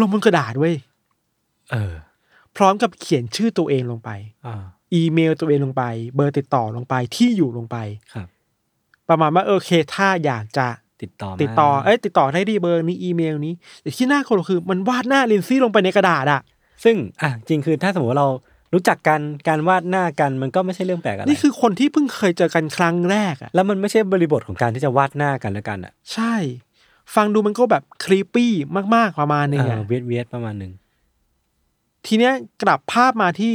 [0.00, 0.74] ลงบนกระดาษเว้ย
[1.72, 1.94] เออ
[2.56, 4.10] พร้อมกับเขียนชื่อตัวเองลงไป
[4.46, 4.62] อ่า
[4.94, 5.84] อีเมลตัวเองลงไป
[6.14, 7.76] เบอร์ติดต่อลงไปที่อยู่ลงไป
[8.14, 8.26] ครับ
[9.08, 10.66] ประมาณว่าเออโอเคถ้าอยากจะ
[11.02, 16.40] ติดต่อมาติดต่อเอ้ยติดต่อได้ดีเบอร์นี้อีเมลนี้แต่ที่น่ากลัวคือ มันวาดหน้าลินซี่ลงไปในกระดาษอะ
[16.84, 18.28] ซึ่งอะจริงคือถ้าสมมติว่าเรา
[18.74, 26.34] รู้จักกันการวาดหน้ากันมันก็ไม่ใช่เรื่องแปลกอะไรนี่คือคนที่เพิ่งเคยเจอกันครั้งแรกอะแล้วมันไม่ใช่บริบทของการที่จะวาดหน้ากันแล้วกันอะใช่
[27.14, 28.52] ฟังดูมันก็แบบครีปปี้
[28.94, 30.72] มากๆประมาณนึงเอออะเวียดเวียดประมาณหนึ่ง
[32.06, 33.54] ทีเนี้ยกลับภาพมาที่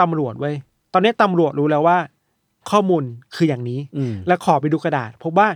[0.00, 0.54] ตำรวจเว้ย
[0.92, 1.98] ตอนนี้ตำรวจรู้แล้วว่า
[2.70, 3.02] ข้อมูล
[3.34, 5.48] คืออย่างนี้อืมแล้วขอไปดูกระดาษพบว่า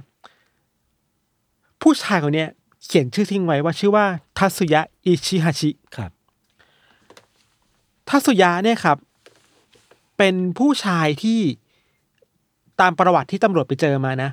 [1.82, 2.50] ผู้ชายคนเนี้ย
[2.86, 4.06] เขียนชื่อทิ้งไว้ว่าชื่อว่า
[4.38, 6.10] ทัสุยะอิชิฮาชิครับ
[8.08, 8.96] ทัสุยะเนี่ยครับ
[10.18, 11.40] เป็นผู้ชายที่
[12.80, 14.30] ตามประวัติที่ตำรวจไปเจอมานะ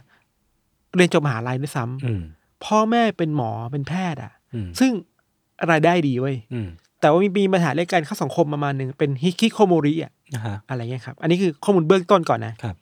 [0.96, 2.22] เรียนจบมหาลัยด้วยซ้ำอืม
[2.66, 4.92] พ่อแม่เป็นหมอเป็นแพทย์อะอืมซึ่ง
[5.72, 6.68] รายได้ดีเว้ยอืม
[7.00, 12.76] แต่ว่ามีมีปัญหาเรื่องการเข้าสังคมประมาณหนึ่งเป็นฮิคิโคโมริอะนะฮะอะไรเงี้ยครับ อันนี้คือข้อมูลเบื้องต้นก่อนนะครับ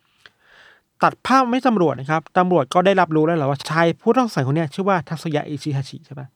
[1.02, 6.28] ตัดภาพไม่ตำรวจนะครับตำรวจก็ได้รับรู้แล้วแหละว่าชายผู้ต้องสงสัยคนเนี้ยชื่อว่าทัศยะอิชิฮาชิใช่ปะ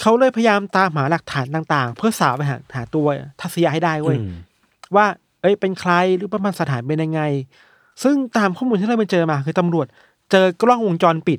[0.00, 3.06] เขาเลยพยายามตามหาหลักฐานต่างๆ เพื่อสาวไปหาหาตัว
[3.40, 4.32] ทัศยะให้ได้เว้ยอืม
[4.96, 5.06] ว่า
[5.42, 7.20] เอ้ยเป็นใครหรือประมาณสถานเป็นยังไง
[8.02, 9.86] ซึ่งตามข้อมูลที่เราไปเจอมา คือตำรวจ
[10.30, 11.38] เจอกล้องวงจรปิด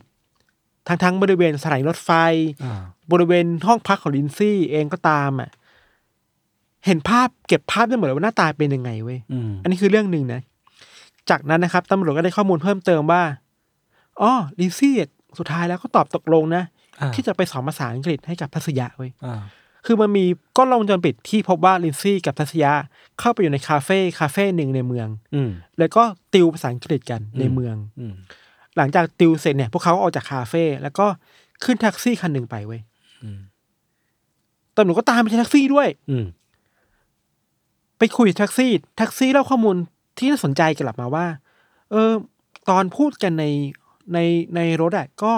[0.88, 2.10] ทั้งทั้งบริเวณสถานีรถไฟ
[2.64, 2.82] อ่า
[3.12, 5.50] บริเวณห้องพักของลินซี่เองก็ตามอะ
[6.86, 10.42] เห็นภาพเก็บภาพได้หมดเลยว่าหน้าตาเป็นยังไงเว้ยอืมอันนี้คือเรื่องหนึ่งนะ
[11.30, 13.24] จากนั้นนะครับตำรวจก็ได้ข้อมูลเพิ่มเติมว่า
[14.22, 14.96] อ๋อลินซี่
[15.38, 16.79] สุดท้ายแล้วก็ตอบตกลงนะอ่า
[17.16, 19.42] ที่จะไปสอนภาษาอังกฤษให้กับทัศยะเว้ยอ่า
[19.86, 20.26] คือมันมี
[20.58, 22.72] กล้องวงจรปิดที่พบว่าลินซี่กับทัศยะ
[23.20, 28.14] เข้าไปอยู่ในคาเฟ่คาเฟ่หนึ่งในเมืองอืมแล้วก็ติวภาษาอังกฤษกันในอืมเมืองอืม
[28.78, 31.06] หลังจากติวเสร็จเนี่ยพวกเขาออกจากคาเฟ่แล้วก็
[31.64, 32.82] ขึ้นแท็กซี่คันหนึ่งไปเว้ย
[33.24, 33.40] อืม
[34.76, 36.26] ตำรวจก็ตามไปที่แท็กซี่ด้วย อืม
[37.98, 39.76] ไปคุยกับแท็กซี่แท็กซี่เล่าข้อมูล
[40.18, 41.26] ที่น่าสนใจกลับมาว่า
[41.92, 42.12] เออ
[42.70, 43.46] ตอนพูดกันใน
[44.14, 44.20] ใน
[44.56, 45.34] ในรถอะก็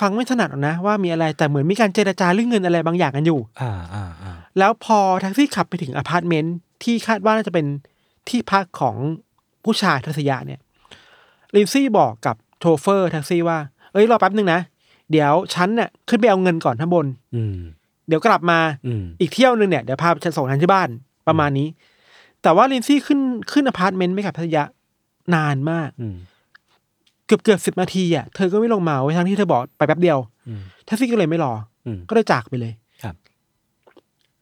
[0.00, 7.66] ฟังไม่ถนัดหรอกนะว่ามีอะไรแต่เหมือนมีการเจรจาเรื่องเงินอะไรบางอย่างกันอยู่ อ่าอ่าอ่าแล้วพอแท็กซี่ขับไปถึงอพาร์ตเมนต์ที่คาดว่าน่าจะเป็น
[8.28, 8.96] ที่พักของ
[9.64, 10.60] ผู้ชายทัศยะเนี่ย
[11.54, 13.58] ลินซี่บอกกับโชเฟอร์แท็กซี่ว่า
[13.92, 14.60] เอ้ยรอแป๊บนึงนะ
[15.10, 17.56] เดี๋ยวฉันเนี่ยขึ้นไปเอาเงินก่อนข้างบน อืม
[18.08, 20.88] เดี๋ยวกลับมาอืมอีกเที่ยวหนึ่งเนี่ยเดี๋ยวพาฉันส่งฉันที่บ้าน
[21.28, 21.68] ประมาณนี้
[22.42, 23.20] แต่ว่าลินซี่ขึ้น
[23.52, 24.64] ขึ้นอพาร์ตเมนต์ไปกับทัศยะ
[25.34, 26.16] นานมากอืม
[27.26, 30.18] เกือบเกือบสิบนาทีอะเธอก็ไม่ลงมาเว้ยทั้งที่เธอบอกไปแป๊บเดียว
[30.48, 31.52] อืมแท็กซี่ก็เลยไม่รอ
[31.86, 33.14] อืมก็เลยจากไปเลยครับ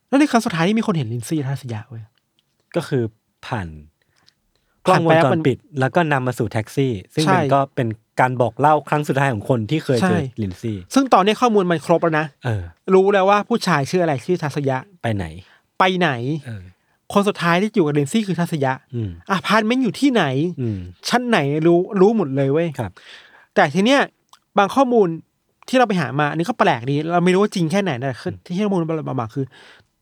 [0.08, 2.04] แล้วในครั้งสุดท้ายที่มีคนเห็นลินซี่ทัศยะเว้ย
[2.76, 3.02] ก็คือ
[3.46, 3.68] ผ่าน
[4.86, 7.88] กล้องวงผ่านไปแล้วจรมันปิด แล้วก็นำมาสู่แท็กซี่ ซึ่งใช่มันก็เป็น
[8.20, 12.62] การบอกเล่าครั้งสุดท้ายของคนที่เคยใช่เจอลินซี่ ซึ่งตอนนี้ข้อมูลมันครบแล้วนะเออ
[12.94, 15.26] รู้แล้วว่าผู้ชายชื่ออะไรชื่อทัศยะไปไหน
[15.78, 16.10] ไปไหน
[16.46, 16.62] เออ
[17.12, 20.24] คนสุดท้ายที่อยู่กับลินซี่คือทัศยะอืมอพาร์ตเมนต์อยู่ที่ไหน
[20.60, 22.92] อืมชั้นไหนรู้รู้หมดเลยเว้ยครับ
[23.54, 24.00] แต่ทีเนี้ย
[24.58, 25.08] บางข้อมูล
[25.68, 29.44] ที่เราไปหามาอันนี้ก็แปลกดี เราไม่รู้ว่าจริงแค่ไหนนะคือที่ข้อมูลเรามาคือ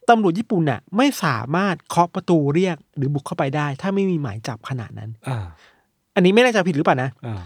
[0.09, 5.38] ตำรวจญี่ปุ่นน่ะ ไม่สามารถเคาะประตูเรียกหรือบุกเข้าไปได้ ถ้าไม่มีหมายจับขนาดนั้นอ่า
[6.14, 7.40] อันนี้ไม่แน่ใจผิดหรือเปล่านะอ่า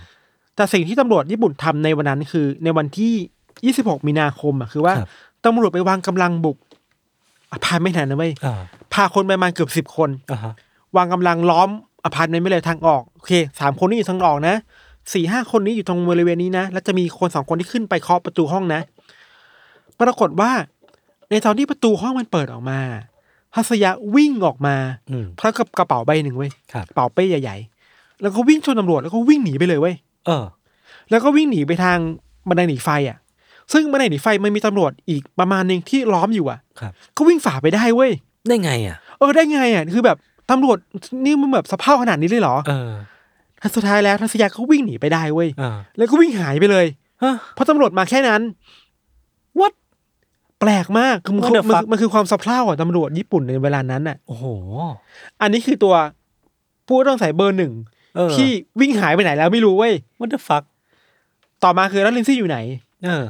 [0.57, 5.09] แต่สิ่งที่ตำรวจญี่ปุ่นทำในวันนั้นคือ ในวันที่ 26 มีนาคมอะคือว่าครับ
[5.45, 6.57] ตำรวจไปวางกำลังบุก
[7.53, 8.61] อพาร์ตไม่นานนะเว้ยอ่า
[8.95, 10.53] พาคนไปประมาณเกือบสิบ10คนอ่าฮะ
[10.97, 11.69] วางกำลังล้อม
[12.05, 14.55] อพาร์ตเมนต์ไปเลยทางออกโอเคสามคนนี้อยู่ทางออกนะ
[15.13, 18.81] สี่ห้าคนนี้อยู่ตรงบริเวณนี้นะ แล้วจะมีคนสองคนที่ขึ้นไปเคาะประตูห้องนะ
[20.01, 20.51] ปรากฏว่า
[21.31, 22.81] ในตอนที่ประตูห้องมันเปิดออกมา
[23.57, 24.77] ฮัสยะวิ่งออกมา
[25.11, 29.95] อืมพร้อมกับกระเป๋าใบหนึ่งเว้ยครับกระเป๋าเป้ใหญ่ๆ แล้วก็วิ่งชนตำรวจแล้วก็วิ่งหนีไปเลยเว้ย
[30.27, 30.45] เออ
[31.11, 31.99] แล้วก็วิ่งหนีไปทาง
[32.49, 33.19] บันไดหนีไฟอะ
[33.73, 38.11] ซึ่งบันไดหนีไฟมันมีตำรวจอีกประมาณหนึ่งที่ล้อมอยู่อะครับก็วิ่งฝ่าไปได้เว้ย
[38.49, 40.17] ได้ไงอะ เออได้ไงอะคือแบบ
[40.51, 40.79] ตำรวจ
[41.25, 42.93] นี่มันแบบสภาพขนาดนี้เลยเหรอเออ
[43.61, 46.87] ท้ายสุดท้ายแล้วทัศยาเขาวิ่งหนีไปได้เว้ยอ่าแล้วก็วิ่งหายไปเลย
[47.23, 48.43] ฮะเพราะตำรวจมาแค่นั้น
[49.61, 49.73] what
[50.61, 51.85] แปลกมากคือมัน What the มัน fuck?
[51.91, 54.45] มันคือความสะเพร่าของตำรวจญี่ปุ่นในเวลานั้นน่ะโอ้โห
[55.41, 55.95] อันนี้คือตัว
[56.87, 57.73] ผู้ต้องใส่เบอร์หนึ่ง
[58.17, 58.49] เออที่
[58.81, 60.65] วิ่งหายไปไหนแล้วไม่รู้เว้ย what the fuck
[61.65, 62.59] ต่อมาคือแล้วลินซี่อยู่ไหน
[63.05, 63.25] เออ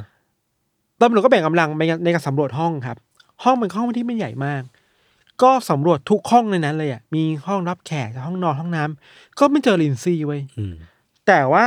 [1.01, 2.97] ตำรวจก็แบ่งกำลังไปในการสำรวจห้องครับ
[3.43, 4.61] ห้องเป็นห้องที่ไม่ใหญ่มาก
[5.41, 10.75] ก็สำรวจทุกห้องในนั้นเลยอะมีห้องรับแขกห้องนอนห้องน้ำก็ไม่เจอลินซี่เว้ยอืม
[11.27, 11.65] แต่ว่า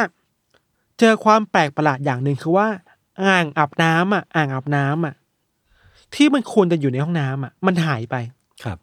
[0.99, 2.68] เจอความแปลกประหลาดอย่างหนึ่งคือว่า
[3.24, 5.14] อ่างอาบน้ำอะ อ่างอาบน้ำอะ
[6.14, 8.16] ที่มันควรจะอยู่ในห้องน้ำอะ มันหายไป
[8.64, 8.79] ครับ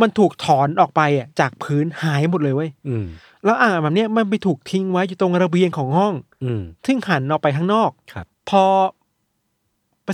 [0.00, 3.06] มันถูกถอนออกไปอะ จากพื้นหายหมดเลยเว้ยอืม
[3.44, 6.14] แล้วอ่างแบบเนี้ยมันไปถูกทิ้งไว้อยู่ตรงระเบียงของห้อง
[6.44, 8.64] อืมซึ่งหันออกไปข้างนอกครับ พอ
[8.98, 8.99] ไป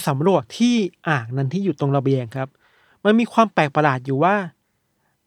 [0.08, 0.74] สำรวจที่
[1.08, 2.48] อ่างนั้นที่อยู่ตรงระเบียงครับ
[3.04, 4.34] มันมีความแปลกประหลาดอยู่ว่า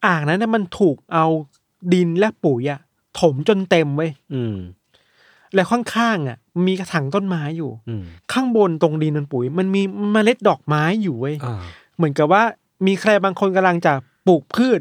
[0.06, 1.26] อ่างนั้นน่ะมันถูกเอา
[1.92, 2.80] ดินและปุ๋ยอะ
[3.20, 4.56] ถมจนเต็มเว้ยอืม
[5.54, 11.62] แล้วข้างๆอะ มีกระถางต้นไม้อยู่ อืมข้างบนตรงดินนันปุ๋ย มันมีเมล็ดดอกไม้อยู่เว้ยอ่า
[11.96, 12.42] เหมือนกับว่า
[12.86, 13.92] มีใครบางคนกำลังจะ
[14.26, 14.80] ปลูกพืช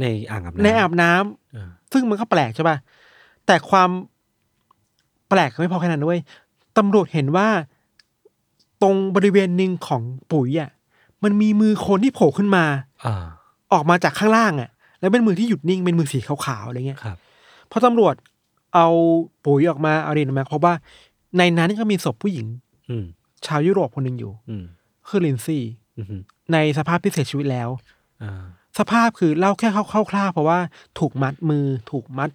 [0.00, 2.76] ในอ่างอาบน้ำในอาบน้ำอ่าซึ่งมันก็แปลกใช่ป่ะ
[3.46, 3.90] แต่ความ
[5.28, 6.18] แปลกไม่พอแค่นั้นด้วย
[6.78, 7.48] ตำรวจเห็นว่า
[8.82, 10.02] ตรงบริเวณหนึ่งของ
[10.32, 10.70] ปุ๋ยอะ
[11.24, 12.64] มันมีมือคนที่โผล่ขึ้นมา
[13.04, 13.24] อ่า
[13.72, 14.70] ออกมาจากข้างล่างอะ
[15.00, 17.16] แล้วเป็นมือที่หยุดนิ่งเป็นมือสีขาวๆอะไรเงี้ยครับ
[17.70, 18.14] พอตำรวจ
[18.74, 18.88] เอา
[19.44, 20.74] ปุ๋ยออกมาเอาดินออกมาพบว่า
[21.38, 22.46] ในนั้นก็มีศพผู้หญิง
[22.88, 23.04] อืม
[23.46, 24.64] ชาวยุโรปคนหนึ่งอยู่ อืม
[25.08, 25.62] คือลินซี่
[25.98, 26.20] อืม
[26.52, 27.68] ในสภาพที่เสียชีวิตแล้ว
[28.22, 28.42] อ่า
[28.78, 29.68] สภาพคือเล่าแค่
[30.12, 30.58] คร่าวๆเพราะว่า
[30.98, 32.30] ถูกมัดมือ ถูกมัด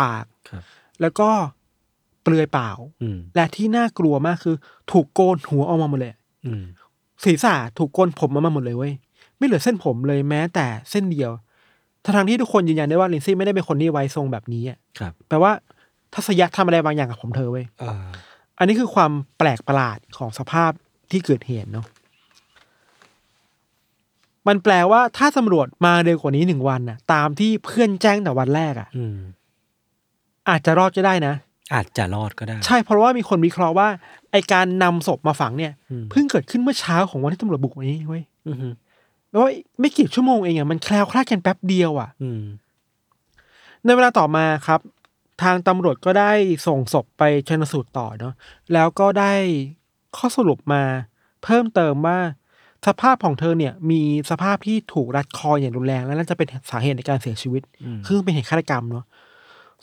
[0.00, 0.62] ปากครับ
[1.00, 1.30] แล้วก็
[2.26, 2.70] เปลือยเปล่า
[3.02, 4.56] อืมและที่น่ากลัวมากคือ
[4.92, 6.14] ถูกโกนหัวออกมาหมดเลย
[6.46, 6.64] อืม
[7.24, 8.92] ศีรษะถูกโกนผมออกมาหมดเลยเว้ย
[9.38, 11.30] ไม่เหลือเส้นผมเลยแม้แต่เส้นเดียว
[12.04, 15.52] ทั้งๆที่ทุกคนยืนยันได้ว่าลินซี่ไม่ได้เป็นคนที่ไว้ทรงแบบนี้อะครับแปลว่า
[16.14, 17.92] ทัศยะทำอะไรบางอย่างกับผมเธอเว้ยอ่า
[18.58, 20.70] อันนี้คือความแปลกประหลาดของสภาพ
[21.10, 21.86] ที่เกิดเหตุเนาะ
[24.48, 29.18] มันแปลว่าถ้าตำรวจมาเร็วกว่านี้หนึ่งวันน่ะ ตามที่เพื่อนแจ้งแต่วันแรกอะอืม
[30.48, 31.34] อาจจะรอดก็ได้นะ
[31.74, 33.88] อาจจะรอดก็ได้ ใช่เพราะว่ามีคนวิเคราะห์ว่า
[34.32, 38.56] ไอการนำศพมาฝังเนี่ยอืมเพิ่งเกิดขึ้นเมื่อเช้าของวันที่ตำรวจบุกวันนี้เว้ยอืม
[39.30, 39.50] แล้วว่า
[39.80, 42.42] ไม่กี่ชั่วโมงเองอะมันแคล้วคลาดกันแป๊บเดียวอะอืม
[43.84, 44.80] ในเวลาต่อมาครับ
[45.42, 46.32] ทางตำรวจก็ได้
[46.66, 48.34] ส่งศพไปชนสูตรต่อเนาะ
[48.72, 49.32] แล้วก็ได้
[50.16, 50.82] ข้อสรุปมา
[51.44, 52.18] เพิ่มเติมว่า
[52.86, 59.04] สภาพของเธอเนี่ย มีสภาพที่ถูกรัดคออย่างรุนแรงและน่าจะเป็นสาเหตุในการเสียชีวิตอืมคือเป็นเหตุฆาตกรรมเนาะ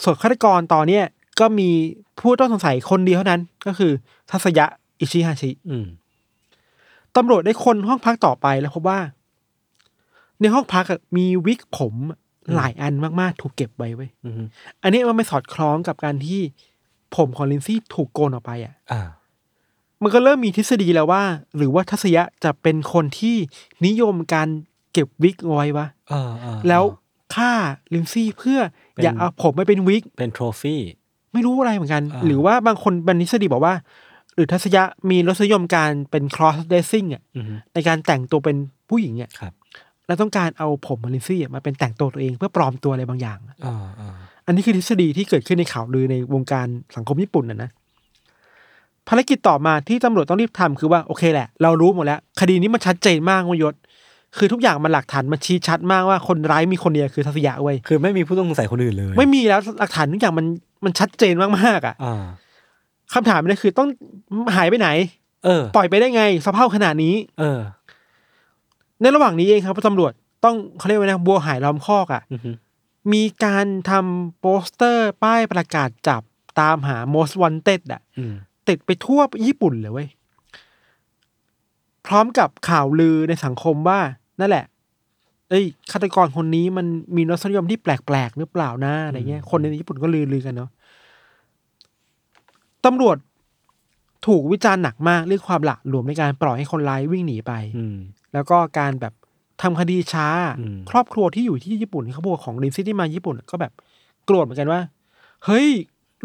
[0.04, 1.04] ส่วนฆาตกรตอนเนี้ย
[1.40, 1.70] ก็มี
[2.20, 3.92] ผู้ต้องสงสัยคนเดียวเท่านั้น ก็คือ
[4.32, 4.66] ทัศยะ
[5.00, 5.86] อิชิฮาชิอืม
[7.16, 9.00] ตำรวจได้คนห้องพักต่อไปแล้วพบว่า
[10.40, 11.94] ในห้องพักอะมีวิกผม
[12.56, 14.34] หลายอันมากๆ ถูกเก็บไว้ไว้ยอืม
[14.84, 16.42] อันนี้มันไม่สอดคล้องกับการที่
[17.16, 19.02] ผมของลินซี่ถูกโกนออกไปอะอ่า
[20.04, 21.24] มันก็เริ่มมีทฤษฎีแล้วว่า
[21.58, 23.36] หรือว่าทัศยะจะเป็นคนที่
[23.86, 24.48] นิยมการ
[24.94, 26.84] เก็บวิกเอาไว้วะอ่าอ่าแล้ว
[27.36, 27.52] ฆ่า
[27.94, 28.60] ลินซี่เพื่อ
[28.94, 30.82] เป็นอย่าเอาผมไปเป็นวิกเป็นโทรฟี่
[31.34, 33.74] ไม่รู้อะไรเหมือนกันอ่าหรือว่าบางคนบันทฤษฎีบอกว่า
[34.36, 38.58] หรือทัศยะมีรสนิยมการเป็น cross dressing อะอืมในการแต่งตัวเป็น
[38.90, 39.54] ผู้หญิงอะครับ
[40.08, 44.16] แล้วต้องการเอาผมของลินซี่อะมาเป็นแต่งตัวตัวเองเพื่อปลอมตัวอะไรบางอย่างอ่าอ่า
[44.46, 47.70] อันนี้คือทฤษฎีที่เกิดขึ้นในข่าวลือในวงการสังคมญี่ปุ่นนะนะ
[49.08, 53.74] ภารกิจต่อมาที่ตำรวจต้องรีบทำคือว่าโอเคแหละ เรารู้หมดแล้ว คดีนี้มันชัดเจนมากวายศ
[54.38, 60.46] คือทุกอย่างมันหลักฐานมันชี้ชัดมากว่าคนร้ายมีคนเดียวคือทัศยะเว้ยคือไม่มีผู้ต้องสงสัยคนอื่นเลย ไม่มีแล้วหลักฐานทุกอย่างมัน
[60.86, 62.24] มันชัดเจนมากๆอะอ่า
[63.14, 63.90] คำถามมันคือต้อง
[64.56, 64.90] หายไปไหน
[65.46, 67.60] เออ ปล่อยไปได้ไงสภาพขนาดนี้ เออ
[69.02, 70.12] ในระหว่างนี้เองครับตำรวจ
[70.44, 72.52] ต้องเขาเรียกว่านะบัวหายล้อมคอกอะอือฮึ
[73.14, 76.22] มีการทำโปสเตอร์ป้ายประกาศจับ
[76.60, 78.34] ตามหา most wanted อะอืม
[78.68, 80.08] ติดไปทั่วญี่ปุ่นเลยเว้ย
[82.08, 84.00] พร้อมกับข่าวลือในสังคมว่า
[84.40, 84.66] นั่นแหละ
[85.50, 90.70] เอ้ยฆาตกรคนนี้มันมีรสนิยมที่แปลกๆหรือเปล่านะอะไรเงี้ย คนในญี่ปุ่นก็ลือลือกันเนาะ
[92.86, 93.18] ตำรวจ
[94.28, 97.98] ถูกวิจารณ์หนักมากเรื่องความหละหลวมในการปล่อยให้คนร้ายวิ่งหนีไปอืม
[98.34, 99.14] แล้วก็การแบบ
[99.62, 100.28] ทำคดีช้า
[100.60, 103.72] อืมครอบครัวที่อยู่ที่ญี่ปุ่นเขาบอกของลินซี่ที่มาญี่ปุ่น ก็แบบ
[104.26, 104.82] โกรธเหมือนกันว่า
[105.46, 105.68] เฮ้ย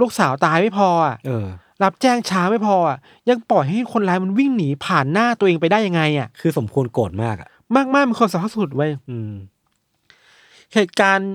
[0.01, 1.47] ลูกสาวตายไม่พออะเออ
[1.83, 2.99] รับแจ้งช้าไม่พออะ
[3.29, 9.33] ยังปล่อยให้คนร้ายมันวิ่งหนีผ่านหน้าตัวเองไปได้ยังไงอะคือสมควรโกรธมากอะ มากมากๆมันคนสภาพสุดเว้ยอืม
[10.75, 11.33] เหตุการณ์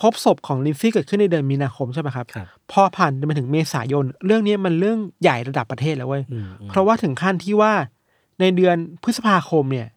[0.00, 7.72] พบศพของลินซี่เกิดขึ้นในเดือนมีนาคมใช่ไหมครับครับพอผ่านมาถึงเมษายน เรื่องนี้มันเรื่องใหญ่ระดับประเทศแล้วเว้ยอืมอืมเพราะว่าถึงขั้นที่ว่า
[8.40, 9.88] ในเดือนพฤษภาคมเนี่ย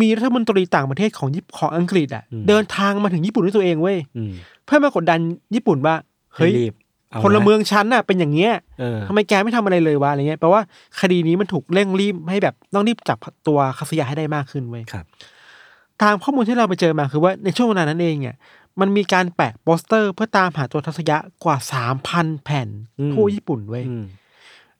[0.00, 4.32] มีรัฐมนตรีต่างประเทศของญี่ปุ่นของอังกฤษอะ เดินทางมาถึงญี่ปุ่นด้วยตัวเองเว้ยอืม
[4.64, 5.20] เพื่อมากดดัน
[5.54, 5.94] ญี่ปุ่นว่า
[6.34, 6.76] เฮ้ยให้รีบา
[7.22, 10.62] พลเมืองชั้นน่ะเป็นอย่างเงี้ยเออทำไมแกไม่ทำอะไรเลยวะอะไรเงี้ยแปลว่า
[11.00, 15.04] คดีนี้มันถูกเร่งรีบให้แบบต้องรีบจับตัวคาสยาให้ได้มากขึ้นเว้ยครับ
[16.02, 18.36] ตามข้อมูลที่เราไปเจอมาคือว่าในช่วงเวลานั้นเองเนี่ย
[18.80, 22.68] มันมีการแปะโปสเตอร์เพื่อตามหาตัวทัศยะกว่าสามพันแผ่น
[23.00, 24.04] อืมทั่วญี่ปุ่นเว้ยอืม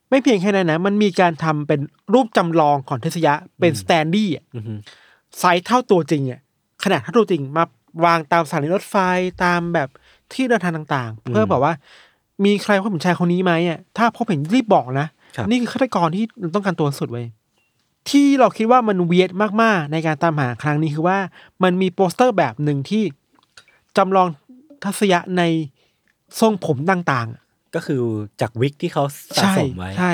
[0.08, 1.80] ไม่เพียงแค่นั้นนะ มันมีการทำเป็น
[2.12, 4.78] รูปจำลองของทัศยะเป็น standee อะอืม
[5.38, 6.40] ไซส์เท่าตัวจริงอะ
[6.84, 7.64] ขนาดเท่าตัวจริงมา
[8.04, 8.96] วางตามสถานีรถไฟ
[9.44, 9.88] ตามแบบ
[10.32, 11.72] ที่เดินทางต่าง ๆ เพื่อแบบว่า
[12.44, 16.24] มีใครพบเห็นชายคนนี้ไหมอะถ้าพบเห็นรีบบอกนะครับนี่คือฆาตกรที่
[16.54, 17.26] ต้องการตัวสุดเว้ย
[18.10, 19.30] ที่เราคิดว่ามันเวียด
[19.62, 21.18] มากๆ ในการตามหาครั้งนี้คือว่า
[21.62, 23.02] มันมีโปสเตอร์แบบหนึ่งที่
[23.96, 24.28] จำลอง
[24.84, 25.42] ทัศยะใน
[26.40, 28.00] ทรงผมต่างๆ ก็คือ
[28.40, 29.04] จากวิกที่เขา
[29.38, 30.12] สะใช่สมไว้ใช่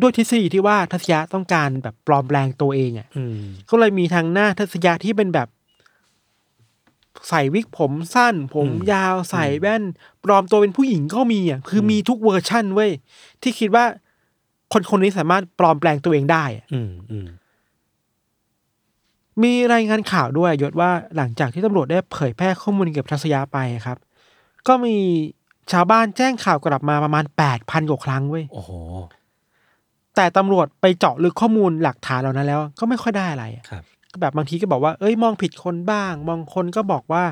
[0.00, 3.38] ด้วยทฤษฎีที่ว่าทัศยะต้องการแบบปลอมแปลงตัวเองอะอืม
[3.70, 5.48] ก็เลยมีทางหน้าทัศยะที่เป็นแบบ
[7.28, 9.82] ใส่วิกผมสั้น ผมยาวใส่แว่น
[10.24, 12.90] ปลอมตัวเป็นผู้หญิงก็มีอะคือมีทุกเวอร์ชั่นเว้ย
[13.42, 13.84] ที่คิดว่า
[14.72, 17.28] คนคนนี้สามารถปลอมแปลงตัวเองได้อะอืมอืม
[19.42, 23.98] มีรายงานข่าวด้วยยศว่าหลังจากที่ตำรวจได้เผยแพร่ข้อมูลเกี่ยวกับทัศยะไปครับ
[24.68, 24.96] ก็มี
[25.72, 28.70] ชาวบ้านแจ้งข่าวกลับมาประมาณแปดพันกว่าครั้งเว้ยโอ้โห
[30.16, 33.82] แต่ตำรวจไปเจาะลึกข้อมูลหลักฐานเหล่านั้นแล้ว ก็ไม่ค่อยได้อะไรอะครับ
[34.12, 37.24] ก็แบบบางทีก็บอกว่าเอ้ยมองผิดคนบ้างบางคนก็บอกว่า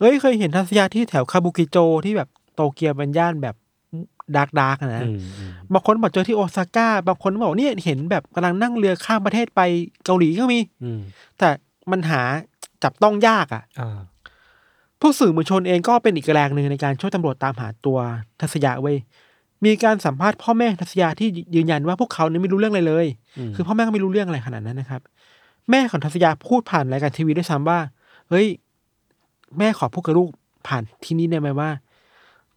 [0.00, 3.56] เอ้ยเคยเห็นทัศยาที่แถวคาบุกิโจที่แบบโตเกียวเป็นย่านแบบ
[4.36, 9.60] dark dark นะอืมอืมบางคนบอกเจอที่โอซาก้าบางคนบอกเนี่ยเห็นแบบกำลังนั่งเรือข้ามประเทศไป
[10.04, 11.00] เกาหลีก็มีอืม
[11.38, 11.48] แต่
[11.90, 12.22] มันหา
[12.82, 13.98] จับต้องยากอะอ่า
[15.00, 17.98] พวกสื่อมวลชนเองก็เป็นอีกแรงหนึ่งในการช่วยตำรวจตามหาตัว
[18.40, 18.96] ทัศยาเว้ย
[19.64, 23.06] มีการสัมภาษณ์พ่อแม่ทัศยาที่ยืนยันว่าพวกเขาเนี่ยไม่รู้เรื่องอะไรเลย
[23.48, 25.00] มคือพ่อแม่ก็ไม่รู้เรื่องอะไรขนาดนั้นนะครับ
[25.70, 27.78] แม่ของทัศยาพูดผ่านรายการทีวีด้วยซ้ำว่า
[28.28, 28.46] เฮ้ย
[29.58, 30.30] แม่ขอพูดกับลูก
[30.66, 31.70] ผ่านที่นี่ได้ไหมว่า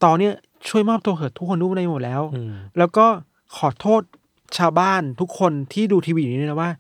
[0.04, 0.34] ตอนเนี้ย
[0.70, 3.06] ช่วยมอบตัวเถิดทุกคนรู้ในหมดแล้วอืมแล้วก็
[3.58, 4.02] ขอโทษ
[4.58, 6.72] ชาวบ้านทุกคนที่ดูทีวีอยู่นี่นะว่า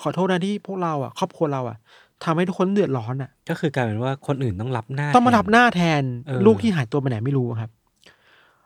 [0.00, 1.76] ขอโทษนะที่พวกเราอะ ครอบครัวเราอะ
[2.24, 7.70] ทำให้ทุกคนเดือดร้อนอะ ก็คือกลายเป็นว่าคนอื่นต้องรับหน้า ต้องมาแทนรับหน้าแทนเออลูกที่หายตัวไปไหนไม่รู้ครับ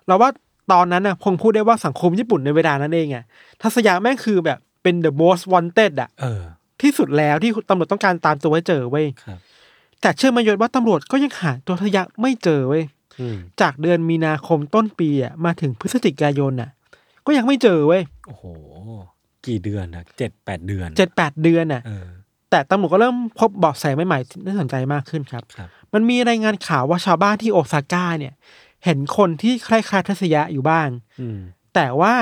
[0.07, 0.31] เราว่า
[0.73, 3.25] ตอนนั้นน่ะคงพูดได้ว่าสังคมญี่ปุ่นในเวลานั้นเองอะ
[3.62, 6.43] ทัศยาแม่งคือแบบเป็น the most wanted อะเออ
[6.83, 9.39] ที่สุดแล้วที่ตำรวจต้องการตามตัวให้เจอเว้ยครับ
[10.01, 12.85] แต่เชื่อไหมยศว่าตำรวจก็ยังหาตัวทัศยาไม่เจอเว้ย
[13.20, 16.70] อืมจากเดือนมีนาคมต้นปีอะมาถึงพฤศจิกายนอะ
[17.26, 18.45] ก็ยังไม่เจอเว้ยโอ้โห
[19.47, 22.07] กี่เดือนนะเจ็ดแปดเดือนเจ็ดแปดเดือนอะเออ
[22.51, 28.35] แต่ตำรวจก็เริ่มพบเบาะแสใหม่ๆที่น่าสนใจมากขึ้นครับครับมันมีรายงานข่าวว่าชาวบ้านที่โอซาก้าเนี่ย
[28.85, 30.89] เห็นคนที่คล้ายๆทัศยะอยู่บ้าง
[31.20, 31.39] อืม
[31.74, 32.14] แต่ว่า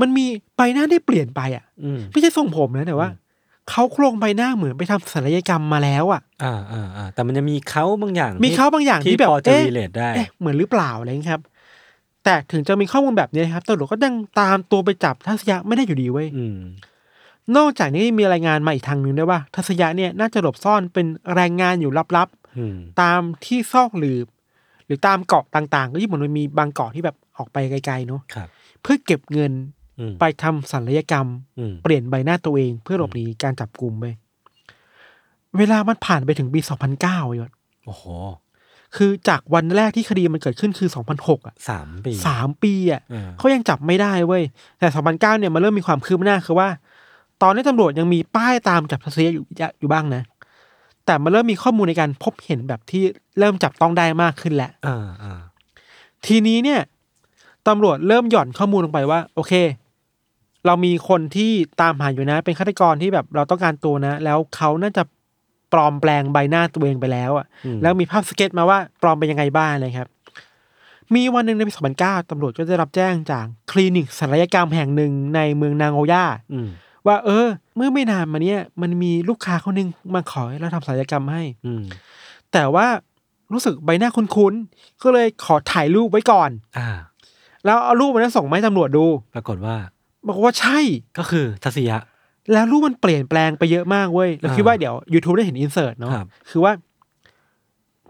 [0.00, 0.26] มันมี
[0.56, 3.08] ใบหน้าที่เปลี่ยนไปอะอืมไม่ใช่ทรงผมนะแต่ว่า
[3.70, 11.42] เขาโครงใบหน้าเหมือนไปทำศัลยกรรมมาแล้วอะ อ่าอ่าอ่าแต่มันจะมีเขาบางอย่าง มีเขาบางอย่างที่ที่แบบพอจะเอ๊ะรีเลทได้เอ๊ะเหมือนหรือเปล่าอะไรอย่างนี้ยครับ
[12.24, 16.58] แต่ถึงจะมีข้อมูลแบบนี้นะครับตำรวจก็ยังตามตัวไปจับทัศยะไม่ได้อยู่ดีเว้ยอืม
[17.56, 24.26] นอกจากนี้มีรายงานมาอีกทางหนึ่งด้วยว่า ทัศยะเนี่ยน่าจะหลบซ่อนเป็นแรงงานอยู่ลับอืมๆตามที่ซอกหลืบ
[24.86, 28.48] หรือตามเกาะต่างๆ ก็ญี่ปุ่นมันมีบางเกาะที่แบบออกไปไกลๆเนาะครับ
[28.82, 29.75] เพื่อเก็บเงินอืม
[30.20, 31.26] ไปทำศัลยกรรม
[31.58, 34.04] อืมเปลี่ยนใบหน้าตัวเองเพื่อหลบหนีการจับกลุ่มไป
[35.58, 36.60] เวลามันผ่านไปถึงปี
[37.00, 37.50] 2009ยศ
[37.86, 38.04] โอ้โห
[38.96, 40.88] คือจากวันแรกที่คดีมันเกิดขึ้นคือ
[41.18, 44.42] 2006อะสามปีสามปีอะเออเขายังจับไม่ได้เว้ย
[44.78, 46.68] แต่2009เนี่ยมันเริ่มมีความคืบหน้าคือว่า
[47.42, 49.44] ตอนนี้ตำรวจยังมีป้ายตามจับทัศยะอยู่
[49.80, 50.22] อยู่บ้างนะ
[51.06, 53.02] แต่มันเริ่มมีข้อมูลในการพบเห็นแบบที่
[53.38, 55.40] เริ่มจับต้องได้มากขึ้นแล้วอ่าอ่า
[56.26, 56.80] ทีนี้เนี่ย
[57.68, 59.52] ตำรวจเริ่มหย่อนข้อมูลลงไปว่า โอเค
[60.66, 61.50] เรามีคนที่
[61.80, 65.02] ตามหาอยู่นะ เป็นฆาตกรที่แบบเราต้องการตัวนะ แล้วเขาน่าจะ
[65.72, 70.08] ปลอมแปลงใบหน้าตัวเองไปแล้วอะอืมแล้วมีภาพสเก็ตมาว่าปลอมเป็นยังไงบ้างเลยครับ
[71.14, 76.68] มีวันหนึ่งในปี 2009 ตำรวจก็ได้รับแจ้งจากคลินิกศัลยกรรมแห่งหนึ่งในเมืองนางโอย่าอืม
[77.06, 77.46] ว่าเออ
[77.76, 81.82] เมื่อไม่นานมาเนี้ยมันมีลูกค้าคนหนึ่งมาขอให้เราทำศัลยกรรมให้ อืม
[82.52, 82.86] แต่ว่า
[83.52, 86.88] รู้สึกใบหน้าคุ้นๆ ก็เลยขอถ่ายรูปไว้ก่อน อ่า
[87.64, 89.76] แล้วเอารูปมันนั้นส่งมาให้ตำรวจดู ปรากฏว่า
[90.28, 90.78] บอกว่าใช่
[91.18, 91.96] ก็คือทัศยะ
[92.52, 96.72] แล้วรูปมันเปลี่ยนแปลงไปเยอะมากเว้ยเราอ่าคิดว่าเดี๋ยว YouTube ได้เห็นอินเสิร์ตเนาะครับคือว่า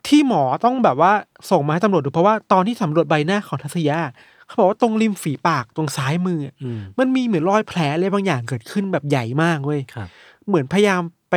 [0.07, 1.13] ที่หมอต้องแบบว่า
[1.51, 3.99] ส่งมาให้ตำรวจดูเพราะว่าตอนที่สำรวจใบหน้าของทัศยา
[4.47, 10.09] เขาบอกว่าตรงริมฝีปากตรงซ้ายมืออะอืมมันมีเหมือนรอยแผลอะไรบางอย่างเกิดขึ้นแบบใหญ่มากเว้ยครับ
[10.47, 11.35] เหมือนพยายามไป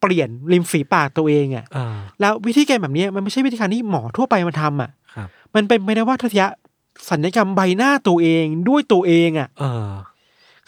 [0.00, 6.46] เปลี่ยนริมฝีปากตัวเองอะอ่า แล้ววิธีการแบบเนี้ยมันไม่ใช่วิธีการที่หมอทั่วไปมาทำอะ ครับ มันเป็นไปได้ว่าทัศยะ
[7.10, 9.90] สัญญกรรมใบหน้าตัวเองด้วยตัวเองอะ เออ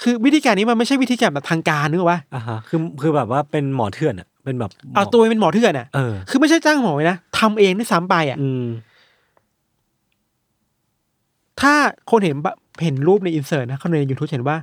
[0.03, 8.67] คือวิธีการนี้มันไม่ใช่วิธีการแบบทางการนึกออกปะอ่าฮะคือคือแบบว่าเป็นหมอเถื่อนอะ เป็นแบบหมเอาตัวเองเป็นหมอเถื่อนอะ เออ คือไม่ใช่จ้างหมอไว้นะทำเองด้วยซ้ำไปอะ อืม
[11.61, 11.75] ถ้า
[12.11, 14.57] คนเห็นบะเห็นรูปในอินเสิร์ตนะเขาในยูทูบเห็นว่า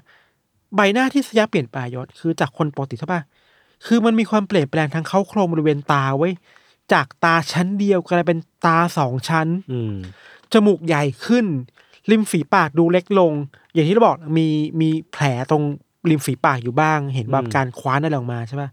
[0.76, 3.22] ใบหน้าที่สยะเปลี่ยนไปยศคือจากคนปกติใช่ปะ
[3.86, 6.34] คือมันมีความเปลี่ยนแปลงทางเข้าโครงบริเวณตาไว้ย
[6.94, 9.96] จากตาชั้นเดียวกลายเป็นตาสองชั้น อืม
[10.56, 11.46] จมูกใหญ่ขึ้น
[12.12, 13.34] ริมฝีปากดูเล็กลง
[13.74, 14.48] อย่างที่เราบอกมี
[14.82, 15.64] มีแผลตรง
[16.10, 18.70] ริมฝีปากอยู่บ้าง เห็นแบบอืมการคว้านอะไรออกมาใช่ปะ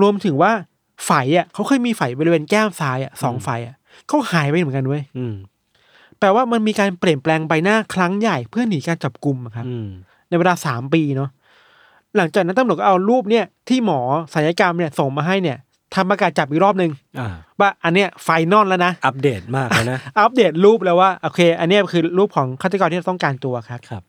[0.00, 0.52] รวมถึงว่า
[1.04, 3.74] ไฝอะเขาเคยมีไฝบริเวณแก้มซ้ายอะสองไฝอะ
[4.10, 5.34] ก็หายไปเหมือนกันเว้ยอืม
[6.18, 9.88] แปลว่ามันมีการเปลี่ยนแปลงใบหน้าครั้งใหญ่เพื่อหนีการจับกลุ่มอะครับอืม
[10.28, 11.30] ในเวลาสามปีเนาะ
[12.16, 14.00] หลังจากนั้นตำรวจก็เอารูปเนี่ยที่หมอ
[14.34, 15.58] ศัลยกรรมเนี่ยส่งมาให้เนี่ย
[15.94, 16.90] ทำประกาศจับอีกรอบหนึ่ง
[17.20, 17.28] อ่า
[17.60, 24.02] ว่าอันเนี้ยไฟนอลแล้วนะ อัปเดตมากแล้วนะ อัปเดตรูปแล้วว่าโอเค อันเนี้ยคือรูปของฆาตกรที่เราต้องการตัวครับครับ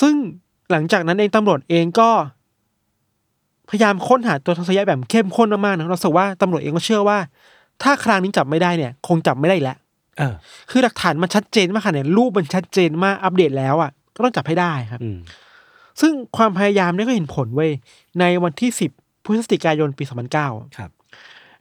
[0.00, 0.14] ซึ่ง
[0.70, 2.10] หลังจากนั้นเองตำรวจเองก็
[3.70, 7.18] พยายามค้นหาตัวทัศยะแบบเข้มข้นมากๆนะเราสึกว่าตำรวจเองก็เชื่อว่า
[7.82, 9.78] ถ้าครั้งนี้จับไม่ได้เนี่ย คงจับไม่ได้อีกแล้ว
[10.18, 10.34] เออ
[10.70, 15.18] คือหลักฐานมันชัดเจนมากค่ะเนี่ยรูปมันชัดเจนมากอัปเดตแล้วอะก็ต้องจับให้ได้ครับอืม
[16.00, 17.70] ซึ่งความพยายามเนี่ยก็เห็นผลเว้ย
[18.20, 18.90] ในวันที่สิบ
[19.24, 20.48] พฤศจิกายนปีสองพันเก้า
[20.78, 20.90] ครับ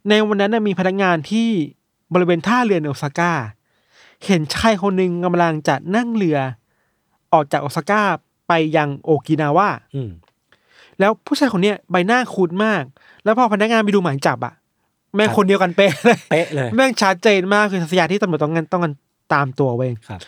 [0.09, 1.49] ในวันนั้นนะมีพนักงานที่
[2.13, 3.31] บริเวณท่าเรือในโอซาก้า
[4.25, 6.37] เห็นชายคนหนึ่งกำลังจะนั่งเรือ
[7.33, 8.01] ออกจากโอซาก้า
[8.47, 10.11] ไปยังโอกินาวาอืม
[10.99, 12.83] แล้วผู้ชายคนเนี้ยใบหน้าคุ้นมาก
[13.23, 14.53] แล้วพอพนักงานไปดูหมายจับอะ
[15.15, 18.93] แม่งคนเดียวกันเป๊ะเลย เป๊ะเลย แม่งชัดเจนมากคือทัศยาที่ตำรวจต้องกันต้องกัน
[19.33, 20.21] ตามตัวเว้ยครับ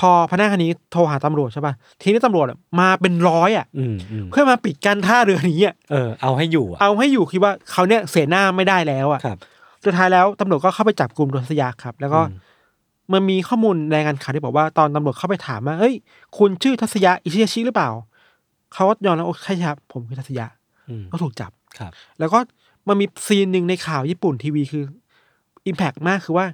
[0.00, 9.38] พอพนักงานนี้โทรหาตำรวจใช่ป่ะทีนี้ตำรวจอะมาเป็นร้อยอะอืมอืมเพื่อมาปิดกั้นท่าเรือนี้อะเออเอาให้อยู่อะเอาให้อยู่คิดว่าเขาเนี่ยเสียหน้าไม่ได้แล้วอะครับ
[9.84, 12.48] สุดท้ายแล้วตำรวจก็เข้าไปจับกลุ่มทัศยาครับ แล้วก็อืม
[13.12, 15.94] มันมีข้อมูลรายงานข่าวที่บอกว่าตอนตำรวจเข้าไปถามว่าเฮ้ย
[16.38, 17.90] คุณชื่อทัศยาอิชิฮาชิหรือเปล่า
[18.74, 20.46] เขาก็ยอมรับว่าใช่ครับ ผมคือทัศยา
[20.88, 22.38] อืมก็ถูกจับครับ แล้วก็
[22.88, 24.84] มันมี scene หนึ่งในข่าวญี่ปุ่นทีวีคือ
[25.66, 26.46] impact มากคือว่า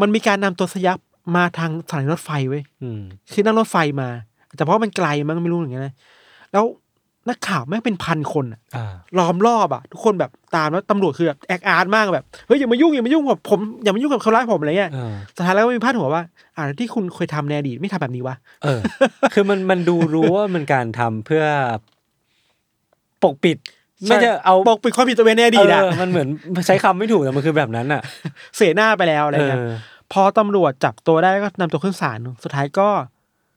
[0.00, 0.98] มันมีการนำตัวทัศยะ
[1.34, 3.00] มาทางสถานีรถไฟเว้ยอืม
[3.32, 4.08] คือนั่งรถไฟมา
[4.56, 5.94] แต่เพราะมันไกลมั้งไม่รู้อย่างเงี้ยนะ
[6.52, 6.64] แล้ว
[7.28, 16.22] นักข่าวแม่งเป็นพันคนอะอ่าล้อมรอบอะ ทุกคนแบบตามแล้วตำรวจคือแบบ act out มากแบบเฮ้ยอย่ามายุ่งอย่ามายุ่งกับผมอย่ามายุ่งกับคนร้ายผมอะไรเงี้ยเออสุดท้ายแล้วก็มีพาดหัวว่า
[16.56, 18.80] อ่าที่คุณเคยทำในอดีตไม่ทำแบบนี้วะเออ
[19.34, 21.44] คือมันมันดูรู้ว่ามันการทำเพื่อ
[23.22, 23.56] ปกปิด
[24.08, 26.28] ไม่จะเอาปกปิดความผิดตัวเองในอดีตอะเออมันเหมือน
[26.66, 28.02] ใช้คำไม่ถูกแต่มันคือแบบนั้นอะ
[28.56, 29.68] เสียหน้าไปแล้วอะไรเอเงี้ยอ
[30.12, 32.88] พอตำรวจจับตัวได้ก็นำตัวขึ้นศาลสุดท้ายก็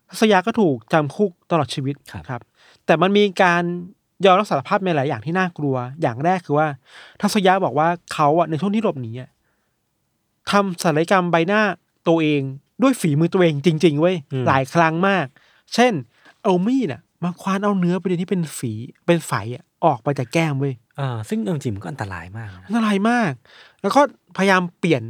[0.10, 2.42] ทัศยาก็ถูกจำคุกตลอดชีวิตครับครับ
[2.86, 3.64] แต่มันมีการ
[4.26, 6.68] ยอมรับสารภาพในหลายอย่างที่น่ากลัว อย่างแรกคือว่า
[7.22, 9.30] ทัศยาบอกว่าเขาอะในช่วงที่หลบหนีอะ
[10.52, 11.62] ทำศัลยกรรมใบหน้า
[12.08, 12.42] ตัวเอง
[12.82, 15.26] ด้วยฝีมือตัวเองจริง ๆ เว้ยอืมหลายครั้งมาก
[15.74, 15.94] เช่น
[16.44, 18.72] เอามีดอะมาควานเอาเนื้อประเด็นที่เป็นฝี
[19.06, 23.32] เป็นไฝอะออกไปจากแก้มเว้ยอ่าซึ่งเอาจริงๆมันก็อันตรายมากนะอันตรายมาก
[23.82, 24.02] แล้วก็
[24.38, 25.04] พยายามเปลี่ยน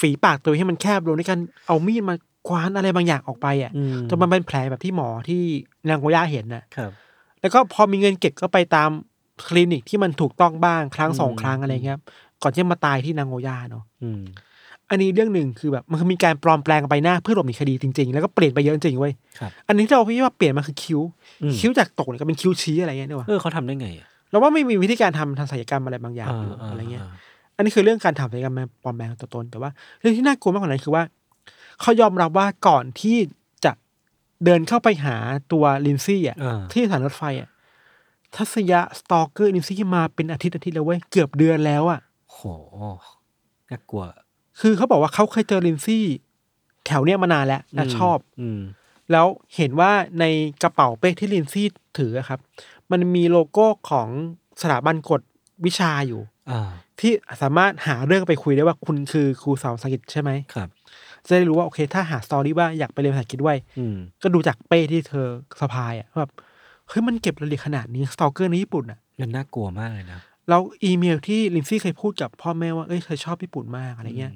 [0.00, 2.14] ฝีปากตัวเองให้มันแคบลงด้วยการเอามีดมา
[2.48, 5.40] ควานอะไรบางอย่างออกไปอะอืมจนมันเป็นแผลแบบที่หมอที่
[5.88, 6.90] นางโกย่าเห็นน่ะครับ
[7.40, 8.90] แล้วก็พอมีเงินเก็บก็ไปตาม
[9.46, 12.02] คลินิกที่มันถูกต้องบ้างครั้งสองอืมครั้งอะไรเงี้ยครับ
[12.42, 14.22] ก่อนที่จะมาตายที่นางโกย่าเนาะอืม
[14.90, 21.00] อันนี้เรื่องหนึ่งคือแบบมันคือมีการปลอมแปลงใบหน้าเพื่อหลบหนีคดีจริง ๆ แล้วก็เปลี่ยนไปเยอะจริงๆเว้ยครับอันนี้ที่เราพี่ว่าเปลี่ยนมาคือคิ้ว
[21.42, 27.04] อืมคิ้วจากตกเนี่ยก็เป็นคิ้วชี้อะไรเงี้ยเนี่ยว่ะเออเขาทำได้ไงอะเราว่าไม่มีวิธีการทำทางศัลยกรรมอะไรบางอย่างอยู่อะไรเงี้ย
[27.56, 29.70] อันนี้คือเรื่องการทำศัลยกรรมปลอมแปลงตัวตน แต่ว่า
[30.00, 31.04] เรื่องที่น่ากลัวมากกว่านั้นคือว่า
[31.80, 33.16] เขายอมรับว่าก่อนที่
[33.64, 33.72] จะ
[34.44, 35.16] เดินเข้าไปหา
[35.52, 37.48] ตัวลินซี่อะอ่าที่สถานีรถไฟอะ
[38.36, 42.00] ทัศยะ stalker ลินซี่มาเป็นอาทิตย์อาทิตย์แล้วเว้ยเกือบเดือนแล้วอะ
[42.32, 42.38] โห
[43.70, 44.04] น่ากลัว
[44.60, 46.04] คือเขาบอกว่าเขาเคยเจอลินซี่
[46.86, 48.60] แถวเนี้ยมานานแล้วและชอบ อืม
[49.12, 49.26] แล้ว
[49.56, 50.24] เห็นว่าใน
[50.62, 51.66] กระเป๋าเป้ที่ลินซี่
[51.98, 52.40] ถืออะครับ
[52.90, 54.08] มันมีโลโก้ของ
[54.62, 55.20] สถาบันกวด
[55.64, 56.35] วิชาอยู่อ่า
[57.00, 57.12] ที่
[57.42, 60.68] สามารถหาเรื่องไปคุยได้ว่าคุณคือครูสอนภาษาอังกฤษใช่ไหมครับ
[61.26, 65.26] จะได้รู้ว่าโอเค ถ้าหาสตอรี่ว่าอยากไปเรียนภาษาอังกฤษด้วยอืมก็ดูจากเป้ที่เธอ
[65.60, 66.30] สะพายอะแบบ
[66.88, 74.32] เฮ้ยมันเก็บรายละเอียดขนาดนี้สตอเกอร์ในญี่ปุ่นอะมันน่ากลัวมากเลยนะแล้วอีเมลที่ลินซี่เคยพูดกับพ่อแม่ว่าเอ้ยเธอชอบญี่ปุ่นมากอะไรเงี้ย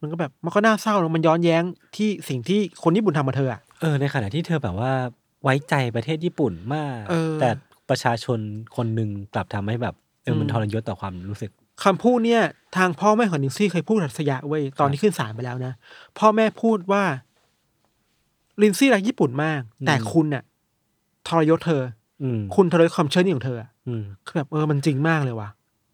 [0.00, 1.62] มันก็แบบมันก็น่าเศร้าแล้วมันย้อนแย้ง
[1.96, 4.92] ที่สิ่งที่คนญี่ปุ่นทำกับเธออะเออในขณะที่เธอแบบว่า
[5.42, 7.50] ไว้ใจประเทศญี่ปุ่นมากเออแต่
[7.88, 8.38] ประชาชน
[8.76, 11.50] คนหนึ่งกลับทำให้แบบ เออมันอืมทรยศต่อความรู้สึก
[11.84, 12.42] คำพูดเนี่ย
[12.76, 15.72] ทางพ่อแม่ของลินซี่เคยพูดกับสยะเว้ยตอนที่ขึ้นศาลไปแล้วนะ
[16.18, 17.02] พ่อแม่พูดว่า
[18.62, 20.42] ลินซี่รักญี่ปุ่นมากอืมแต่คุณน่ะ
[21.28, 21.82] ทรยศเธอ
[22.22, 25.48] อืมคุณทรยศความเชื่อนี่ของเธออะอืม คือแบบเออมันจริงมากเลยว่ะ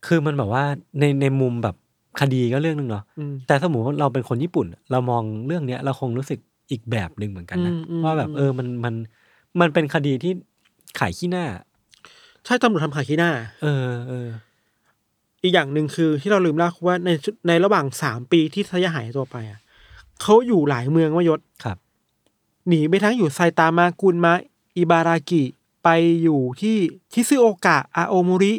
[0.06, 0.64] คือมันแบบว่า
[1.00, 1.76] ในในมุมแบบ
[2.20, 6.38] คดีก็เรื่องหนึ่งเนาะอืม แต่สมมติว่าเราเป็นคนญี่ปุ่น เรามองเรื่องเนี้ย เราคงรู้สึก
[6.70, 8.94] อีกแบบหนึ่งเหมือนกันนะอืมอืมว่าแบบอืม เออมันมัน
[9.60, 10.32] มันเป็นคดีที่
[10.98, 11.44] ขายขี้หน้า
[12.46, 13.30] ใช่ตำรวจทำขายขี้หน้า
[13.62, 14.28] เออเออ
[15.42, 19.60] อีกอย่างหนึ่งคือที่เราลืมเล่าคือว่าในชุดในระหว่างสามปีที่ทายาหายตัวไปอะ
[20.22, 21.76] เขาอยู่หลายเมืองวายศครับ
[22.68, 24.34] หนีไปทั้งอยู่ไซตามากุนมะ
[24.76, 25.42] อิบารากิ
[25.84, 25.88] ไป
[26.22, 26.76] อยู่ที่
[27.12, 28.52] ทิซึโอกะอาโอมุริ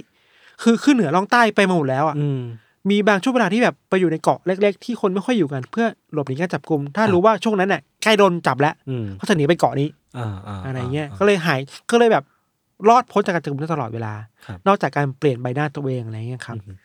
[0.64, 2.42] คือขึ้นเหนือล่องใต้ไปมาหมดแล้วอะอืม
[2.90, 9.88] มีบางช่วงเวลาที่แบบไปอยู่ในเกาะเล็ก ๆ ที่คนไม่ค่อยอยู่กัน เพื่อหลบหนีการจับกลุ่มถ้ารู้ว่าช่วงนั้นน่ะใกล้โดนจับแล้วอืม เขาจะหนีไปเกาะนี้
[10.18, 11.60] อ่าอ่าอะไรเงี้ยาก็เลยหาย
[11.92, 12.24] ก็เลยแบบ
[12.90, 14.14] รอดพ้นจากการจับกลุ่มได้ตลอดเวลา
[14.46, 16.76] ครับนอกจากการเปลี่ยนใบหน้าตัวเองอะไรเงี้ยครับอืม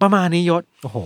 [0.00, 0.98] ประมาณนี้ยศโอ้โห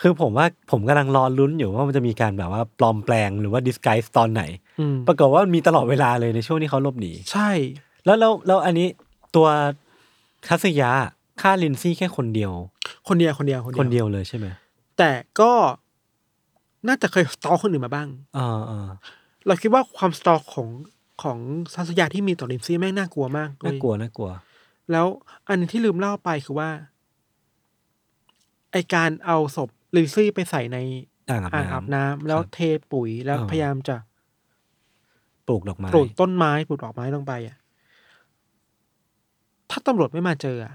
[0.00, 4.42] คือผมว่าผมกำลังรอลุ้นอยู่ว่ามันจะมีการแบบว่าปลอมแปลงหรือว่า disguise ตอนไหน
[4.80, 7.50] อืมปรากฏว่ามันมีตลอดเวลาเลยในช่วงที่เขาหลบหนี ใช่
[8.04, 8.86] แล้วแล้วแล้วอันนี้
[9.36, 9.46] ตัว
[10.48, 10.90] คัสยา
[11.40, 12.52] ฆ่าลินซี่แค่คนเดียว
[13.08, 14.46] คนเดียวคนเดียวคนเดียวเลยใช่ไหม
[14.98, 15.10] แต่
[15.40, 15.52] ก็
[16.88, 18.88] น่าจะเคยสตอคนอื่นมาบ้างอ่าอ่า
[19.46, 20.68] เราคิดว่าความสตอของ
[21.22, 21.38] ของ
[21.74, 24.30] ซัสยาที่มีต่อลินซี่แม่งน่ากลัวมากเว้น่ายกลัวน่ากลัว
[24.92, 25.06] แล้ว
[25.48, 26.70] อันหนึงที่ลืมเล่าไปคือว่า
[28.72, 30.78] ไอการเอาศพลินซี่ไปใส่ใน
[31.30, 32.58] อ่างอาบอ่างอาบน้ำน้ำแล้วครับเท
[32.92, 33.96] ปุ๋ยแล้วอ่าพยายามจะ
[35.48, 37.56] ปลูกดอกไม้ปลูกต้นไม้ปลูกดอกไม้ลงไปอะ
[39.70, 40.74] ถ้าตำรวจไม่มาเจออะ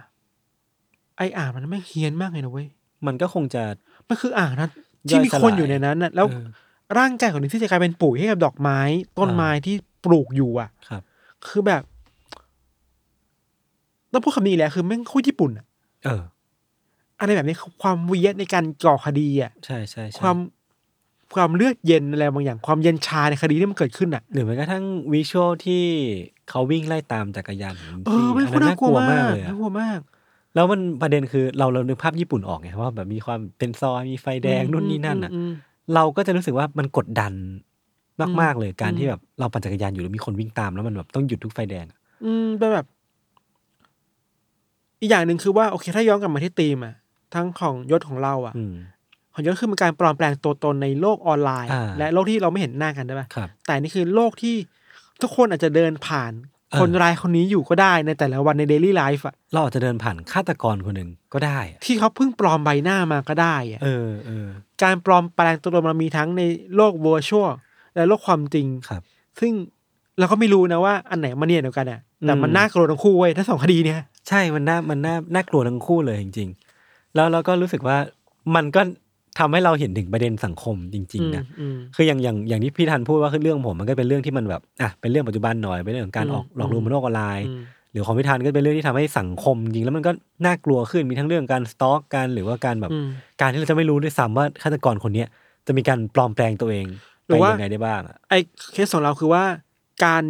[1.17, 2.67] ไออ่างมันไม่งเฮี้ยนมากเลยนะเว้ย
[3.07, 3.63] มันก็คงจะ
[4.07, 4.67] มันคืออ่างนะ
[5.09, 6.45] ย่ที่อยมีสลายคนอยู่ในนั้นน่ะ แล้วเออ
[6.99, 8.79] ร่างกายของลินซี่จะกลายเป็นปุ๋ยให้กับดอกไม้
[9.19, 11.01] ต้นไม้ที่ ปลูกอยู่อะครับ
[11.47, 11.83] คือแบบ
[14.11, 15.65] ต้องพูดคำนี้แหละคือแม่งโคตรญี่ปุ่นอะ
[16.05, 16.21] เออ
[17.19, 20.37] อะไรแบบนี้คือความเวียดในการก่อคดีอะใช่ใช่ใช่ความ
[21.35, 25.83] ความเลือดเย็นอะไรบางอย่างความเย็นชาในคดีที่มันเกิดขึ้นอะ หรือแม้กระทั่งวิชวลที่
[26.49, 29.99] เขาวิ่งไล่ตามจักรยานของเอที่อไม่อันควรนั้นน่ากลัวมากเลยอะน่ากลัวมาก
[30.55, 35.51] แล้วมันประเด็นคือเราเรานึกภาพญี่ปุ่นออกไงว่าแบบมีความเป็นซอยมีไฟแดงนู่นนี่นั่นอะอืม
[35.95, 37.33] เราก็จะรู้สึกว่ามันกดดัน
[38.19, 42.85] มากอืมๆเลยการอืมที่แบบเราปั่นจักรยานอยู่แล้วมีคนวิ่งตามแล้วมันแบบต้องหยุดทุกไฟแดงอะอืมเป็นแบบ
[45.01, 46.95] อีกอย่างหนึ่งคือว่าโอเค ถ้าย้อนกลับมาที่ธีมอะ
[47.33, 48.75] ทั้งของยศของเราอะอืม
[49.33, 54.55] ของยศคือมันการปลอมแปลงตัวตนในโลกออนไลน์ อ่า และโลกที่เราไม่เห็นหน้ากันได้ปะครับ แต่นี่คือโลกที่
[55.21, 56.31] ทุกคนอาจจะเดินผ่าน
[56.71, 64.47] เออ คนร้ายคนนี้อยู่ก็ได้ในแต่ละวันใน daily life อะเราอาจจะเดินผ่านฆาตกรคนหนึ่งก็ได้อะที่เขาเพิ่งปลอมใบหน้ามาก็ได้อะเออเออ
[64.83, 66.41] การปลอมแปลงตัวตนมันมีทั้งใน
[66.75, 67.49] โลก virtual
[67.95, 69.01] และโลกความจริงครับ
[69.39, 69.51] ซึ่ง
[70.19, 73.99] เราก็ไม่รู้นะว่าอันไหนมันเนี่ยเดียวกันอะแต่มันอืมน่ากลัวทั้งคู่เว้ยทั้งสองคดีเนี่ย
[74.29, 76.49] ใช่มันน่ามันน่าน่ากลัวทั้งคู่เลยจริง
[76.81, 77.97] ๆ แล้วเราก็รู้สึกว่า
[78.55, 78.81] มันก็
[79.39, 87.61] ทำให้เราเห็นถึงประเด็นสังคมจริงๆนะอืมคืออย่างอย่างอย่างที่พี่ทันพูดว่าคือเรื่องผมมันก็เป็นเรื่องที่มันแบบอะเป็นเรื่องปัจจุบันหน่อยเป็นเรื่องของการอืมออกหลอกลวงบนโลกออนไลน์อืม
[87.91, 90.11] หรือของพี่ทันก็เป็นเรื่องที่ทำให้สังคมจริงแล้วมันก็
[90.45, 93.07] น่ากลัวขึ้นมีทั้งเรื่องการ stalk กันหรือว่าการแบบอืม
[93.41, 95.27] การที่เราจะไม่รู้ด้วยซ้ำว่าฆาตกรคนเนี้ย
[95.67, 96.85] จะมีการปลอมแปลงตัวเอง
[97.27, 98.39] หรือไปว่ายังไงได้บ้างอะไอ้
[98.71, 99.43] เคสของเราคือว่า
[100.05, 100.23] การ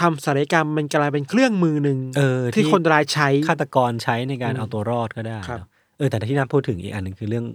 [0.00, 5.68] ทำศัลยกรรมมันกลายเป็นเครื่องมือหนึ่งเออที่คนร้ายใช้ฆาตกรใช้ในการอืมเอาตัวรอดก็ได้ครับเนอะ
[5.98, 7.46] เออแต่ที่น่าพูดถึงอีกอันหนึ่งคือเรื่อง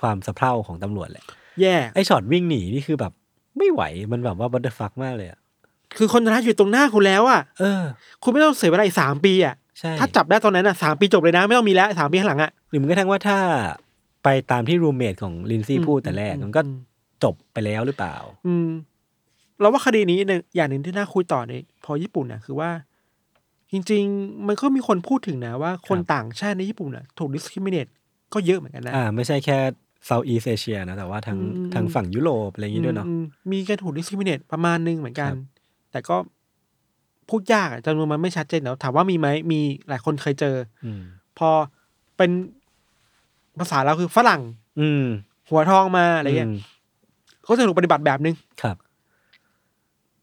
[0.00, 1.24] ความสะเพร่าของตำรวจแหละ
[1.60, 3.12] แย่ไอช็อตวิ่งหนีนี่คือแบบ
[3.58, 3.82] ไม่ไหว
[4.12, 5.38] มันแบบว่า what the fuck มากเลยอะ
[5.96, 7.82] คือคนร้ายอยู่ตรงหน้าคุณแล้วอะเออ
[8.22, 13.38] คุณไม่ต้องเสียเวลาอีกสามปีอะใช่ถ้าจับได้ตอนนั้นอะสามปีจบเลยนะไม่ต้องมีแล้วสามปีข้างหลังอะหรือมันก็ทั้งว่าถ้า
[14.24, 16.76] ไปตามที่ roommate ของลินซี่อืมพูดแต่แรกอืมมันก็อืม
[17.26, 18.16] จบไปแล้วหรือเปล่า
[18.46, 18.68] อืม
[19.60, 21.52] เราว่าคดีนี้เนี่ยอย่างหนึ่งที่น่าคุยต่อใน
[21.84, 22.70] พอญี่ปุ่นน่ะคือว่า
[23.72, 27.90] จริง ๆ มันก็มีคนพูดถึงนะว่าคนครับต่างชาติในญี่ปุ่นน่ะถูก discriminate
[28.32, 29.58] ก็เยอะเหมือนกันนะอ่า ไม่ใช่แค่
[30.06, 33.22] Southeast Asia นะแต่ว่าทางอืมทางฝั่งยุโรปอะไรอย่างงี้ด้วยเนาะอืม
[33.52, 35.38] มีการถูก discriminate ประมาณนึงเหมือนกันครับ
[35.92, 36.16] แต่ก็
[37.28, 41.02] พูดยากอะจำนวนมันไม่ชัดเจนแล้วถามว่ามีไหมมีหลายคนเคยเจอ อืม
[41.38, 41.50] พอ
[42.16, 42.30] เป็น
[43.58, 44.42] ภาษาเราคือฝรั่ง
[44.80, 45.04] อืม
[45.50, 46.56] หัวทองมาอะไรเงี้ยม
[47.46, 48.76] เขาจะถูกปฏิบัติแบบนึงครับ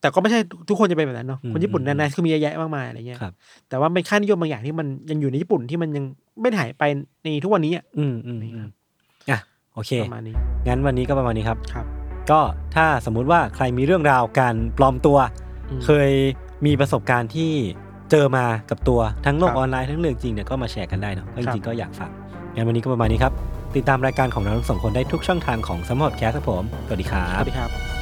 [0.02, 0.40] แต่ก็ไม่ใช่
[0.70, 3.34] ทุกคนจะเป็นแบบนั้นเนาะอืมคนญี่ปุ่นอืมนานๆคือมีเยอะแยะมากมายอะไรเงี้ยครับ
[3.70, 6.06] แต่ว่าเป็นค่านิยมบางอย่างที่มันยังอยู่ในญี่ปุ่นที่มันยัง
[6.41, 6.84] ไม่ได้หายไป
[7.24, 8.68] ในทุกวันนี้อะอืมอืมอืม
[9.30, 9.40] อะ
[9.74, 10.36] โอเคประมาณนี้
[10.68, 11.86] งั้นวันนี้ก็ประมาณนี้ครับครับ
[12.32, 12.40] ก็
[12.76, 15.18] ถ้าสมมุติว่าใครมีเรื่องราวการปลอมตัว
[15.70, 16.12] อืมเคย
[16.66, 17.52] มีประสบการณ์ที่
[18.12, 22.10] เจอมากับตัวทั้งโลกครับออนไลน์ทั้งเรื่องจริงเนี่ยก็มาแชร์กันได้เนาะก็จครับริงๆก็อยากฟัง
[22.56, 23.34] งั้นวันนี้ก็ประมาณนี้ครับ
[23.78, 27.93] ติดตามรายการของเราทั้งสองคนได้ทุกช่องทางของสมอดแคสครับผม สวัสดีครัสวัสดีครับ